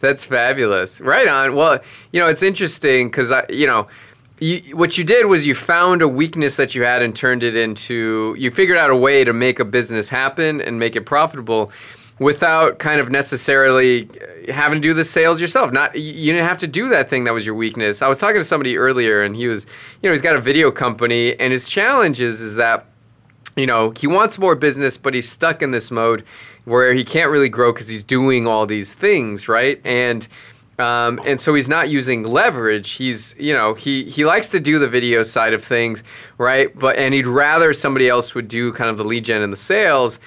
that's 0.00 0.26
fabulous. 0.26 1.00
Right 1.00 1.26
on. 1.26 1.54
Well, 1.54 1.78
you 2.12 2.20
know, 2.20 2.26
it's 2.26 2.42
interesting 2.42 3.08
because 3.08 3.32
I, 3.32 3.46
you 3.48 3.66
know 3.66 3.88
you, 4.38 4.76
what 4.76 4.98
you 4.98 5.04
did 5.04 5.26
was 5.26 5.46
you 5.46 5.54
found 5.54 6.02
a 6.02 6.08
weakness 6.08 6.56
that 6.56 6.74
you 6.74 6.82
had 6.82 7.02
and 7.02 7.16
turned 7.16 7.42
it 7.42 7.56
into 7.56 8.34
you 8.38 8.50
figured 8.50 8.78
out 8.78 8.90
a 8.90 8.96
way 8.96 9.24
to 9.24 9.32
make 9.32 9.58
a 9.58 9.64
business 9.64 10.08
happen 10.08 10.60
and 10.60 10.78
make 10.78 10.94
it 10.94 11.02
profitable 11.02 11.72
without 12.18 12.78
kind 12.78 13.00
of 13.00 13.10
necessarily 13.10 14.08
uh, 14.48 14.52
having 14.52 14.80
to 14.80 14.88
do 14.88 14.94
the 14.94 15.04
sales 15.04 15.40
yourself. 15.40 15.72
Not 15.72 15.96
you 15.96 16.32
didn't 16.32 16.46
have 16.46 16.58
to 16.58 16.66
do 16.66 16.88
that 16.90 17.08
thing 17.08 17.24
that 17.24 17.32
was 17.32 17.46
your 17.46 17.54
weakness. 17.54 18.02
I 18.02 18.08
was 18.08 18.18
talking 18.18 18.40
to 18.40 18.44
somebody 18.44 18.76
earlier 18.76 19.22
and 19.22 19.34
he 19.36 19.48
was 19.48 19.64
you 20.02 20.08
know 20.08 20.12
he's 20.12 20.22
got 20.22 20.36
a 20.36 20.40
video 20.40 20.70
company 20.70 21.38
and 21.38 21.52
his 21.52 21.68
challenge 21.68 22.20
is 22.20 22.40
is 22.40 22.56
that 22.56 22.86
you 23.56 23.66
know 23.66 23.92
he 23.98 24.06
wants 24.06 24.38
more 24.38 24.54
business 24.54 24.98
but 24.98 25.14
he's 25.14 25.28
stuck 25.28 25.62
in 25.62 25.70
this 25.70 25.90
mode 25.90 26.24
where 26.64 26.92
he 26.92 27.04
can't 27.04 27.30
really 27.30 27.48
grow 27.48 27.72
because 27.72 27.88
he's 27.88 28.04
doing 28.04 28.46
all 28.46 28.66
these 28.66 28.92
things 28.92 29.48
right? 29.48 29.80
And 29.84 30.28
um, 30.78 31.20
and 31.24 31.40
so 31.40 31.54
he's 31.54 31.68
not 31.68 31.88
using 31.88 32.22
leverage. 32.22 32.92
He's, 32.92 33.34
you 33.38 33.52
know, 33.52 33.74
he, 33.74 34.04
he 34.04 34.24
likes 34.24 34.50
to 34.50 34.60
do 34.60 34.78
the 34.78 34.88
video 34.88 35.22
side 35.22 35.54
of 35.54 35.64
things, 35.64 36.04
right? 36.38 36.76
But 36.78 36.96
and 36.96 37.14
he'd 37.14 37.26
rather 37.26 37.72
somebody 37.72 38.08
else 38.08 38.34
would 38.34 38.48
do 38.48 38.72
kind 38.72 38.90
of 38.90 38.98
the 38.98 39.04
lead 39.04 39.24
gen 39.24 39.42
and 39.42 39.52
the 39.52 39.56
sales. 39.56 40.18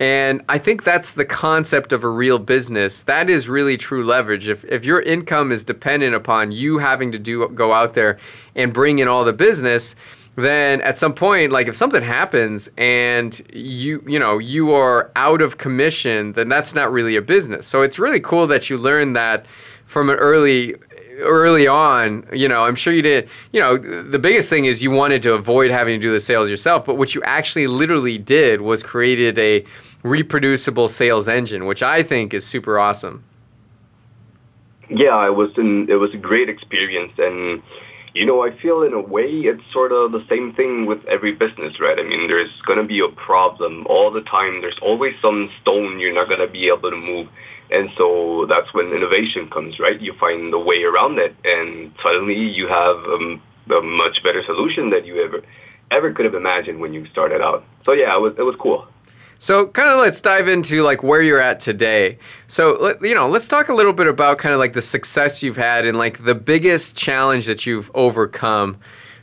And 0.00 0.44
I 0.48 0.58
think 0.58 0.84
that's 0.84 1.14
the 1.14 1.24
concept 1.24 1.92
of 1.92 2.04
a 2.04 2.08
real 2.08 2.38
business. 2.38 3.02
That 3.02 3.28
is 3.28 3.48
really 3.48 3.76
true 3.76 4.04
leverage. 4.04 4.48
If, 4.48 4.64
if 4.66 4.84
your 4.84 5.00
income 5.00 5.50
is 5.50 5.64
dependent 5.64 6.14
upon 6.14 6.52
you 6.52 6.78
having 6.78 7.10
to 7.12 7.18
do 7.18 7.48
go 7.48 7.72
out 7.72 7.94
there 7.94 8.16
and 8.54 8.72
bring 8.72 9.00
in 9.00 9.08
all 9.08 9.24
the 9.24 9.32
business, 9.32 9.96
then 10.44 10.80
at 10.82 10.96
some 10.96 11.14
point 11.14 11.50
like 11.50 11.66
if 11.66 11.74
something 11.74 12.02
happens 12.02 12.68
and 12.76 13.42
you 13.52 14.02
you 14.06 14.18
know 14.18 14.38
you 14.38 14.72
are 14.72 15.10
out 15.16 15.42
of 15.42 15.58
commission 15.58 16.32
then 16.34 16.48
that's 16.48 16.74
not 16.74 16.92
really 16.92 17.16
a 17.16 17.22
business. 17.22 17.66
So 17.66 17.82
it's 17.82 17.98
really 17.98 18.20
cool 18.20 18.46
that 18.46 18.70
you 18.70 18.78
learned 18.78 19.16
that 19.16 19.46
from 19.84 20.10
an 20.10 20.16
early 20.16 20.76
early 21.20 21.66
on. 21.66 22.24
You 22.32 22.46
know 22.48 22.62
i'm 22.62 22.76
sure 22.76 22.92
you 22.92 23.02
did 23.02 23.28
you 23.52 23.60
know 23.60 23.76
the 23.76 24.18
biggest 24.18 24.48
thing 24.48 24.66
is 24.66 24.80
you 24.82 24.92
wanted 24.92 25.22
to 25.24 25.34
avoid 25.34 25.72
having 25.72 25.98
to 25.98 26.06
do 26.06 26.12
the 26.12 26.20
sales 26.20 26.48
yourself 26.48 26.86
but 26.86 26.94
what 26.94 27.14
you 27.14 27.22
actually 27.24 27.66
literally 27.66 28.18
did 28.18 28.60
was 28.60 28.82
created 28.82 29.38
a 29.38 29.64
reproducible 30.04 30.86
sales 30.86 31.26
engine 31.26 31.66
which 31.66 31.82
i 31.82 32.02
think 32.02 32.32
is 32.32 32.46
super 32.46 32.78
awesome. 32.78 33.24
Yeah 34.88 35.26
it 35.26 35.34
was 35.34 35.50
an, 35.58 35.90
it 35.90 35.96
was 35.96 36.14
a 36.14 36.16
great 36.16 36.48
experience 36.48 37.12
and 37.18 37.62
you 38.14 38.26
know, 38.26 38.44
I 38.44 38.56
feel 38.58 38.82
in 38.82 38.92
a 38.92 39.00
way 39.00 39.28
it's 39.28 39.62
sort 39.72 39.92
of 39.92 40.12
the 40.12 40.24
same 40.28 40.54
thing 40.54 40.86
with 40.86 41.04
every 41.06 41.32
business, 41.32 41.78
right? 41.80 41.98
I 41.98 42.02
mean, 42.02 42.28
there's 42.28 42.50
going 42.66 42.78
to 42.78 42.84
be 42.84 43.00
a 43.00 43.08
problem 43.08 43.86
all 43.88 44.10
the 44.10 44.22
time. 44.22 44.60
There's 44.60 44.78
always 44.80 45.14
some 45.20 45.50
stone 45.60 45.98
you're 45.98 46.14
not 46.14 46.28
going 46.28 46.40
to 46.40 46.48
be 46.48 46.68
able 46.68 46.90
to 46.90 46.96
move. 46.96 47.28
And 47.70 47.90
so 47.96 48.46
that's 48.48 48.72
when 48.72 48.92
innovation 48.92 49.50
comes, 49.50 49.78
right? 49.78 50.00
You 50.00 50.14
find 50.14 50.52
the 50.52 50.58
way 50.58 50.84
around 50.84 51.18
it, 51.18 51.36
and 51.44 51.92
suddenly 52.02 52.38
you 52.38 52.66
have 52.66 52.96
um, 52.96 53.42
a 53.70 53.82
much 53.82 54.22
better 54.22 54.42
solution 54.42 54.90
that 54.90 55.04
you 55.04 55.22
ever 55.22 55.42
ever 55.90 56.12
could 56.12 56.26
have 56.26 56.34
imagined 56.34 56.80
when 56.80 56.92
you 56.92 57.06
started 57.06 57.40
out. 57.40 57.64
So 57.82 57.92
yeah, 57.92 58.14
it 58.14 58.20
was 58.20 58.34
it 58.38 58.42
was 58.42 58.56
cool. 58.58 58.86
So, 59.40 59.68
kind 59.68 59.88
of 59.88 60.00
let's 60.00 60.20
dive 60.20 60.48
into 60.48 60.82
like 60.82 61.02
where 61.02 61.22
you're 61.22 61.40
at 61.40 61.60
today. 61.60 62.18
So, 62.48 62.96
you 63.00 63.14
know, 63.14 63.28
let's 63.28 63.46
talk 63.46 63.68
a 63.68 63.74
little 63.74 63.92
bit 63.92 64.08
about 64.08 64.38
kind 64.38 64.52
of 64.52 64.58
like 64.58 64.72
the 64.72 64.82
success 64.82 65.42
you've 65.42 65.56
had 65.56 65.86
and 65.86 65.96
like 65.96 66.24
the 66.24 66.34
biggest 66.34 66.96
challenge 66.96 67.46
that 67.46 67.64
you've 67.64 67.88
overcome, 67.94 68.78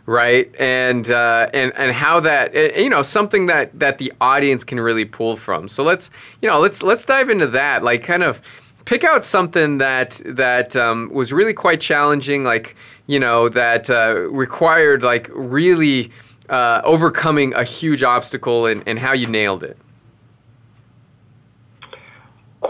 right? 0.05 0.49
And 0.57 1.11
uh, 1.11 1.49
and 1.53 1.73
and 1.75 1.91
how 1.91 2.21
that 2.21 2.55
eh, 2.55 2.79
you 2.79 2.89
know 2.89 3.03
something 3.03 3.47
that 3.47 3.77
that 3.77 3.97
the 3.97 4.13
audience 4.21 4.63
can 4.63 4.79
really 4.79 5.05
pull 5.05 5.35
from. 5.35 5.67
So 5.67 5.83
let's 5.83 6.09
you 6.41 6.49
know 6.49 6.59
let's 6.59 6.81
let's 6.81 7.03
dive 7.03 7.29
into 7.29 7.47
that. 7.47 7.83
Like, 7.83 8.03
kind 8.03 8.23
of 8.23 8.41
pick 8.85 9.03
out 9.03 9.25
something 9.25 9.79
that 9.79 10.21
that 10.25 10.77
um, 10.77 11.09
was 11.11 11.33
really 11.33 11.53
quite 11.53 11.81
challenging, 11.81 12.45
like 12.45 12.77
you 13.05 13.19
know 13.19 13.49
that 13.49 13.89
uh, 13.89 14.15
required 14.29 15.03
like 15.03 15.29
really 15.33 16.11
uh, 16.49 16.81
overcoming 16.83 17.53
a 17.53 17.63
huge 17.63 18.03
obstacle 18.03 18.65
and, 18.65 18.83
and 18.85 18.99
how 18.99 19.11
you 19.11 19.27
nailed 19.27 19.63
it. 19.63 19.77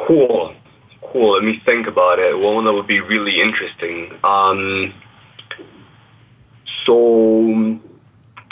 Cool. 0.08 0.56
Cool. 1.12 1.34
Let 1.34 1.44
me 1.44 1.62
think 1.66 1.88
about 1.88 2.20
it. 2.20 2.38
One 2.38 2.66
that 2.66 2.74
would 2.74 2.88
be 2.88 3.00
really 3.00 3.42
interesting. 3.42 4.12
Um, 4.24 4.94
so 6.86 7.80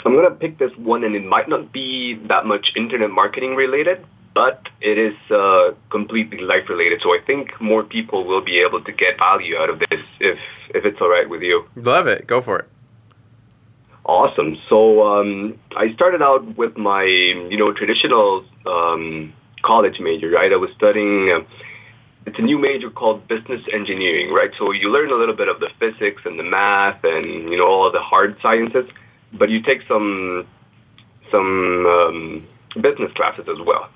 I'm 0.04 0.12
going 0.12 0.28
to 0.28 0.34
pick 0.34 0.58
this 0.58 0.72
one, 0.76 1.04
and 1.04 1.14
it 1.14 1.24
might 1.24 1.48
not 1.48 1.72
be 1.72 2.14
that 2.28 2.46
much 2.46 2.72
internet 2.76 3.10
marketing 3.10 3.54
related, 3.54 4.04
but 4.34 4.68
it 4.80 4.98
is 4.98 5.14
uh, 5.30 5.72
completely 5.90 6.38
life 6.38 6.68
related. 6.68 7.00
So 7.02 7.10
I 7.10 7.18
think 7.26 7.60
more 7.60 7.82
people 7.82 8.24
will 8.24 8.42
be 8.42 8.58
able 8.58 8.82
to 8.82 8.92
get 8.92 9.18
value 9.18 9.56
out 9.56 9.70
of 9.70 9.78
this 9.78 10.00
if 10.20 10.38
if 10.74 10.84
it's 10.84 11.00
all 11.00 11.10
right 11.10 11.28
with 11.28 11.42
you. 11.42 11.64
Love 11.76 12.06
it. 12.06 12.26
Go 12.26 12.40
for 12.40 12.58
it. 12.58 12.68
Awesome. 14.04 14.58
So 14.68 15.06
um, 15.06 15.58
I 15.76 15.94
started 15.94 16.20
out 16.20 16.56
with 16.56 16.76
my 16.76 17.04
you 17.04 17.56
know 17.56 17.72
traditional 17.72 18.44
um, 18.66 19.32
college 19.64 19.98
major, 20.00 20.30
right? 20.30 20.52
I 20.52 20.56
was 20.56 20.70
studying. 20.76 21.30
Uh, 21.30 21.40
it's 22.26 22.38
a 22.38 22.42
new 22.42 22.58
major 22.58 22.90
called 22.90 23.28
business 23.28 23.62
engineering, 23.72 24.32
right? 24.32 24.50
So 24.58 24.72
you 24.72 24.90
learn 24.90 25.10
a 25.10 25.14
little 25.14 25.34
bit 25.34 25.48
of 25.48 25.60
the 25.60 25.70
physics 25.78 26.22
and 26.24 26.38
the 26.38 26.42
math 26.42 27.04
and 27.04 27.26
you 27.50 27.56
know 27.56 27.66
all 27.66 27.86
of 27.86 27.92
the 27.92 28.00
hard 28.00 28.36
sciences, 28.40 28.88
but 29.32 29.50
you 29.50 29.60
take 29.60 29.82
some 29.88 30.46
some 31.30 31.86
um, 31.86 32.48
business 32.80 33.12
classes 33.12 33.46
as 33.48 33.60
well. 33.66 33.88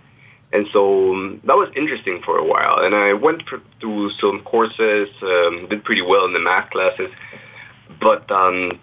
And 0.53 0.67
so 0.73 1.15
um, 1.15 1.41
that 1.45 1.57
was 1.57 1.71
interesting 1.77 2.23
for 2.25 2.39
a 2.39 2.45
while. 2.45 2.79
And 2.79 2.95
I 2.95 3.13
went 3.13 3.43
through 3.81 4.11
some 4.13 4.41
courses, 4.43 5.09
um, 5.23 5.67
did 5.69 5.85
pretty 5.85 6.03
well 6.03 6.25
in 6.25 6.33
the 6.33 6.41
math 6.41 6.71
classes, 6.71 7.11
but 8.01 8.31
um, 8.31 8.79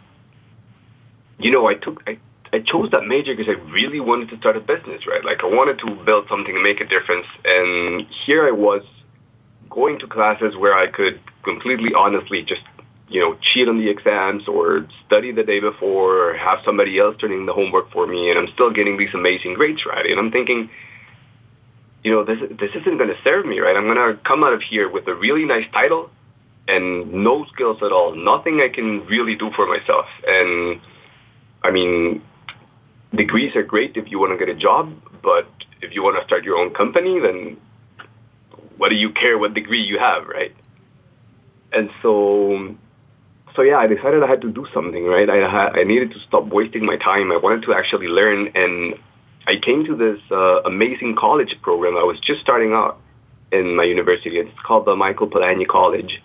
you 1.39 1.51
know, 1.51 1.67
I 1.67 1.75
took 1.75 2.03
I 2.07 2.17
I 2.56 2.60
chose 2.60 2.89
that 2.91 3.06
major 3.06 3.36
because 3.36 3.53
I 3.53 3.60
really 3.70 3.99
wanted 3.99 4.30
to 4.30 4.38
start 4.38 4.56
a 4.56 4.62
business, 4.62 5.06
right? 5.06 5.26
Like 5.26 5.43
I 5.43 5.47
wanted 5.47 5.78
to 5.80 6.03
build 6.06 6.28
something 6.30 6.56
and 6.56 6.64
make 6.64 6.80
a 6.80 6.88
difference. 6.88 7.28
And 7.43 8.08
here 8.26 8.47
I 8.47 8.51
was 8.51 8.82
going 9.70 9.99
to 9.99 10.08
classes 10.08 10.56
where 10.56 10.74
I 10.74 10.88
could 10.88 11.20
completely 11.43 11.93
honestly 11.93 12.43
just, 12.43 12.62
you 13.10 13.20
know, 13.20 13.36
cheat 13.41 13.68
on 13.68 13.78
the 13.78 13.89
exams 13.89 14.47
or 14.47 14.88
study 15.06 15.34
the 15.34 15.43
day 15.43 15.60
before 15.60 16.30
or 16.30 16.38
have 16.38 16.60
somebody 16.64 16.97
else 16.97 17.18
turning 17.20 17.45
the 17.45 17.51
homework 17.51 17.91
for 17.91 18.08
me 18.08 18.30
and 18.30 18.39
I'm 18.39 18.47
still 18.53 18.72
getting 18.72 18.97
these 18.97 19.14
amazing 19.14 19.56
grades, 19.56 19.86
right? 19.86 20.06
And 20.06 20.18
I'm 20.18 20.32
thinking, 20.32 20.70
you 22.06 22.12
know, 22.12 22.24
this 22.24 22.39
this 22.58 22.72
isn't 22.74 22.97
going 22.97 23.10
to 23.10 23.20
serve 23.26 23.45
me, 23.45 23.60
right? 23.60 23.76
I'm 23.76 23.84
going 23.84 23.97
to 23.97 24.18
come 24.24 24.45
out 24.45 24.53
of 24.53 24.62
here 24.62 24.89
with 24.89 25.10
a 25.10 25.16
really 25.16 25.43
nice 25.43 25.66
title 25.74 26.10
and 26.70 27.12
no 27.12 27.45
skills 27.53 27.80
at 27.84 27.91
all, 27.91 28.16
nothing 28.16 28.62
I 28.62 28.70
can 28.74 29.06
really 29.08 29.36
do 29.36 29.51
for 29.58 29.68
myself. 29.68 30.06
And 30.26 30.80
I 31.62 31.72
mean, 31.72 32.22
degrees 33.16 33.55
are 33.55 33.63
great 33.63 33.97
if 33.97 34.11
you 34.11 34.20
want 34.20 34.38
to 34.38 34.45
get 34.45 34.53
a 34.53 34.57
job, 34.57 34.93
but 35.22 35.47
if 35.82 35.93
you 35.93 36.03
want 36.03 36.18
to 36.18 36.24
start 36.26 36.43
your 36.43 36.57
own 36.57 36.74
company, 36.74 37.20
then 37.20 37.57
what 38.78 38.89
do 38.89 38.95
you 38.95 39.11
care 39.11 39.38
what 39.38 39.53
degree 39.53 39.82
you 39.82 39.97
have, 39.99 40.28
right? 40.28 40.55
And 41.72 41.89
so, 42.01 42.76
so 43.55 43.61
yeah, 43.61 43.78
I 43.78 43.88
decided 43.88 44.24
I 44.24 44.28
had 44.28 44.41
to 44.41 44.51
do 44.51 44.66
something, 44.74 45.05
right? 45.05 45.30
I 45.30 45.49
had, 45.49 45.78
I 45.78 45.84
needed 45.84 46.11
to 46.11 46.20
stop 46.20 46.47
wasting 46.47 46.86
my 46.86 46.97
time. 46.97 47.32
I 47.32 47.38
wanted 47.38 47.63
to 47.63 47.74
actually 47.74 48.07
learn, 48.07 48.51
and 48.55 48.95
I 49.47 49.57
came 49.57 49.86
to 49.86 49.95
this 49.95 50.20
uh, 50.32 50.61
amazing 50.63 51.16
college 51.16 51.55
program. 51.61 51.97
I 51.97 52.03
was 52.03 52.20
just 52.20 52.41
starting 52.41 52.74
out 52.74 52.99
in 53.51 53.76
my 53.76 53.84
university. 53.84 54.38
It's 54.38 54.59
called 54.66 54.86
the 54.86 54.95
Michael 54.95 55.28
Polanyi 55.28 55.68
College, 55.68 56.22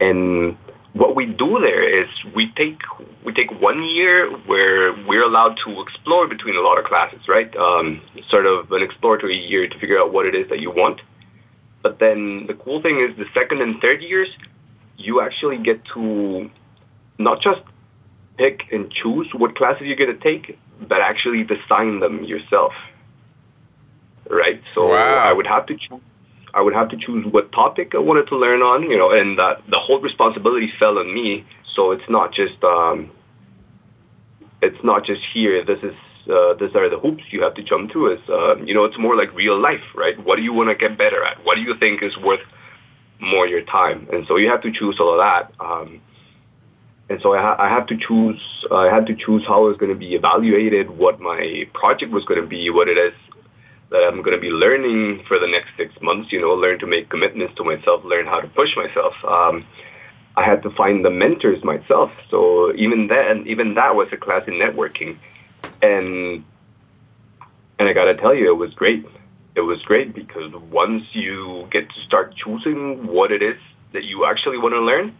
and 0.00 0.56
what 0.92 1.14
we 1.14 1.26
do 1.26 1.58
there 1.60 2.02
is 2.02 2.08
we 2.34 2.52
take 2.56 2.80
we 3.24 3.32
take 3.32 3.50
one 3.60 3.82
year 3.84 4.30
where 4.46 4.92
we're 5.06 5.22
allowed 5.22 5.58
to 5.64 5.80
explore 5.80 6.26
between 6.26 6.56
a 6.56 6.60
lot 6.60 6.78
of 6.78 6.84
classes, 6.84 7.20
right? 7.28 7.54
Um, 7.56 8.00
sort 8.28 8.46
of 8.46 8.72
an 8.72 8.82
exploratory 8.82 9.38
year 9.38 9.68
to 9.68 9.78
figure 9.78 9.98
out 9.98 10.12
what 10.12 10.26
it 10.26 10.34
is 10.34 10.48
that 10.48 10.60
you 10.60 10.70
want. 10.70 11.00
But 11.82 11.98
then 11.98 12.46
the 12.46 12.54
cool 12.54 12.82
thing 12.82 12.98
is 13.00 13.16
the 13.16 13.26
second 13.34 13.62
and 13.62 13.80
third 13.80 14.02
years, 14.02 14.28
you 14.96 15.20
actually 15.20 15.58
get 15.58 15.80
to 15.94 16.50
not 17.18 17.40
just 17.40 17.60
pick 18.36 18.62
and 18.72 18.90
choose 18.90 19.28
what 19.34 19.54
classes 19.54 19.86
you're 19.86 19.96
going 19.96 20.14
to 20.14 20.22
take, 20.22 20.58
but 20.88 21.00
actually 21.00 21.44
design 21.44 22.00
them 22.00 22.24
yourself. 22.24 22.72
Right? 24.28 24.60
So 24.74 24.88
wow. 24.88 24.96
I 24.98 25.32
would 25.32 25.46
have 25.46 25.66
to 25.66 25.76
choose 25.76 26.00
I 26.54 26.62
would 26.62 26.74
have 26.74 26.88
to 26.90 26.96
choose 26.96 27.24
what 27.30 27.52
topic 27.52 27.92
I 27.94 27.98
wanted 27.98 28.26
to 28.28 28.36
learn 28.36 28.60
on, 28.60 28.82
you 28.90 28.98
know, 28.98 29.10
and 29.10 29.38
that 29.38 29.62
the 29.70 29.78
whole 29.78 30.00
responsibility 30.00 30.72
fell 30.78 30.98
on 30.98 31.12
me. 31.14 31.44
So 31.74 31.92
it's 31.92 32.08
not 32.08 32.32
just 32.32 32.62
um, 32.64 33.10
it's 34.62 34.82
not 34.84 35.04
just 35.04 35.22
here. 35.32 35.64
This 35.64 35.78
is 35.82 35.94
uh, 36.30 36.54
these 36.54 36.74
are 36.74 36.88
the 36.88 36.98
hoops 36.98 37.24
you 37.30 37.42
have 37.42 37.54
to 37.54 37.62
jump 37.62 37.92
through. 37.92 38.14
Is 38.14 38.28
uh, 38.28 38.56
you 38.56 38.74
know, 38.74 38.84
it's 38.84 38.98
more 38.98 39.16
like 39.16 39.32
real 39.34 39.60
life, 39.60 39.84
right? 39.94 40.22
What 40.24 40.36
do 40.36 40.42
you 40.42 40.52
want 40.52 40.70
to 40.70 40.74
get 40.74 40.98
better 40.98 41.22
at? 41.24 41.44
What 41.44 41.54
do 41.54 41.62
you 41.62 41.74
think 41.78 42.02
is 42.02 42.16
worth 42.18 42.40
more 43.20 43.46
your 43.46 43.62
time? 43.62 44.08
And 44.12 44.26
so 44.26 44.36
you 44.36 44.48
have 44.50 44.62
to 44.62 44.72
choose 44.72 44.96
all 45.00 45.12
of 45.12 45.18
that. 45.18 45.52
Um, 45.64 46.00
and 47.08 47.20
so 47.22 47.34
I, 47.34 47.42
ha- 47.42 47.56
I 47.58 47.68
have 47.68 47.86
to 47.88 47.96
choose. 47.96 48.40
I 48.70 48.86
had 48.86 49.06
to 49.06 49.16
choose 49.16 49.42
how 49.46 49.64
I 49.64 49.68
was 49.68 49.76
going 49.76 49.92
to 49.92 49.98
be 49.98 50.14
evaluated, 50.14 50.90
what 50.90 51.20
my 51.20 51.64
project 51.74 52.12
was 52.12 52.24
going 52.24 52.40
to 52.40 52.46
be, 52.46 52.70
what 52.70 52.88
it 52.88 52.98
is 52.98 53.14
that 53.90 54.04
I'm 54.06 54.22
going 54.22 54.36
to 54.36 54.40
be 54.40 54.50
learning 54.50 55.24
for 55.26 55.38
the 55.38 55.46
next 55.46 55.70
six 55.76 55.92
months. 56.00 56.32
You 56.32 56.40
know, 56.40 56.50
learn 56.50 56.78
to 56.80 56.86
make 56.86 57.10
commitments 57.10 57.54
to 57.56 57.64
myself, 57.64 58.04
learn 58.04 58.26
how 58.26 58.40
to 58.40 58.48
push 58.48 58.70
myself. 58.76 59.14
Um, 59.26 59.66
I 60.36 60.44
had 60.44 60.62
to 60.62 60.70
find 60.70 61.04
the 61.04 61.10
mentors 61.10 61.62
myself. 61.64 62.10
So 62.30 62.72
even 62.76 63.08
then, 63.08 63.44
even 63.46 63.74
that 63.74 63.94
was 63.94 64.08
a 64.12 64.16
class 64.16 64.42
in 64.46 64.54
networking, 64.54 65.18
and 65.82 66.44
and 67.78 67.88
I 67.88 67.92
got 67.92 68.04
to 68.04 68.16
tell 68.16 68.34
you, 68.34 68.52
it 68.52 68.56
was 68.56 68.72
great. 68.74 69.04
It 69.56 69.62
was 69.62 69.82
great 69.82 70.14
because 70.14 70.52
once 70.70 71.02
you 71.12 71.66
get 71.72 71.88
to 71.88 72.00
start 72.06 72.34
choosing 72.36 73.06
what 73.06 73.32
it 73.32 73.42
is 73.42 73.56
that 73.92 74.04
you 74.04 74.24
actually 74.24 74.58
want 74.58 74.74
to 74.74 74.80
learn. 74.80 75.16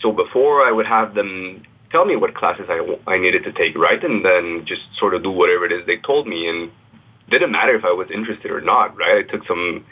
So 0.00 0.10
before 0.10 0.66
I 0.66 0.72
would 0.72 0.86
have 0.86 1.14
them 1.14 1.62
tell 1.90 2.04
me 2.04 2.16
what 2.16 2.34
classes 2.34 2.66
I, 2.68 2.80
I 3.06 3.18
needed 3.18 3.44
to 3.44 3.52
take, 3.52 3.76
right? 3.76 4.02
And 4.02 4.24
then 4.24 4.64
just 4.66 4.82
sort 4.98 5.14
of 5.14 5.22
do 5.22 5.30
whatever 5.30 5.64
it 5.64 5.72
is 5.72 5.86
they 5.86 5.98
told 5.98 6.26
me 6.26 6.48
and 6.48 6.72
didn't 7.30 7.52
matter 7.52 7.74
if 7.74 7.84
I 7.84 7.92
was 7.92 8.08
interested 8.12 8.50
or 8.50 8.60
not, 8.60 8.96
right? 8.96 9.24
I 9.24 9.30
took 9.30 9.46
some, 9.46 9.84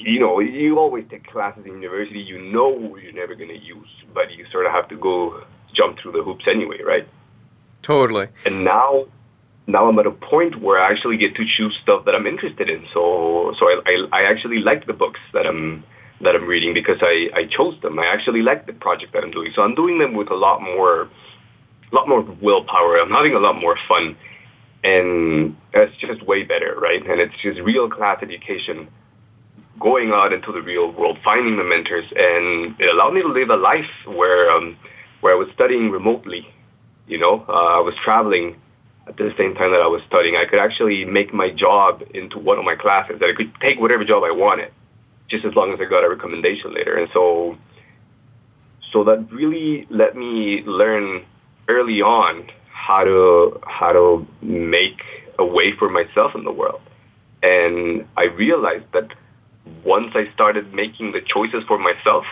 you 0.00 0.20
know, 0.20 0.40
you 0.40 0.78
always 0.78 1.04
take 1.10 1.26
classes 1.26 1.64
in 1.64 1.80
university 1.80 2.20
you 2.20 2.40
know 2.40 2.96
you're 2.96 3.12
never 3.12 3.34
going 3.34 3.48
to 3.48 3.58
use, 3.58 3.88
but 4.12 4.32
you 4.32 4.46
sort 4.50 4.66
of 4.66 4.72
have 4.72 4.88
to 4.88 4.96
go 4.96 5.44
jump 5.72 5.98
through 5.98 6.12
the 6.12 6.22
hoops 6.22 6.44
anyway, 6.48 6.82
right? 6.84 7.08
Totally. 7.82 8.28
And 8.44 8.64
now, 8.64 9.06
now 9.66 9.88
I'm 9.88 9.98
at 9.98 10.06
a 10.06 10.10
point 10.10 10.60
where 10.60 10.80
I 10.80 10.90
actually 10.90 11.16
get 11.16 11.34
to 11.36 11.44
choose 11.44 11.76
stuff 11.82 12.04
that 12.04 12.14
I'm 12.14 12.26
interested 12.26 12.68
in. 12.68 12.84
So 12.92 13.54
so 13.58 13.66
I, 13.66 13.80
I, 13.86 14.20
I 14.20 14.22
actually 14.24 14.58
like 14.58 14.86
the 14.86 14.92
books 14.92 15.20
that 15.32 15.46
I'm 15.46 15.84
that 16.20 16.36
I'm 16.36 16.46
reading 16.46 16.72
because 16.72 16.98
I, 17.00 17.30
I 17.34 17.46
chose 17.46 17.80
them. 17.82 17.98
I 17.98 18.06
actually 18.06 18.42
like 18.42 18.66
the 18.66 18.72
project 18.72 19.12
that 19.12 19.24
I'm 19.24 19.32
doing. 19.32 19.52
So 19.54 19.62
I'm 19.62 19.74
doing 19.74 19.98
them 19.98 20.14
with 20.14 20.30
a 20.30 20.36
lot 20.36 20.62
more 20.62 21.02
a 21.02 21.94
lot 21.94 22.08
more 22.08 22.22
willpower. 22.40 22.98
I'm 22.98 23.10
having 23.10 23.34
a 23.34 23.38
lot 23.38 23.60
more 23.60 23.76
fun. 23.88 24.16
And 24.84 25.56
it's 25.72 25.96
just 25.98 26.26
way 26.26 26.42
better, 26.42 26.76
right? 26.80 27.00
And 27.06 27.20
it's 27.20 27.34
just 27.42 27.60
real 27.60 27.88
class 27.88 28.18
education 28.22 28.88
going 29.80 30.10
out 30.10 30.32
into 30.32 30.52
the 30.52 30.62
real 30.62 30.92
world, 30.92 31.18
finding 31.24 31.56
the 31.56 31.64
mentors, 31.64 32.06
and 32.16 32.80
it 32.80 32.88
allowed 32.92 33.14
me 33.14 33.22
to 33.22 33.28
live 33.28 33.50
a 33.50 33.56
life 33.56 33.90
where 34.06 34.50
um, 34.50 34.76
where 35.20 35.34
I 35.34 35.36
was 35.36 35.48
studying 35.54 35.90
remotely. 35.90 36.46
You 37.06 37.18
know, 37.18 37.44
uh, 37.48 37.78
I 37.78 37.80
was 37.80 37.94
traveling 38.02 38.56
at 39.08 39.16
the 39.16 39.32
same 39.36 39.54
time 39.54 39.72
that 39.72 39.80
I 39.80 39.88
was 39.88 40.02
studying. 40.06 40.36
I 40.36 40.44
could 40.48 40.60
actually 40.60 41.04
make 41.04 41.34
my 41.34 41.50
job 41.50 42.02
into 42.14 42.38
one 42.38 42.58
of 42.58 42.64
my 42.64 42.76
classes. 42.76 43.16
That 43.20 43.30
I 43.30 43.34
could 43.36 43.52
take 43.60 43.80
whatever 43.80 44.04
job 44.04 44.22
I 44.24 44.30
wanted, 44.30 44.72
just 45.28 45.44
as 45.44 45.54
long 45.54 45.72
as 45.72 45.80
I 45.80 45.84
got 45.84 46.04
a 46.04 46.08
recommendation 46.08 46.74
later. 46.74 46.96
And 46.96 47.08
so, 47.12 47.56
so 48.92 49.04
that 49.04 49.30
really 49.32 49.86
let 49.90 50.16
me 50.16 50.62
learn 50.64 51.24
early 51.68 52.02
on 52.02 52.48
how 52.82 53.04
to 53.04 53.60
how 53.64 53.92
to 53.92 54.26
make 54.42 55.00
a 55.38 55.44
way 55.44 55.72
for 55.78 55.88
myself 55.88 56.34
in 56.34 56.42
the 56.44 56.50
world. 56.50 56.80
And 57.42 58.06
I 58.16 58.24
realized 58.24 58.86
that 58.92 59.14
once 59.84 60.10
I 60.14 60.24
started 60.34 60.74
making 60.74 61.12
the 61.12 61.20
choices 61.20 61.62
for 61.68 61.78
myself, 61.78 62.24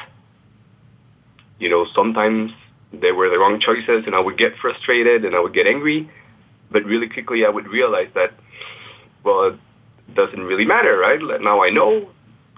you 1.61 1.69
know, 1.69 1.87
sometimes 1.95 2.51
they 2.93 3.13
were 3.13 3.29
the 3.31 3.39
wrong 3.39 3.61
choices 3.61 4.03
and 4.07 4.15
I 4.15 4.21
would 4.21 4.37
get 4.37 4.53
frustrated 4.61 5.25
and 5.25 5.37
I 5.37 5.41
would 5.41 5.55
get 5.55 5.69
angry. 5.69 6.11
But 6.73 6.85
really 6.85 7.09
quickly 7.09 7.45
I 7.45 7.49
would 7.49 7.69
realize 7.69 8.09
that, 8.15 8.33
well, 9.25 9.49
it 9.49 10.15
doesn't 10.15 10.41
really 10.41 10.65
matter, 10.65 10.99
right? 10.99 11.21
Now 11.41 11.63
I 11.63 11.71
know 11.71 12.11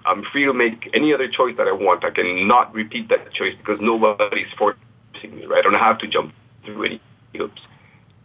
I'm 0.05 0.23
free 0.31 0.45
to 0.45 0.53
make 0.53 0.89
any 0.95 1.13
other 1.13 1.27
choice 1.27 1.55
that 1.57 1.67
I 1.67 1.71
want. 1.73 2.03
I 2.03 2.09
can 2.09 2.47
not 2.47 2.73
repeat 2.73 3.09
that 3.09 3.31
choice 3.33 3.53
because 3.57 3.77
nobody's 3.79 4.51
forcing 4.57 5.35
me, 5.35 5.45
right? 5.45 5.59
I 5.59 5.61
don't 5.61 5.79
have 5.79 5.99
to 5.99 6.07
jump 6.07 6.33
through 6.65 6.85
any 6.85 7.01
hoops. 7.35 7.61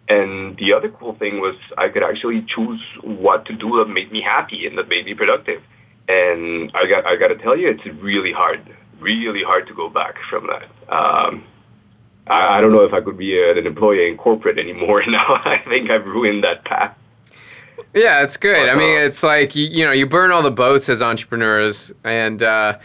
And 0.08 0.56
the 0.56 0.72
other 0.72 0.88
cool 0.88 1.14
thing 1.14 1.40
was 1.40 1.54
I 1.76 1.88
could 1.88 2.02
actually 2.02 2.42
choose 2.42 2.80
what 3.02 3.44
to 3.46 3.52
do 3.52 3.76
that 3.78 3.88
made 3.88 4.10
me 4.10 4.22
happy 4.22 4.66
and 4.66 4.78
that 4.78 4.88
made 4.88 5.04
me 5.04 5.14
productive. 5.14 5.62
And 6.08 6.72
I 6.74 6.86
got 6.88 7.06
I 7.06 7.16
got 7.16 7.28
to 7.28 7.36
tell 7.36 7.56
you, 7.56 7.68
it's 7.68 7.84
really 8.02 8.32
hard, 8.32 8.60
really 9.00 9.42
hard 9.42 9.66
to 9.66 9.74
go 9.74 9.90
back 9.90 10.14
from 10.30 10.46
that. 10.46 10.64
Um, 10.90 11.44
I, 12.26 12.58
I 12.58 12.60
don't 12.62 12.72
know 12.72 12.84
if 12.84 12.94
I 12.94 13.02
could 13.02 13.18
be 13.18 13.38
a, 13.38 13.58
an 13.58 13.66
employee 13.66 14.08
in 14.08 14.16
corporate 14.16 14.58
anymore 14.58 15.02
now. 15.06 15.34
I 15.44 15.62
think 15.68 15.90
I've 15.90 16.06
ruined 16.06 16.44
that 16.44 16.64
path. 16.64 16.96
Yeah, 17.94 18.22
it's 18.22 18.36
good. 18.36 18.68
I 18.68 18.74
mean, 18.74 19.00
it's 19.00 19.22
like 19.22 19.54
you, 19.54 19.66
you 19.66 19.84
know, 19.84 19.92
you 19.92 20.06
burn 20.06 20.30
all 20.30 20.42
the 20.42 20.50
boats 20.50 20.88
as 20.88 21.00
entrepreneurs, 21.00 21.92
and 22.04 22.42
uh, 22.42 22.78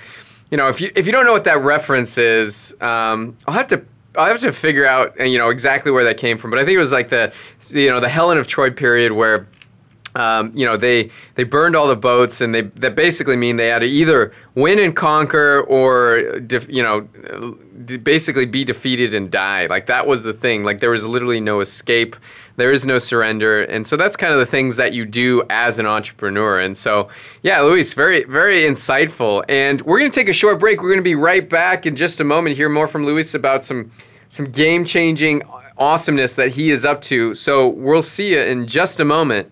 you 0.50 0.58
know, 0.58 0.70
if 0.70 0.82
you 0.82 0.92
if 0.96 1.06
you 1.06 1.12
don't 1.12 1.26
know 1.26 1.34
what 1.34 1.44
that 1.46 1.60
reference 1.60 2.18
is, 2.18 2.76
um, 2.82 3.38
I'll 3.48 3.54
have 3.54 3.68
to 3.68 3.86
I'll 4.16 4.28
have 4.28 4.42
to 4.42 4.52
figure 4.52 4.86
out 4.86 5.20
you 5.20 5.38
know 5.38 5.50
exactly 5.50 5.92
where 5.92 6.04
that 6.04 6.18
came 6.18 6.38
from. 6.38 6.52
But 6.52 6.60
I 6.60 6.66
think 6.66 6.76
it 6.76 6.80
was 6.80 6.92
like 6.92 7.10
the 7.10 7.34
you 7.70 7.90
know 7.90 8.00
the 8.00 8.10
Helen 8.10 8.38
of 8.38 8.48
Troy 8.48 8.72
period 8.72 9.12
where 9.12 9.48
um, 10.16 10.52
you 10.56 10.66
know 10.66 10.78
they 10.78 11.10
they 11.36 11.44
burned 11.44 11.76
all 11.76 11.88
the 11.88 11.96
boats 11.96 12.42
and 12.42 12.54
they 12.54 12.62
that 12.62 12.96
basically 12.96 13.36
mean 13.36 13.56
they 13.56 13.68
had 13.68 13.80
to 13.80 13.86
either 13.86 14.34
win 14.56 14.80
and 14.80 14.96
conquer 14.96 15.62
or 15.62 16.40
you 16.68 16.84
know 16.84 17.08
basically 18.04 18.46
be 18.46 18.64
defeated 18.64 19.14
and 19.14 19.32
die. 19.32 19.66
Like 19.66 19.88
that 19.88 20.06
was 20.08 20.24
the 20.24 20.34
thing. 20.34 20.64
Like 20.64 20.80
there 20.80 20.92
was 20.92 21.06
literally 21.06 21.40
no 21.40 21.60
escape. 21.60 22.16
There 22.56 22.72
is 22.72 22.86
no 22.86 23.00
surrender. 23.00 23.64
And 23.64 23.86
so 23.88 23.98
that's 23.98 24.16
kind 24.16 24.32
of 24.32 24.40
the 24.40 24.46
things 24.46 24.76
that 24.76 24.94
you 24.94 25.06
do 25.06 25.44
as 25.50 25.80
an 25.80 25.88
entrepreneur. 25.88 26.60
And 26.60 26.78
so 26.78 27.10
yeah 27.42 27.62
luis 27.62 27.94
very 27.94 28.24
very 28.26 28.62
insightful. 28.62 29.44
And 29.50 29.82
we're 29.82 30.00
going 30.00 30.12
to 30.12 30.16
take 30.20 30.30
a 30.30 30.34
short 30.34 30.60
break. 30.60 30.82
We're 30.82 30.90
going 30.90 31.00
to 31.00 31.04
be 31.04 31.16
right 31.16 31.48
back 31.48 31.86
in 31.86 31.96
just 31.96 32.22
a 32.22 32.24
moment 32.24 32.56
hear 32.56 32.70
more 32.70 32.88
from 32.88 33.06
luis 33.06 33.34
about 33.34 33.64
some 33.64 33.92
some 34.30 34.46
game 34.46 34.86
changing 34.86 35.44
awesomeness 35.78 36.36
that 36.36 36.50
he 36.50 36.70
is 36.70 36.86
up 36.86 37.02
to. 37.02 37.34
So 37.34 37.68
we'll 37.68 38.04
see 38.04 38.34
you 38.34 38.42
in 38.42 38.68
just 38.68 39.00
a 39.00 39.06
moment 39.06 39.52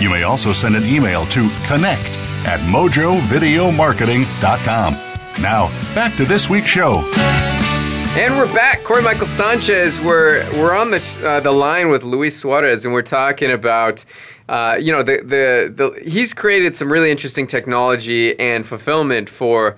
You 0.00 0.10
may 0.10 0.24
also 0.24 0.52
send 0.52 0.74
an 0.76 0.84
email 0.84 1.24
to 1.26 1.48
connect 1.66 2.10
at 2.46 2.60
mojovideomarketing.com. 2.60 4.94
Now, 5.40 5.68
back 5.94 6.16
to 6.16 6.24
this 6.24 6.50
week's 6.50 6.68
show. 6.68 7.02
And 8.16 8.36
we're 8.36 8.46
back. 8.54 8.84
Corey 8.84 9.02
Michael 9.02 9.26
Sanchez. 9.26 10.00
We're 10.00 10.48
we're 10.52 10.76
on 10.76 10.92
the 10.92 11.02
uh, 11.24 11.40
the 11.40 11.50
line 11.50 11.88
with 11.88 12.04
Luis 12.04 12.38
Suarez, 12.38 12.84
and 12.84 12.94
we're 12.94 13.02
talking 13.02 13.50
about, 13.50 14.04
uh, 14.48 14.78
you 14.80 14.92
know, 14.92 15.02
the, 15.02 15.16
the 15.16 15.72
the 15.74 16.00
he's 16.08 16.32
created 16.32 16.76
some 16.76 16.92
really 16.92 17.10
interesting 17.10 17.48
technology 17.48 18.38
and 18.38 18.64
fulfillment 18.64 19.28
for. 19.28 19.74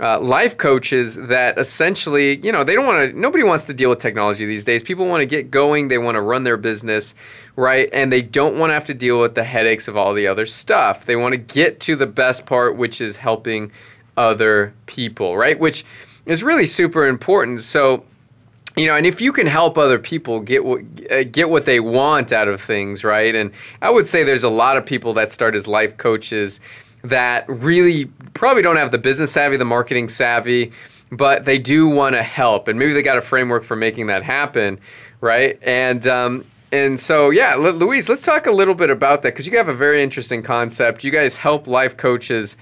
Uh, 0.00 0.20
life 0.20 0.56
coaches 0.56 1.16
that 1.16 1.58
essentially, 1.58 2.38
you 2.46 2.52
know, 2.52 2.62
they 2.62 2.74
don't 2.74 2.86
want 2.86 3.10
to, 3.10 3.18
nobody 3.18 3.42
wants 3.42 3.64
to 3.64 3.74
deal 3.74 3.90
with 3.90 3.98
technology 3.98 4.46
these 4.46 4.64
days. 4.64 4.80
People 4.80 5.06
want 5.06 5.22
to 5.22 5.26
get 5.26 5.50
going, 5.50 5.88
they 5.88 5.98
want 5.98 6.14
to 6.14 6.20
run 6.20 6.44
their 6.44 6.56
business, 6.56 7.16
right? 7.56 7.88
And 7.92 8.12
they 8.12 8.22
don't 8.22 8.56
want 8.58 8.70
to 8.70 8.74
have 8.74 8.84
to 8.84 8.94
deal 8.94 9.20
with 9.20 9.34
the 9.34 9.42
headaches 9.42 9.88
of 9.88 9.96
all 9.96 10.14
the 10.14 10.28
other 10.28 10.46
stuff. 10.46 11.04
They 11.04 11.16
want 11.16 11.32
to 11.32 11.36
get 11.36 11.80
to 11.80 11.96
the 11.96 12.06
best 12.06 12.46
part, 12.46 12.76
which 12.76 13.00
is 13.00 13.16
helping 13.16 13.72
other 14.16 14.72
people, 14.86 15.36
right? 15.36 15.58
Which 15.58 15.84
is 16.26 16.44
really 16.44 16.66
super 16.66 17.06
important. 17.06 17.62
So, 17.62 18.04
you 18.76 18.86
know, 18.86 18.94
and 18.94 19.06
if 19.06 19.20
you 19.20 19.32
can 19.32 19.48
help 19.48 19.76
other 19.76 19.98
people 19.98 20.38
get 20.38 20.64
what 20.64 20.82
uh, 21.10 21.24
get 21.24 21.50
what 21.50 21.64
they 21.64 21.80
want 21.80 22.32
out 22.32 22.46
of 22.46 22.60
things, 22.60 23.02
right? 23.02 23.34
And 23.34 23.50
I 23.82 23.90
would 23.90 24.06
say 24.06 24.22
there's 24.22 24.44
a 24.44 24.48
lot 24.48 24.76
of 24.76 24.86
people 24.86 25.12
that 25.14 25.32
start 25.32 25.56
as 25.56 25.66
life 25.66 25.96
coaches 25.96 26.60
that 27.08 27.48
really 27.48 28.06
probably 28.34 28.62
don't 28.62 28.76
have 28.76 28.90
the 28.90 28.98
business 28.98 29.32
savvy, 29.32 29.56
the 29.56 29.64
marketing 29.64 30.08
savvy, 30.08 30.72
but 31.10 31.44
they 31.44 31.58
do 31.58 31.88
want 31.88 32.14
to 32.14 32.22
help, 32.22 32.68
and 32.68 32.78
maybe 32.78 32.92
they 32.92 33.02
got 33.02 33.18
a 33.18 33.22
framework 33.22 33.64
for 33.64 33.76
making 33.76 34.06
that 34.06 34.22
happen, 34.22 34.78
right? 35.20 35.58
And 35.62 36.06
um, 36.06 36.44
and 36.70 36.98
so 37.00 37.30
yeah, 37.30 37.52
L- 37.52 37.72
Luis, 37.72 38.08
let's 38.08 38.22
talk 38.22 38.46
a 38.46 38.52
little 38.52 38.74
bit 38.74 38.90
about 38.90 39.22
that 39.22 39.32
because 39.32 39.46
you 39.46 39.56
have 39.56 39.68
a 39.68 39.74
very 39.74 40.02
interesting 40.02 40.42
concept. 40.42 41.04
You 41.04 41.10
guys 41.10 41.36
help 41.36 41.66
life 41.66 41.96
coaches 41.96 42.56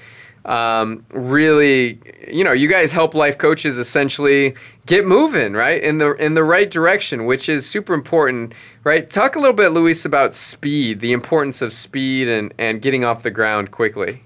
um, 0.46 1.04
really, 1.10 1.98
you 2.28 2.44
know, 2.44 2.52
you 2.52 2.68
guys 2.68 2.92
help 2.92 3.14
life 3.14 3.36
coaches 3.36 3.78
essentially 3.78 4.54
get 4.86 5.04
moving 5.04 5.54
right 5.54 5.82
in 5.82 5.98
the 5.98 6.14
in 6.14 6.34
the 6.34 6.44
right 6.44 6.70
direction, 6.70 7.26
which 7.26 7.48
is 7.48 7.68
super 7.68 7.92
important, 7.92 8.54
right? 8.84 9.10
Talk 9.10 9.34
a 9.34 9.40
little 9.40 9.56
bit, 9.56 9.70
Luis, 9.70 10.04
about 10.04 10.36
speed, 10.36 11.00
the 11.00 11.12
importance 11.12 11.62
of 11.62 11.72
speed 11.72 12.28
and 12.28 12.54
and 12.58 12.80
getting 12.80 13.04
off 13.04 13.24
the 13.24 13.30
ground 13.30 13.72
quickly. 13.72 14.22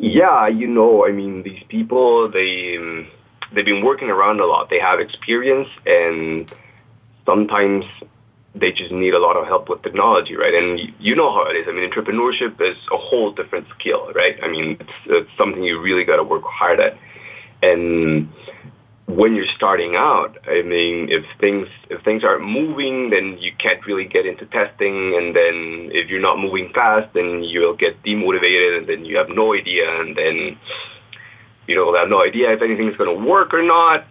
Yeah, 0.00 0.46
you 0.46 0.68
know, 0.68 1.04
I 1.06 1.10
mean, 1.10 1.42
these 1.42 1.62
people 1.68 2.30
they 2.30 2.76
um, 2.78 3.08
they've 3.52 3.64
been 3.64 3.84
working 3.84 4.10
around 4.10 4.40
a 4.40 4.46
lot. 4.46 4.70
They 4.70 4.78
have 4.78 5.00
experience, 5.00 5.68
and 5.86 6.52
sometimes 7.26 7.84
they 8.54 8.70
just 8.72 8.92
need 8.92 9.14
a 9.14 9.18
lot 9.18 9.36
of 9.36 9.46
help 9.46 9.68
with 9.68 9.82
technology, 9.82 10.36
right? 10.36 10.54
And 10.54 10.80
you 11.00 11.16
know 11.16 11.32
how 11.32 11.50
it 11.50 11.56
is. 11.56 11.66
I 11.68 11.72
mean, 11.72 11.90
entrepreneurship 11.90 12.60
is 12.60 12.76
a 12.92 12.96
whole 12.96 13.32
different 13.32 13.66
skill, 13.78 14.12
right? 14.14 14.36
I 14.42 14.48
mean, 14.48 14.76
it's, 14.80 14.90
it's 15.06 15.30
something 15.36 15.62
you 15.62 15.80
really 15.80 16.04
got 16.04 16.16
to 16.16 16.24
work 16.24 16.44
hard 16.44 16.80
at. 16.80 16.96
And 17.62 18.28
when 19.08 19.34
you're 19.34 19.52
starting 19.56 19.96
out, 19.96 20.36
I 20.46 20.62
mean, 20.62 21.08
if 21.10 21.24
things 21.40 21.66
if 21.90 22.02
things 22.04 22.22
aren't 22.24 22.44
moving, 22.44 23.10
then 23.10 23.38
you 23.40 23.52
can't 23.58 23.84
really 23.86 24.04
get 24.04 24.26
into 24.26 24.46
testing. 24.46 25.16
And 25.16 25.34
then 25.34 25.90
if 25.92 26.08
you're 26.08 26.20
not 26.20 26.38
moving 26.38 26.70
fast, 26.74 27.12
then 27.14 27.42
you'll 27.42 27.76
get 27.76 28.02
demotivated, 28.02 28.78
and 28.78 28.88
then 28.88 29.04
you 29.04 29.16
have 29.16 29.28
no 29.30 29.54
idea, 29.54 30.00
and 30.00 30.16
then 30.16 30.58
you 31.66 31.74
know 31.74 31.94
have 31.94 32.08
no 32.08 32.22
idea 32.22 32.52
if 32.52 32.62
anything's 32.62 32.96
going 32.96 33.18
to 33.18 33.24
work 33.24 33.52
or 33.52 33.62
not 33.62 34.04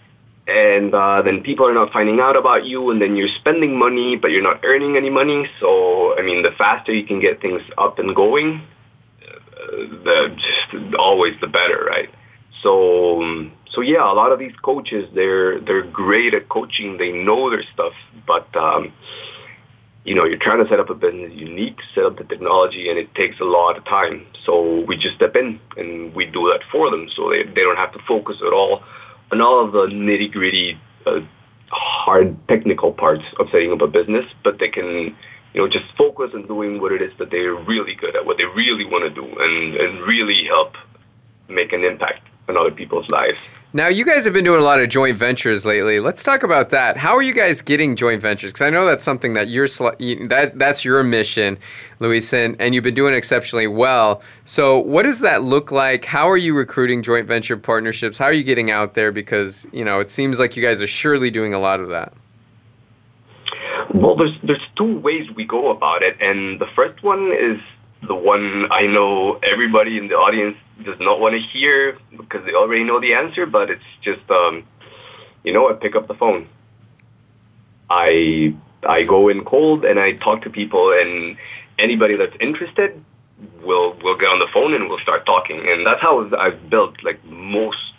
and 0.47 0.93
uh, 0.95 1.21
then 1.21 1.43
people 1.43 1.67
are 1.67 1.73
not 1.73 1.91
finding 1.91 2.21
out 2.21 2.37
about 2.37 2.65
you, 2.65 2.89
and 2.89 3.01
then 3.01 3.17
you're 3.17 3.27
spending 3.39 3.77
money, 3.77 4.15
but 4.15 4.31
you're 4.31 4.41
not 4.41 4.61
earning 4.63 4.95
any 4.95 5.09
money. 5.09 5.45
So, 5.59 6.17
I 6.17 6.21
mean, 6.21 6.41
the 6.41 6.51
faster 6.57 6.93
you 6.93 7.05
can 7.05 7.19
get 7.19 7.41
things 7.41 7.61
up 7.77 7.99
and 7.99 8.15
going, 8.15 8.61
uh, 9.21 9.75
the 10.05 10.37
just 10.37 10.95
always 10.95 11.33
the 11.41 11.47
better, 11.47 11.85
right? 11.85 12.09
So, 12.63 13.21
um, 13.21 13.51
so 13.71 13.81
yeah, 13.81 14.11
a 14.11 14.13
lot 14.13 14.31
of 14.31 14.39
these 14.39 14.53
coaches, 14.63 15.09
they're 15.13 15.59
they're 15.59 15.83
great 15.83 16.33
at 16.33 16.49
coaching. 16.49 16.97
They 16.97 17.11
know 17.11 17.49
their 17.49 17.63
stuff, 17.73 17.93
but 18.25 18.55
um, 18.55 18.93
you 20.03 20.15
know, 20.15 20.23
you're 20.23 20.39
trying 20.39 20.63
to 20.63 20.69
set 20.69 20.79
up 20.79 20.89
a 20.89 20.95
business. 20.95 21.31
You 21.33 21.53
need 21.53 21.77
to 21.77 21.83
set 21.93 22.05
up 22.05 22.17
the 22.17 22.23
technology, 22.23 22.89
and 22.89 22.97
it 22.97 23.13
takes 23.15 23.39
a 23.39 23.43
lot 23.43 23.77
of 23.77 23.85
time. 23.85 24.25
So 24.45 24.85
we 24.87 24.97
just 24.97 25.15
step 25.15 25.35
in 25.35 25.59
and 25.75 26.15
we 26.15 26.25
do 26.25 26.49
that 26.51 26.61
for 26.71 26.89
them, 26.89 27.07
so 27.15 27.29
they 27.29 27.43
they 27.43 27.61
don't 27.61 27.77
have 27.77 27.93
to 27.93 27.99
focus 28.07 28.37
at 28.45 28.53
all 28.53 28.83
on 29.31 29.41
all 29.41 29.65
of 29.65 29.73
the 29.73 29.93
nitty 29.93 30.31
gritty, 30.31 30.79
uh, 31.05 31.19
hard 31.69 32.37
technical 32.47 32.93
parts 32.93 33.23
of 33.39 33.47
setting 33.51 33.71
up 33.71 33.81
a 33.81 33.87
business, 33.87 34.25
but 34.43 34.59
they 34.59 34.69
can, 34.69 35.15
you 35.53 35.61
know, 35.61 35.67
just 35.67 35.85
focus 35.97 36.31
on 36.33 36.47
doing 36.47 36.79
what 36.81 36.91
it 36.91 37.01
is 37.01 37.11
that 37.19 37.29
they're 37.31 37.55
really 37.55 37.95
good 37.95 38.15
at, 38.15 38.25
what 38.25 38.37
they 38.37 38.45
really 38.45 38.85
want 38.85 39.03
to 39.03 39.09
do, 39.09 39.25
and, 39.25 39.75
and 39.75 40.07
really 40.07 40.45
help 40.45 40.73
make 41.49 41.73
an 41.73 41.83
impact 41.83 42.21
on 42.47 42.57
other 42.57 42.71
people's 42.71 43.09
lives. 43.09 43.37
Now, 43.73 43.89
you 43.89 44.05
guys 44.05 44.23
have 44.23 44.33
been 44.33 44.45
doing 44.45 44.61
a 44.61 44.63
lot 44.63 44.81
of 44.81 44.87
joint 44.87 45.17
ventures 45.17 45.65
lately. 45.65 45.99
Let's 45.99 46.23
talk 46.23 46.41
about 46.41 46.69
that. 46.69 46.95
How 46.95 47.15
are 47.17 47.21
you 47.21 47.33
guys 47.33 47.61
getting 47.61 47.97
joint 47.97 48.21
ventures? 48.21 48.53
Because 48.53 48.65
I 48.65 48.69
know 48.69 48.85
that's 48.85 49.03
something 49.03 49.33
that 49.33 49.49
you're 49.49 49.67
that 49.67 50.53
that's 50.55 50.85
your 50.85 51.03
mission, 51.03 51.57
Luis, 51.99 52.33
and, 52.33 52.55
and 52.59 52.73
you've 52.73 52.85
been 52.85 52.93
doing 52.93 53.13
exceptionally 53.13 53.67
well. 53.67 54.21
So, 54.45 54.79
what 54.79 55.03
does 55.03 55.19
that 55.19 55.43
look 55.43 55.69
like? 55.69 56.05
How 56.05 56.29
are 56.29 56.37
you 56.37 56.55
recruiting 56.55 57.03
joint 57.03 57.27
venture 57.27 57.57
partnerships? 57.57 58.17
How 58.17 58.25
are 58.25 58.33
you 58.33 58.43
getting 58.43 58.71
out 58.71 58.93
there? 58.93 59.11
Because 59.11 59.67
you 59.73 59.83
know, 59.83 59.99
it 59.99 60.09
seems 60.09 60.39
like 60.39 60.55
you 60.55 60.63
guys 60.63 60.81
are 60.81 60.87
surely 60.87 61.29
doing 61.29 61.53
a 61.53 61.59
lot 61.59 61.81
of 61.81 61.89
that. 61.89 62.13
Well, 63.93 64.15
there's 64.15 64.35
there's 64.43 64.65
two 64.77 64.97
ways 64.97 65.29
we 65.35 65.43
go 65.43 65.71
about 65.71 66.03
it, 66.03 66.15
and 66.21 66.59
the 66.59 66.67
first 66.67 67.03
one 67.03 67.33
is 67.33 67.59
the 68.07 68.15
one 68.15 68.71
I 68.71 68.87
know 68.87 69.39
everybody 69.43 69.97
in 69.97 70.07
the 70.07 70.15
audience 70.15 70.57
does 70.83 70.99
not 70.99 71.19
want 71.19 71.33
to 71.33 71.41
hear 71.41 71.97
because 72.15 72.45
they 72.45 72.53
already 72.53 72.83
know 72.83 72.99
the 72.99 73.13
answer, 73.13 73.45
but 73.45 73.69
it's 73.69 73.83
just, 74.01 74.29
um, 74.29 74.63
you 75.43 75.53
know, 75.53 75.69
I 75.69 75.73
pick 75.73 75.95
up 75.95 76.07
the 76.07 76.13
phone. 76.13 76.47
I 77.89 78.55
I 78.87 79.03
go 79.03 79.29
in 79.29 79.43
cold 79.43 79.85
and 79.85 79.99
I 79.99 80.13
talk 80.13 80.43
to 80.43 80.49
people, 80.49 80.91
and 80.91 81.37
anybody 81.79 82.15
that's 82.15 82.35
interested 82.39 83.03
will 83.63 83.97
will 84.03 84.17
get 84.17 84.29
on 84.29 84.39
the 84.39 84.47
phone 84.53 84.73
and 84.73 84.89
we'll 84.89 84.99
start 84.99 85.25
talking, 85.25 85.59
and 85.67 85.85
that's 85.85 86.01
how 86.01 86.29
I've 86.37 86.69
built 86.69 87.01
like 87.03 87.23
most, 87.25 87.93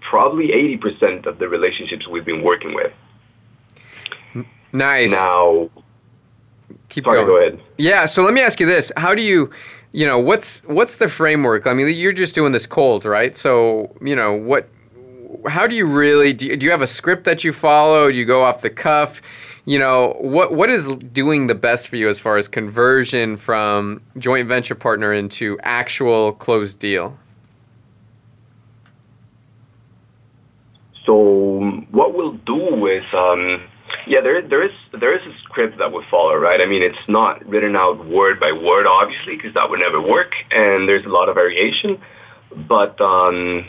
probably 0.00 0.52
eighty 0.52 0.76
percent 0.76 1.26
of 1.26 1.38
the 1.38 1.48
relationships 1.48 2.06
we've 2.08 2.24
been 2.24 2.42
working 2.42 2.74
with. 2.74 2.92
Nice. 4.72 5.12
Now, 5.12 5.70
keep 6.88 7.04
sorry, 7.04 7.18
going. 7.18 7.26
go 7.26 7.36
ahead. 7.36 7.60
Yeah. 7.78 8.06
So 8.06 8.22
let 8.22 8.34
me 8.34 8.40
ask 8.40 8.58
you 8.58 8.66
this: 8.66 8.90
How 8.96 9.14
do 9.14 9.22
you, 9.22 9.50
you 9.94 10.04
know, 10.04 10.18
what's 10.18 10.58
what's 10.64 10.96
the 10.96 11.08
framework? 11.08 11.68
I 11.68 11.72
mean, 11.72 11.88
you're 11.94 12.12
just 12.12 12.34
doing 12.34 12.50
this 12.50 12.66
cold, 12.66 13.04
right? 13.04 13.36
So 13.36 13.96
you 14.02 14.16
know 14.16 14.32
what? 14.32 14.68
How 15.46 15.68
do 15.68 15.76
you 15.76 15.86
really? 15.86 16.32
Do 16.32 16.46
you, 16.46 16.56
do 16.56 16.66
you 16.66 16.72
have 16.72 16.82
a 16.82 16.86
script 16.86 17.22
that 17.24 17.44
you 17.44 17.52
follow? 17.52 18.10
Do 18.10 18.18
you 18.18 18.24
go 18.24 18.42
off 18.42 18.60
the 18.60 18.70
cuff? 18.70 19.22
You 19.66 19.78
know, 19.78 20.16
what 20.20 20.52
what 20.52 20.68
is 20.68 20.88
doing 20.88 21.46
the 21.46 21.54
best 21.54 21.86
for 21.86 21.94
you 21.94 22.08
as 22.08 22.18
far 22.18 22.38
as 22.38 22.48
conversion 22.48 23.36
from 23.36 24.00
joint 24.18 24.48
venture 24.48 24.74
partner 24.74 25.12
into 25.12 25.60
actual 25.62 26.32
closed 26.32 26.80
deal? 26.80 27.16
So 31.06 31.84
what 31.92 32.16
we'll 32.16 32.32
do 32.32 32.86
is, 32.88 33.04
um, 33.14 33.62
yeah, 34.06 34.20
there 34.20 34.46
there 34.46 34.62
is 34.62 34.72
there 34.98 35.16
is 35.16 35.26
a 35.26 35.38
script 35.42 35.78
that 35.78 35.92
we 35.92 36.02
follow, 36.10 36.34
right? 36.36 36.60
I 36.60 36.66
mean, 36.66 36.82
it's 36.82 37.08
not 37.08 37.44
written 37.46 37.76
out 37.76 38.06
word 38.06 38.40
by 38.40 38.52
word, 38.52 38.86
obviously, 38.86 39.36
because 39.36 39.54
that 39.54 39.68
would 39.70 39.80
never 39.80 40.00
work, 40.00 40.32
and 40.50 40.88
there's 40.88 41.04
a 41.04 41.08
lot 41.08 41.28
of 41.28 41.34
variation. 41.34 42.00
But 42.68 43.00
um, 43.00 43.66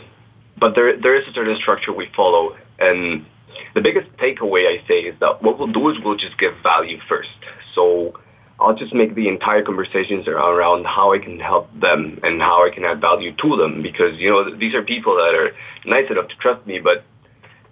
but 0.58 0.74
there 0.74 1.00
there 1.00 1.20
is 1.20 1.26
a 1.28 1.32
certain 1.32 1.56
structure 1.56 1.92
we 1.92 2.08
follow, 2.14 2.56
and 2.78 3.26
the 3.74 3.80
biggest 3.80 4.08
takeaway 4.18 4.66
I 4.66 4.86
say 4.86 5.00
is 5.00 5.18
that 5.20 5.42
what 5.42 5.58
we'll 5.58 5.72
do 5.72 5.88
is 5.90 5.96
we'll 6.04 6.16
just 6.16 6.38
give 6.38 6.54
value 6.62 6.98
first. 7.08 7.28
So 7.74 8.18
I'll 8.58 8.74
just 8.74 8.94
make 8.94 9.14
the 9.14 9.28
entire 9.28 9.62
conversations 9.62 10.26
around 10.28 10.86
how 10.86 11.12
I 11.12 11.18
can 11.18 11.38
help 11.38 11.68
them 11.78 12.20
and 12.22 12.40
how 12.40 12.66
I 12.66 12.70
can 12.70 12.84
add 12.84 13.00
value 13.00 13.34
to 13.36 13.56
them 13.56 13.82
because 13.82 14.18
you 14.18 14.30
know 14.30 14.56
these 14.56 14.74
are 14.74 14.82
people 14.82 15.16
that 15.16 15.34
are 15.34 15.52
nice 15.84 16.10
enough 16.10 16.28
to 16.28 16.36
trust 16.36 16.66
me, 16.66 16.78
but 16.78 17.04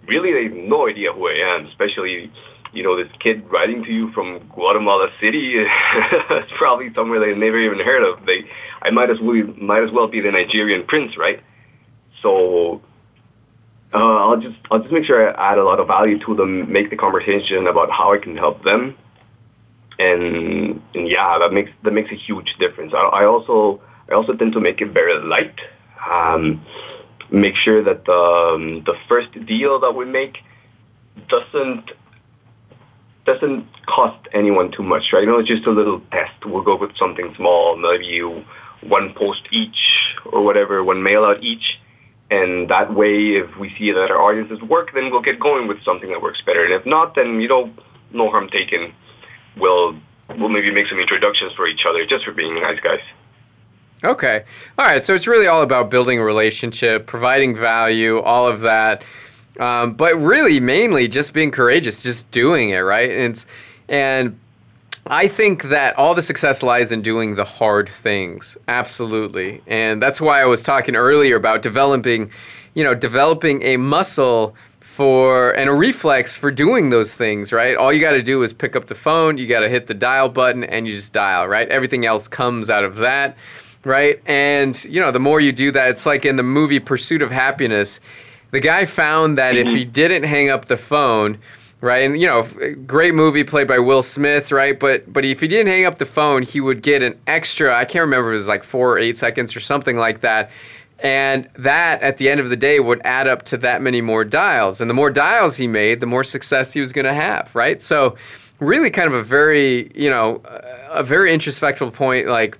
really 0.07 0.33
they 0.33 0.43
have 0.55 0.67
no 0.67 0.87
idea 0.87 1.13
who 1.13 1.27
I 1.27 1.57
am, 1.57 1.65
especially 1.67 2.31
you 2.73 2.83
know 2.83 2.95
this 3.01 3.11
kid 3.19 3.43
writing 3.49 3.83
to 3.83 3.91
you 3.91 4.11
from 4.11 4.39
Guatemala 4.53 5.09
City. 5.21 5.53
it's 5.55 6.51
probably 6.57 6.93
somewhere 6.93 7.19
they've 7.19 7.37
never 7.37 7.59
even 7.59 7.79
heard 7.79 8.03
of. 8.03 8.25
They, 8.25 8.45
I 8.81 8.89
might 8.91 9.09
as 9.09 9.17
well 9.21 9.41
might 9.57 9.83
as 9.83 9.91
well 9.91 10.07
be 10.07 10.21
the 10.21 10.31
Nigerian 10.31 10.85
prince, 10.85 11.17
right? 11.17 11.41
So 12.21 12.81
uh, 13.93 13.97
I'll 13.97 14.41
just 14.41 14.57
I'll 14.69 14.79
just 14.79 14.91
make 14.91 15.05
sure 15.05 15.35
I 15.35 15.53
add 15.53 15.57
a 15.57 15.63
lot 15.63 15.79
of 15.79 15.87
value 15.87 16.19
to 16.25 16.35
them, 16.35 16.71
make 16.71 16.89
the 16.89 16.97
conversation 16.97 17.67
about 17.67 17.91
how 17.91 18.13
I 18.13 18.17
can 18.17 18.35
help 18.35 18.63
them, 18.63 18.95
and 19.99 20.81
and 20.93 21.07
yeah, 21.07 21.37
that 21.39 21.53
makes 21.53 21.71
that 21.83 21.91
makes 21.91 22.11
a 22.11 22.15
huge 22.15 22.55
difference. 22.59 22.93
I, 22.93 23.21
I 23.21 23.25
also 23.25 23.81
I 24.09 24.13
also 24.13 24.33
tend 24.33 24.53
to 24.53 24.59
make 24.59 24.81
it 24.81 24.91
very 24.91 25.17
light. 25.25 25.55
Um, 26.09 26.65
make 27.35 27.55
sure 27.55 27.83
that 27.83 28.05
the 28.05 28.13
um, 28.13 28.83
the 28.85 28.95
first 29.07 29.29
deal 29.45 29.79
that 29.79 29.91
we 29.91 30.05
make 30.05 30.37
doesn't 31.29 31.91
doesn't 33.25 33.67
cost 33.87 34.27
anyone 34.33 34.71
too 34.71 34.83
much, 34.83 35.03
right? 35.11 35.21
You 35.21 35.27
know, 35.27 35.39
it's 35.39 35.49
just 35.49 35.65
a 35.65 35.71
little 35.71 36.01
test. 36.11 36.45
We'll 36.45 36.63
go 36.63 36.77
with 36.77 36.95
something 36.97 37.33
small, 37.35 37.75
maybe 37.75 38.21
one 38.83 39.13
post 39.17 39.41
each 39.51 39.77
or 40.31 40.43
whatever, 40.43 40.83
one 40.83 41.01
mail 41.01 41.25
out 41.25 41.43
each. 41.43 41.79
And 42.29 42.69
that 42.69 42.93
way, 42.93 43.37
if 43.37 43.57
we 43.57 43.73
see 43.77 43.91
that 43.91 44.11
our 44.11 44.21
audiences 44.21 44.61
work, 44.61 44.89
then 44.93 45.11
we'll 45.11 45.21
get 45.21 45.39
going 45.39 45.67
with 45.67 45.83
something 45.83 46.09
that 46.11 46.21
works 46.21 46.41
better. 46.45 46.63
And 46.63 46.73
if 46.73 46.85
not, 46.85 47.15
then, 47.15 47.39
you 47.41 47.47
know, 47.47 47.71
no 48.11 48.29
harm 48.29 48.49
taken. 48.49 48.93
We'll, 49.57 49.99
we'll 50.37 50.49
maybe 50.49 50.71
make 50.71 50.87
some 50.87 50.99
introductions 50.99 51.53
for 51.55 51.67
each 51.67 51.85
other 51.87 52.05
just 52.05 52.25
for 52.25 52.31
being 52.31 52.55
nice 52.61 52.79
guys. 52.79 53.01
Okay. 54.03 54.43
All 54.77 54.85
right. 54.85 55.03
So 55.03 55.13
it's 55.13 55.27
really 55.27 55.47
all 55.47 55.63
about 55.63 55.89
building 55.89 56.19
a 56.19 56.23
relationship, 56.23 57.07
providing 57.07 57.55
value, 57.55 58.19
all 58.19 58.47
of 58.47 58.61
that. 58.61 59.03
Um, 59.59 59.93
but 59.93 60.15
really, 60.15 60.59
mainly 60.59 61.07
just 61.07 61.33
being 61.33 61.49
courageous, 61.49 62.03
just 62.03 62.29
doing 62.31 62.71
it, 62.71 62.79
right? 62.79 63.09
And, 63.09 63.45
and 63.87 64.39
I 65.07 65.27
think 65.27 65.63
that 65.63 65.97
all 65.97 66.15
the 66.15 66.21
success 66.21 66.63
lies 66.63 66.91
in 66.91 67.01
doing 67.01 67.35
the 67.35 67.45
hard 67.45 67.87
things. 67.87 68.57
Absolutely. 68.67 69.61
And 69.67 70.01
that's 70.01 70.19
why 70.19 70.41
I 70.41 70.45
was 70.45 70.63
talking 70.63 70.95
earlier 70.95 71.35
about 71.35 71.61
developing, 71.61 72.31
you 72.73 72.83
know, 72.83 72.95
developing 72.95 73.61
a 73.63 73.77
muscle 73.77 74.55
for 74.79 75.51
and 75.51 75.69
a 75.69 75.73
reflex 75.73 76.35
for 76.35 76.49
doing 76.49 76.89
those 76.89 77.13
things, 77.13 77.51
right? 77.51 77.75
All 77.75 77.93
you 77.93 78.01
got 78.01 78.11
to 78.11 78.23
do 78.23 78.41
is 78.43 78.51
pick 78.51 78.75
up 78.75 78.87
the 78.87 78.95
phone, 78.95 79.37
you 79.37 79.45
got 79.45 79.59
to 79.59 79.69
hit 79.69 79.87
the 79.87 79.93
dial 79.93 80.29
button 80.29 80.63
and 80.63 80.87
you 80.87 80.93
just 80.93 81.13
dial, 81.13 81.47
right? 81.47 81.67
Everything 81.69 82.05
else 82.05 82.27
comes 82.27 82.69
out 82.69 82.83
of 82.83 82.95
that, 82.97 83.35
right? 83.85 84.21
And, 84.25 84.83
you 84.85 84.99
know, 84.99 85.11
the 85.11 85.19
more 85.19 85.39
you 85.39 85.51
do 85.51 85.71
that, 85.71 85.89
it's 85.89 86.05
like 86.05 86.25
in 86.25 86.35
the 86.35 86.43
movie 86.43 86.79
Pursuit 86.79 87.21
of 87.21 87.31
Happiness, 87.31 87.99
the 88.51 88.59
guy 88.59 88.85
found 88.85 89.37
that 89.37 89.55
if 89.55 89.67
he 89.67 89.83
mm-hmm. 89.83 89.91
didn't 89.91 90.23
hang 90.23 90.49
up 90.49 90.65
the 90.65 90.77
phone, 90.77 91.37
right? 91.81 92.05
And 92.09 92.19
you 92.19 92.27
know, 92.27 92.43
great 92.85 93.13
movie 93.13 93.43
played 93.43 93.67
by 93.67 93.79
Will 93.79 94.01
Smith, 94.01 94.51
right? 94.51 94.79
But 94.79 95.11
but 95.11 95.25
if 95.25 95.41
he 95.41 95.47
didn't 95.47 95.67
hang 95.67 95.85
up 95.85 95.97
the 95.97 96.05
phone, 96.05 96.41
he 96.41 96.59
would 96.61 96.81
get 96.81 97.03
an 97.03 97.19
extra. 97.27 97.75
I 97.77 97.85
can't 97.85 98.01
remember 98.01 98.31
it 98.31 98.35
was 98.35 98.47
like 98.47 98.63
four 98.63 98.93
or 98.93 98.99
eight 98.99 99.17
seconds 99.17 99.55
or 99.55 99.59
something 99.59 99.97
like 99.97 100.21
that. 100.21 100.51
And 100.99 101.49
that 101.57 102.01
at 102.01 102.17
the 102.17 102.29
end 102.29 102.39
of 102.39 102.49
the 102.49 102.55
day 102.55 102.79
would 102.79 103.01
add 103.03 103.27
up 103.27 103.43
to 103.47 103.57
that 103.57 103.81
many 103.81 104.01
more 104.01 104.23
dials. 104.23 104.79
And 104.79 104.89
the 104.89 104.93
more 104.93 105.11
dials 105.11 105.57
he 105.57 105.67
made, 105.67 105.99
the 105.99 106.05
more 106.05 106.23
success 106.23 106.71
he 106.71 106.79
was 106.79 106.93
going 106.93 107.05
to 107.05 107.13
have, 107.13 107.53
right? 107.53 107.83
So, 107.83 108.15
really, 108.59 108.89
kind 108.89 109.07
of 109.07 109.13
a 109.13 109.21
very, 109.21 109.91
you 109.93 110.09
know, 110.09 110.41
a 110.89 111.03
very 111.03 111.33
introspective 111.33 111.91
point. 111.91 112.27
Like, 112.27 112.57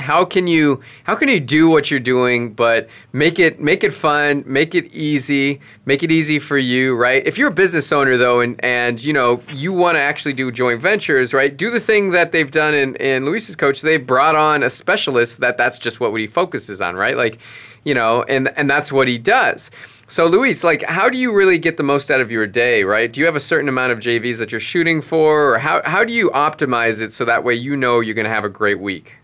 how 0.00 0.24
can 0.24 0.46
you 0.46 0.80
how 1.04 1.14
can 1.14 1.28
you 1.28 1.40
do 1.40 1.68
what 1.68 1.90
you're 1.90 2.00
doing 2.00 2.52
but 2.52 2.88
make 3.12 3.38
it 3.38 3.60
make 3.60 3.84
it 3.84 3.92
fun 3.92 4.42
make 4.46 4.74
it 4.74 4.86
easy 4.92 5.60
make 5.84 6.02
it 6.02 6.10
easy 6.10 6.38
for 6.38 6.58
you 6.58 6.96
right? 6.96 7.26
If 7.26 7.38
you're 7.38 7.48
a 7.48 7.52
business 7.52 7.92
owner 7.92 8.16
though 8.16 8.40
and 8.40 8.62
and 8.64 9.02
you 9.02 9.12
know 9.12 9.42
you 9.52 9.72
want 9.72 9.96
to 9.96 10.00
actually 10.00 10.32
do 10.32 10.50
joint 10.50 10.80
ventures 10.80 11.32
right 11.32 11.56
do 11.56 11.70
the 11.70 11.80
thing 11.80 12.10
that 12.10 12.32
they've 12.32 12.50
done 12.50 12.74
in 12.74 12.96
in 12.96 13.24
luis's 13.24 13.56
coach 13.56 13.82
they 13.82 13.96
brought 13.96 14.34
on 14.34 14.62
a 14.62 14.70
specialist 14.70 15.40
that 15.40 15.56
that's 15.56 15.78
just 15.78 16.00
what 16.00 16.14
he 16.18 16.26
focuses 16.26 16.80
on 16.80 16.96
right? 16.96 17.16
Like 17.16 17.38
you 17.84 17.94
know 17.94 18.22
and 18.24 18.48
and 18.56 18.68
that's 18.68 18.90
what 18.90 19.08
he 19.08 19.18
does. 19.18 19.70
So 20.06 20.26
luis 20.26 20.64
like 20.64 20.82
how 20.82 21.08
do 21.08 21.16
you 21.16 21.32
really 21.32 21.58
get 21.58 21.76
the 21.76 21.82
most 21.82 22.10
out 22.10 22.20
of 22.20 22.32
your 22.32 22.46
day 22.46 22.84
right? 22.84 23.12
Do 23.12 23.20
you 23.20 23.26
have 23.26 23.36
a 23.36 23.40
certain 23.40 23.68
amount 23.68 23.92
of 23.92 23.98
jvs 23.98 24.38
that 24.38 24.50
you're 24.50 24.60
shooting 24.60 25.00
for 25.00 25.54
or 25.54 25.58
how, 25.58 25.82
how 25.84 26.04
do 26.04 26.12
you 26.12 26.30
optimize 26.30 27.00
it 27.00 27.12
so 27.12 27.24
that 27.24 27.44
way 27.44 27.54
you 27.54 27.76
know 27.76 28.00
you're 28.00 28.14
going 28.14 28.24
to 28.24 28.30
have 28.30 28.44
a 28.44 28.48
great 28.48 28.80
week 28.80 29.19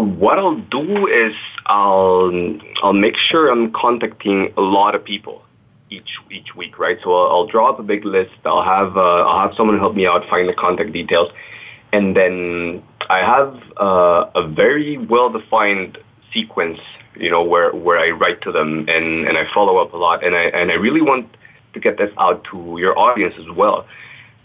what 0.00 0.38
I'll 0.38 0.60
do 0.60 1.06
is 1.06 1.34
I'll 1.66 2.58
I'll 2.82 2.92
make 2.92 3.16
sure 3.16 3.50
I'm 3.50 3.72
contacting 3.72 4.52
a 4.56 4.60
lot 4.60 4.94
of 4.94 5.04
people 5.04 5.42
each 5.90 6.18
each 6.30 6.54
week, 6.56 6.78
right? 6.78 6.98
So 7.02 7.14
I'll, 7.14 7.30
I'll 7.32 7.46
draw 7.46 7.70
up 7.70 7.78
a 7.78 7.82
big 7.82 8.04
list. 8.04 8.34
I'll 8.44 8.64
have 8.64 8.96
uh, 8.96 9.00
I'll 9.00 9.48
have 9.48 9.56
someone 9.56 9.78
help 9.78 9.94
me 9.94 10.06
out 10.06 10.28
find 10.28 10.48
the 10.48 10.54
contact 10.54 10.92
details, 10.92 11.30
and 11.92 12.16
then 12.16 12.82
I 13.08 13.18
have 13.18 13.62
uh, 13.78 14.30
a 14.34 14.46
very 14.46 14.98
well 14.98 15.30
defined 15.30 15.98
sequence, 16.32 16.80
you 17.16 17.30
know, 17.30 17.42
where 17.42 17.72
where 17.72 17.98
I 17.98 18.10
write 18.10 18.42
to 18.42 18.52
them 18.52 18.86
and 18.88 19.26
and 19.26 19.38
I 19.38 19.44
follow 19.52 19.78
up 19.78 19.92
a 19.92 19.96
lot, 19.96 20.24
and 20.24 20.34
I 20.34 20.44
and 20.44 20.70
I 20.70 20.74
really 20.74 21.02
want 21.02 21.36
to 21.74 21.80
get 21.80 21.98
this 21.98 22.10
out 22.18 22.44
to 22.50 22.76
your 22.78 22.98
audience 22.98 23.34
as 23.38 23.50
well. 23.56 23.86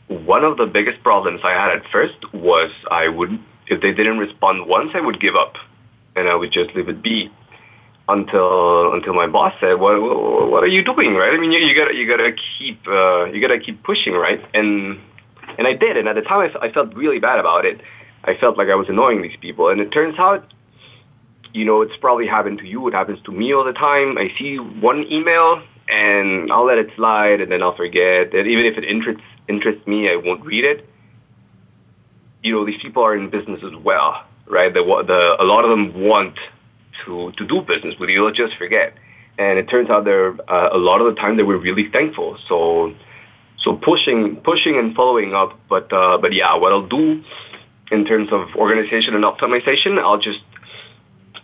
One 0.07 0.43
of 0.43 0.57
the 0.57 0.65
biggest 0.65 1.01
problems 1.03 1.39
I 1.43 1.51
had 1.51 1.71
at 1.71 1.83
first 1.89 2.33
was 2.33 2.69
I 2.89 3.07
would 3.07 3.39
if 3.71 3.81
they 3.81 3.93
didn't 3.93 4.19
respond 4.19 4.67
once, 4.67 4.91
I 4.93 5.01
would 5.01 5.19
give 5.19 5.35
up, 5.35 5.55
and 6.15 6.27
I 6.27 6.35
would 6.35 6.51
just 6.51 6.75
leave 6.75 6.89
it 6.89 7.01
be 7.01 7.31
until 8.07 8.93
until 8.93 9.13
my 9.13 9.27
boss 9.27 9.53
said, 9.59 9.79
"What 9.79 9.99
what 10.51 10.63
are 10.63 10.67
you 10.67 10.83
doing?" 10.83 11.15
Right? 11.15 11.33
I 11.33 11.37
mean, 11.37 11.51
you, 11.51 11.59
you 11.59 11.75
gotta 11.75 11.95
you 11.95 12.07
gotta 12.07 12.33
keep 12.57 12.85
uh, 12.87 13.25
you 13.25 13.41
gotta 13.41 13.59
keep 13.59 13.83
pushing, 13.83 14.13
right? 14.13 14.41
And 14.53 14.99
and 15.57 15.67
I 15.67 15.73
did, 15.73 15.97
and 15.97 16.07
at 16.07 16.15
the 16.15 16.21
time 16.21 16.51
I, 16.61 16.67
I 16.67 16.71
felt 16.71 16.93
really 16.95 17.19
bad 17.19 17.39
about 17.39 17.65
it. 17.65 17.81
I 18.23 18.35
felt 18.35 18.57
like 18.57 18.67
I 18.69 18.75
was 18.75 18.87
annoying 18.89 19.21
these 19.21 19.37
people, 19.41 19.69
and 19.69 19.81
it 19.81 19.91
turns 19.91 20.19
out, 20.19 20.53
you 21.53 21.65
know, 21.65 21.81
it's 21.81 21.97
probably 21.99 22.27
happened 22.27 22.59
to 22.59 22.67
you. 22.67 22.87
It 22.87 22.93
happens 22.93 23.19
to 23.25 23.31
me 23.31 23.53
all 23.53 23.63
the 23.63 23.73
time. 23.73 24.17
I 24.17 24.29
see 24.37 24.57
one 24.57 25.05
email 25.11 25.63
and 25.89 26.51
I'll 26.51 26.65
let 26.65 26.77
it 26.77 26.89
slide, 26.95 27.41
and 27.41 27.51
then 27.51 27.61
I'll 27.61 27.75
forget. 27.75 28.33
And 28.33 28.47
even 28.47 28.65
if 28.65 28.77
it 28.77 28.85
interests 28.85 29.23
interests 29.49 29.85
me, 29.87 30.09
I 30.09 30.15
won't 30.15 30.45
read 30.45 30.63
it 30.63 30.87
you 32.43 32.53
know, 32.53 32.65
these 32.65 32.81
people 32.81 33.03
are 33.03 33.15
in 33.15 33.29
business 33.29 33.61
as 33.63 33.75
well, 33.83 34.23
right? 34.47 34.73
The, 34.73 34.81
the, 34.81 35.35
a 35.39 35.45
lot 35.45 35.63
of 35.63 35.69
them 35.69 36.01
want 36.01 36.35
to, 37.05 37.31
to 37.37 37.47
do 37.47 37.61
business 37.61 37.95
with 37.99 38.09
you. 38.09 38.21
They'll 38.25 38.47
just 38.47 38.57
forget. 38.57 38.93
And 39.37 39.57
it 39.57 39.69
turns 39.69 39.89
out 39.89 40.05
they're, 40.05 40.33
uh, 40.49 40.69
a 40.73 40.77
lot 40.77 41.01
of 41.01 41.13
the 41.13 41.19
time 41.19 41.37
they 41.37 41.43
were 41.43 41.57
really 41.57 41.89
thankful. 41.91 42.37
So, 42.47 42.93
so 43.59 43.75
pushing, 43.75 44.37
pushing 44.37 44.77
and 44.77 44.95
following 44.95 45.33
up. 45.33 45.59
But, 45.69 45.91
uh, 45.93 46.17
but 46.17 46.33
yeah, 46.33 46.55
what 46.55 46.71
I'll 46.71 46.87
do 46.87 47.23
in 47.91 48.05
terms 48.05 48.29
of 48.31 48.55
organization 48.55 49.15
and 49.15 49.23
optimization, 49.23 49.99
I'll 49.99 50.19
just, 50.19 50.39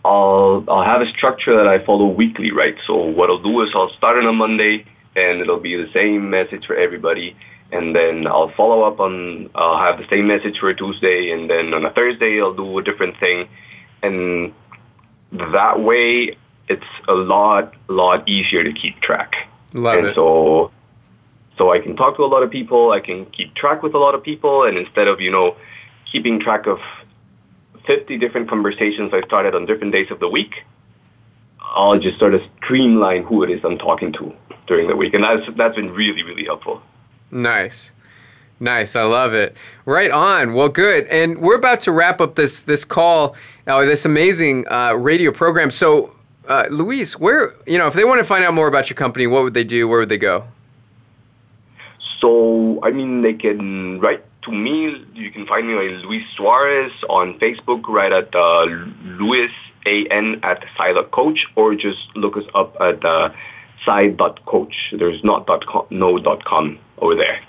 I'll, 0.03 0.63
I'll 0.67 0.85
have 0.85 1.01
a 1.01 1.09
structure 1.09 1.55
that 1.57 1.67
I 1.67 1.83
follow 1.85 2.07
weekly, 2.07 2.51
right? 2.51 2.75
So 2.85 2.95
what 2.95 3.29
I'll 3.29 3.41
do 3.41 3.61
is 3.61 3.69
I'll 3.75 3.93
start 3.97 4.17
on 4.17 4.25
a 4.25 4.33
Monday 4.33 4.85
and 5.15 5.41
it'll 5.41 5.59
be 5.59 5.75
the 5.75 5.89
same 5.93 6.29
message 6.29 6.65
for 6.65 6.75
everybody 6.75 7.35
and 7.71 7.95
then 7.95 8.27
I'll 8.27 8.51
follow 8.55 8.83
up 8.83 8.99
on 8.99 9.49
I'll 9.55 9.77
have 9.77 9.97
the 9.97 10.07
same 10.09 10.27
message 10.27 10.57
for 10.59 10.69
a 10.69 10.75
Tuesday, 10.75 11.31
and 11.31 11.49
then 11.49 11.73
on 11.73 11.85
a 11.85 11.91
Thursday 11.91 12.39
I'll 12.41 12.53
do 12.53 12.77
a 12.77 12.83
different 12.83 13.19
thing, 13.19 13.47
and 14.01 14.53
that 15.31 15.81
way 15.81 16.37
it's 16.67 16.83
a 17.07 17.13
lot 17.13 17.73
lot 17.87 18.27
easier 18.27 18.63
to 18.63 18.73
keep 18.73 18.99
track. 19.01 19.35
Love 19.73 19.97
and 19.97 20.07
it. 20.07 20.15
so 20.15 20.71
so 21.57 21.71
I 21.71 21.79
can 21.79 21.95
talk 21.95 22.17
to 22.17 22.23
a 22.23 22.27
lot 22.27 22.43
of 22.43 22.51
people, 22.51 22.91
I 22.91 22.99
can 22.99 23.25
keep 23.25 23.55
track 23.55 23.81
with 23.81 23.95
a 23.95 23.97
lot 23.97 24.15
of 24.15 24.23
people, 24.23 24.63
and 24.63 24.77
instead 24.77 25.07
of 25.07 25.19
you 25.19 25.31
know 25.31 25.55
keeping 26.11 26.39
track 26.39 26.67
of 26.67 26.79
50 27.85 28.17
different 28.17 28.49
conversations 28.49 29.09
I 29.13 29.21
started 29.21 29.55
on 29.55 29.65
different 29.65 29.93
days 29.93 30.11
of 30.11 30.19
the 30.19 30.29
week, 30.29 30.53
I'll 31.61 31.99
just 31.99 32.19
sort 32.19 32.33
of 32.33 32.41
streamline 32.63 33.23
who 33.23 33.43
it 33.43 33.49
is 33.49 33.61
I'm 33.63 33.77
talking 33.77 34.13
to 34.13 34.33
during 34.67 34.87
the 34.87 34.95
week, 34.95 35.13
and 35.13 35.23
that's 35.23 35.43
that's 35.57 35.75
been 35.75 35.91
really 35.91 36.23
really 36.23 36.45
helpful. 36.45 36.81
Nice. 37.31 37.91
Nice, 38.59 38.95
I 38.95 39.03
love 39.03 39.33
it. 39.33 39.55
Right 39.85 40.09
on. 40.09 40.53
Well, 40.53 40.69
good. 40.69 41.05
And 41.07 41.39
we're 41.39 41.55
about 41.55 41.81
to 41.81 41.91
wrap 41.91 42.19
up 42.19 42.35
this 42.35 42.61
this 42.61 42.83
call, 42.83 43.35
uh, 43.67 43.85
this 43.85 44.03
amazing 44.03 44.65
uh, 44.67 44.93
radio 44.93 45.31
program. 45.31 45.69
So, 45.69 46.15
uh, 46.47 46.65
Luis, 46.71 47.19
where 47.19 47.53
you 47.67 47.77
know, 47.77 47.85
if 47.87 47.93
they 47.93 48.03
want 48.03 48.19
to 48.19 48.23
find 48.23 48.43
out 48.43 48.55
more 48.55 48.67
about 48.67 48.89
your 48.89 48.95
company, 48.95 49.27
what 49.27 49.43
would 49.43 49.53
they 49.53 49.63
do? 49.63 49.87
Where 49.87 49.99
would 49.99 50.09
they 50.09 50.17
go? 50.17 50.45
So, 52.19 52.79
I 52.81 52.89
mean, 52.89 53.21
they 53.21 53.33
can 53.33 53.99
write 53.99 54.23
to 54.43 54.51
me. 54.51 55.05
You 55.13 55.29
can 55.29 55.45
find 55.45 55.67
me 55.67 55.75
like 55.75 56.03
Luis 56.03 56.25
Suarez 56.35 56.91
on 57.09 57.37
Facebook, 57.37 57.87
right 57.87 58.11
at 58.11 58.33
uh, 58.33 58.63
Luis 59.21 59.51
A-N 59.85 60.39
at 60.41 60.65
Side 60.75 61.11
Coach, 61.11 61.45
or 61.55 61.75
just 61.75 61.99
look 62.15 62.35
us 62.35 62.45
up 62.55 62.75
at 62.81 63.05
uh, 63.05 63.29
sai.coach. 63.85 64.95
There's 64.97 65.23
not 65.23 65.45
dot 65.45 65.67
com, 65.67 65.85
no 65.91 66.17
dot 66.17 66.43
com 66.43 66.79
over 66.97 67.15
there. 67.15 67.39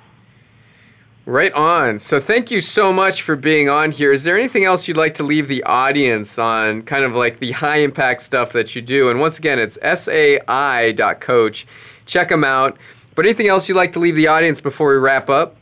Right 1.26 1.52
on. 1.52 1.98
So 1.98 2.18
thank 2.20 2.50
you 2.50 2.60
so 2.60 2.90
much 2.90 3.20
for 3.20 3.36
being 3.36 3.68
on 3.68 3.92
here. 3.92 4.12
Is 4.12 4.24
there 4.24 4.38
anything 4.38 4.64
else 4.64 4.88
you'd 4.88 4.96
like 4.96 5.12
to 5.14 5.22
leave 5.22 5.46
the 5.46 5.62
audience 5.64 6.38
on 6.38 6.80
kind 6.82 7.04
of 7.04 7.14
like 7.14 7.38
the 7.38 7.52
high 7.52 7.80
impact 7.80 8.22
stuff 8.22 8.52
that 8.52 8.74
you 8.74 8.80
do? 8.80 9.10
And 9.10 9.20
once 9.20 9.38
again, 9.38 9.58
it's 9.58 9.78
sai.coach. 9.82 11.66
Check 12.06 12.30
them 12.30 12.44
out. 12.44 12.78
But 13.14 13.26
anything 13.26 13.48
else 13.48 13.68
you'd 13.68 13.74
like 13.74 13.92
to 13.92 13.98
leave 13.98 14.16
the 14.16 14.28
audience 14.28 14.60
before 14.60 14.90
we 14.90 14.96
wrap 14.96 15.28
up? 15.28 15.56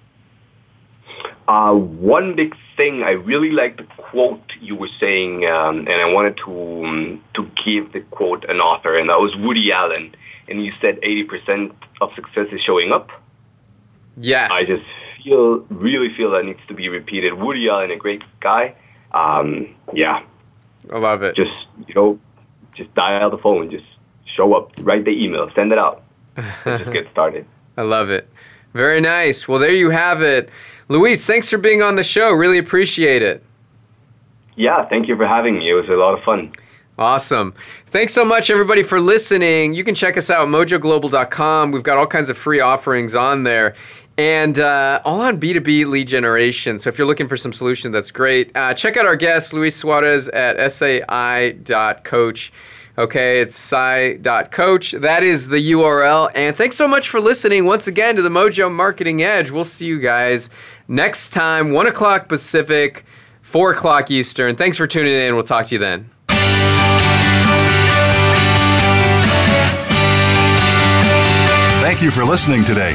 Uh, 1.48 1.74
one 1.74 2.36
big 2.36 2.54
thing 2.76 3.02
I 3.02 3.10
really 3.12 3.50
like 3.50 3.76
the 3.76 3.86
quote 3.96 4.52
you 4.60 4.76
were 4.76 4.90
saying, 5.00 5.46
um, 5.46 5.78
and 5.78 6.00
I 6.00 6.12
wanted 6.12 6.36
to 6.44 6.84
um, 6.84 7.24
to 7.34 7.50
give 7.64 7.92
the 7.92 8.00
quote 8.00 8.44
an 8.44 8.60
author, 8.60 8.96
and 8.96 9.10
that 9.10 9.18
was 9.18 9.34
Woody 9.36 9.72
Allen. 9.72 10.14
And 10.48 10.64
you 10.64 10.72
said 10.80 11.00
80% 11.00 11.72
of 12.00 12.14
success 12.14 12.46
is 12.52 12.60
showing 12.60 12.92
up. 12.92 13.10
Yes. 14.16 14.50
I 14.52 14.64
just 14.64 14.84
feel 15.22 15.58
really 15.70 16.14
feel 16.14 16.30
that 16.32 16.44
needs 16.44 16.60
to 16.68 16.74
be 16.74 16.88
repeated. 16.88 17.34
Woody 17.34 17.68
Allen, 17.68 17.90
a 17.90 17.96
great 17.96 18.22
guy. 18.40 18.74
Um, 19.12 19.74
yeah. 19.92 20.22
I 20.92 20.98
love 20.98 21.22
it. 21.22 21.34
Just 21.34 21.52
you 21.86 21.94
know, 21.94 22.18
just 22.74 22.94
dial 22.94 23.30
the 23.30 23.38
phone. 23.38 23.70
Just 23.70 23.84
show 24.24 24.54
up, 24.54 24.72
write 24.78 25.04
the 25.04 25.10
email, 25.10 25.50
send 25.54 25.72
it 25.72 25.78
out. 25.78 26.02
Just 26.36 26.92
get 26.92 27.08
started. 27.12 27.46
I 27.76 27.82
love 27.82 28.10
it. 28.10 28.28
Very 28.72 29.00
nice. 29.00 29.48
Well, 29.48 29.58
there 29.58 29.72
you 29.72 29.90
have 29.90 30.22
it. 30.22 30.50
Luis, 30.88 31.26
thanks 31.26 31.50
for 31.50 31.58
being 31.58 31.82
on 31.82 31.96
the 31.96 32.02
show. 32.02 32.30
Really 32.32 32.58
appreciate 32.58 33.22
it. 33.22 33.42
Yeah, 34.54 34.86
thank 34.88 35.08
you 35.08 35.16
for 35.16 35.26
having 35.26 35.58
me. 35.58 35.70
It 35.70 35.74
was 35.74 35.88
a 35.88 35.92
lot 35.94 36.16
of 36.16 36.22
fun. 36.24 36.52
Awesome. 36.98 37.52
Thanks 37.86 38.14
so 38.14 38.24
much, 38.24 38.48
everybody, 38.48 38.82
for 38.82 39.00
listening. 39.00 39.74
You 39.74 39.84
can 39.84 39.94
check 39.94 40.16
us 40.16 40.30
out 40.30 40.42
at 40.42 40.48
mojoglobal.com. 40.48 41.72
We've 41.72 41.82
got 41.82 41.98
all 41.98 42.06
kinds 42.06 42.30
of 42.30 42.38
free 42.38 42.60
offerings 42.60 43.14
on 43.14 43.42
there 43.42 43.74
and 44.18 44.58
uh, 44.58 45.00
all 45.04 45.20
on 45.20 45.40
B2B 45.40 45.86
lead 45.86 46.08
generation. 46.08 46.78
So 46.78 46.88
if 46.88 46.98
you're 46.98 47.06
looking 47.06 47.28
for 47.28 47.36
some 47.36 47.52
solutions, 47.52 47.92
that's 47.92 48.10
great. 48.10 48.50
Uh, 48.56 48.72
check 48.74 48.96
out 48.96 49.04
our 49.06 49.16
guest, 49.16 49.52
Luis 49.52 49.76
Suarez, 49.76 50.28
at 50.28 50.72
sai.coach. 50.72 52.52
Okay, 52.98 53.40
it's 53.42 53.54
sai.coach. 53.56 54.92
That 54.92 55.22
is 55.22 55.48
the 55.48 55.72
URL. 55.72 56.30
And 56.34 56.56
thanks 56.56 56.76
so 56.76 56.88
much 56.88 57.10
for 57.10 57.20
listening 57.20 57.66
once 57.66 57.86
again 57.86 58.16
to 58.16 58.22
the 58.22 58.30
Mojo 58.30 58.72
Marketing 58.72 59.22
Edge. 59.22 59.50
We'll 59.50 59.64
see 59.64 59.84
you 59.84 59.98
guys 60.00 60.48
next 60.88 61.30
time, 61.30 61.72
1 61.72 61.86
o'clock 61.88 62.26
Pacific, 62.26 63.04
4 63.42 63.72
o'clock 63.72 64.10
Eastern. 64.10 64.56
Thanks 64.56 64.78
for 64.78 64.86
tuning 64.86 65.12
in. 65.12 65.34
We'll 65.34 65.44
talk 65.44 65.66
to 65.66 65.74
you 65.74 65.78
then. 65.78 66.10
Thank 71.82 72.00
you 72.02 72.10
for 72.10 72.24
listening 72.24 72.64
today. 72.64 72.94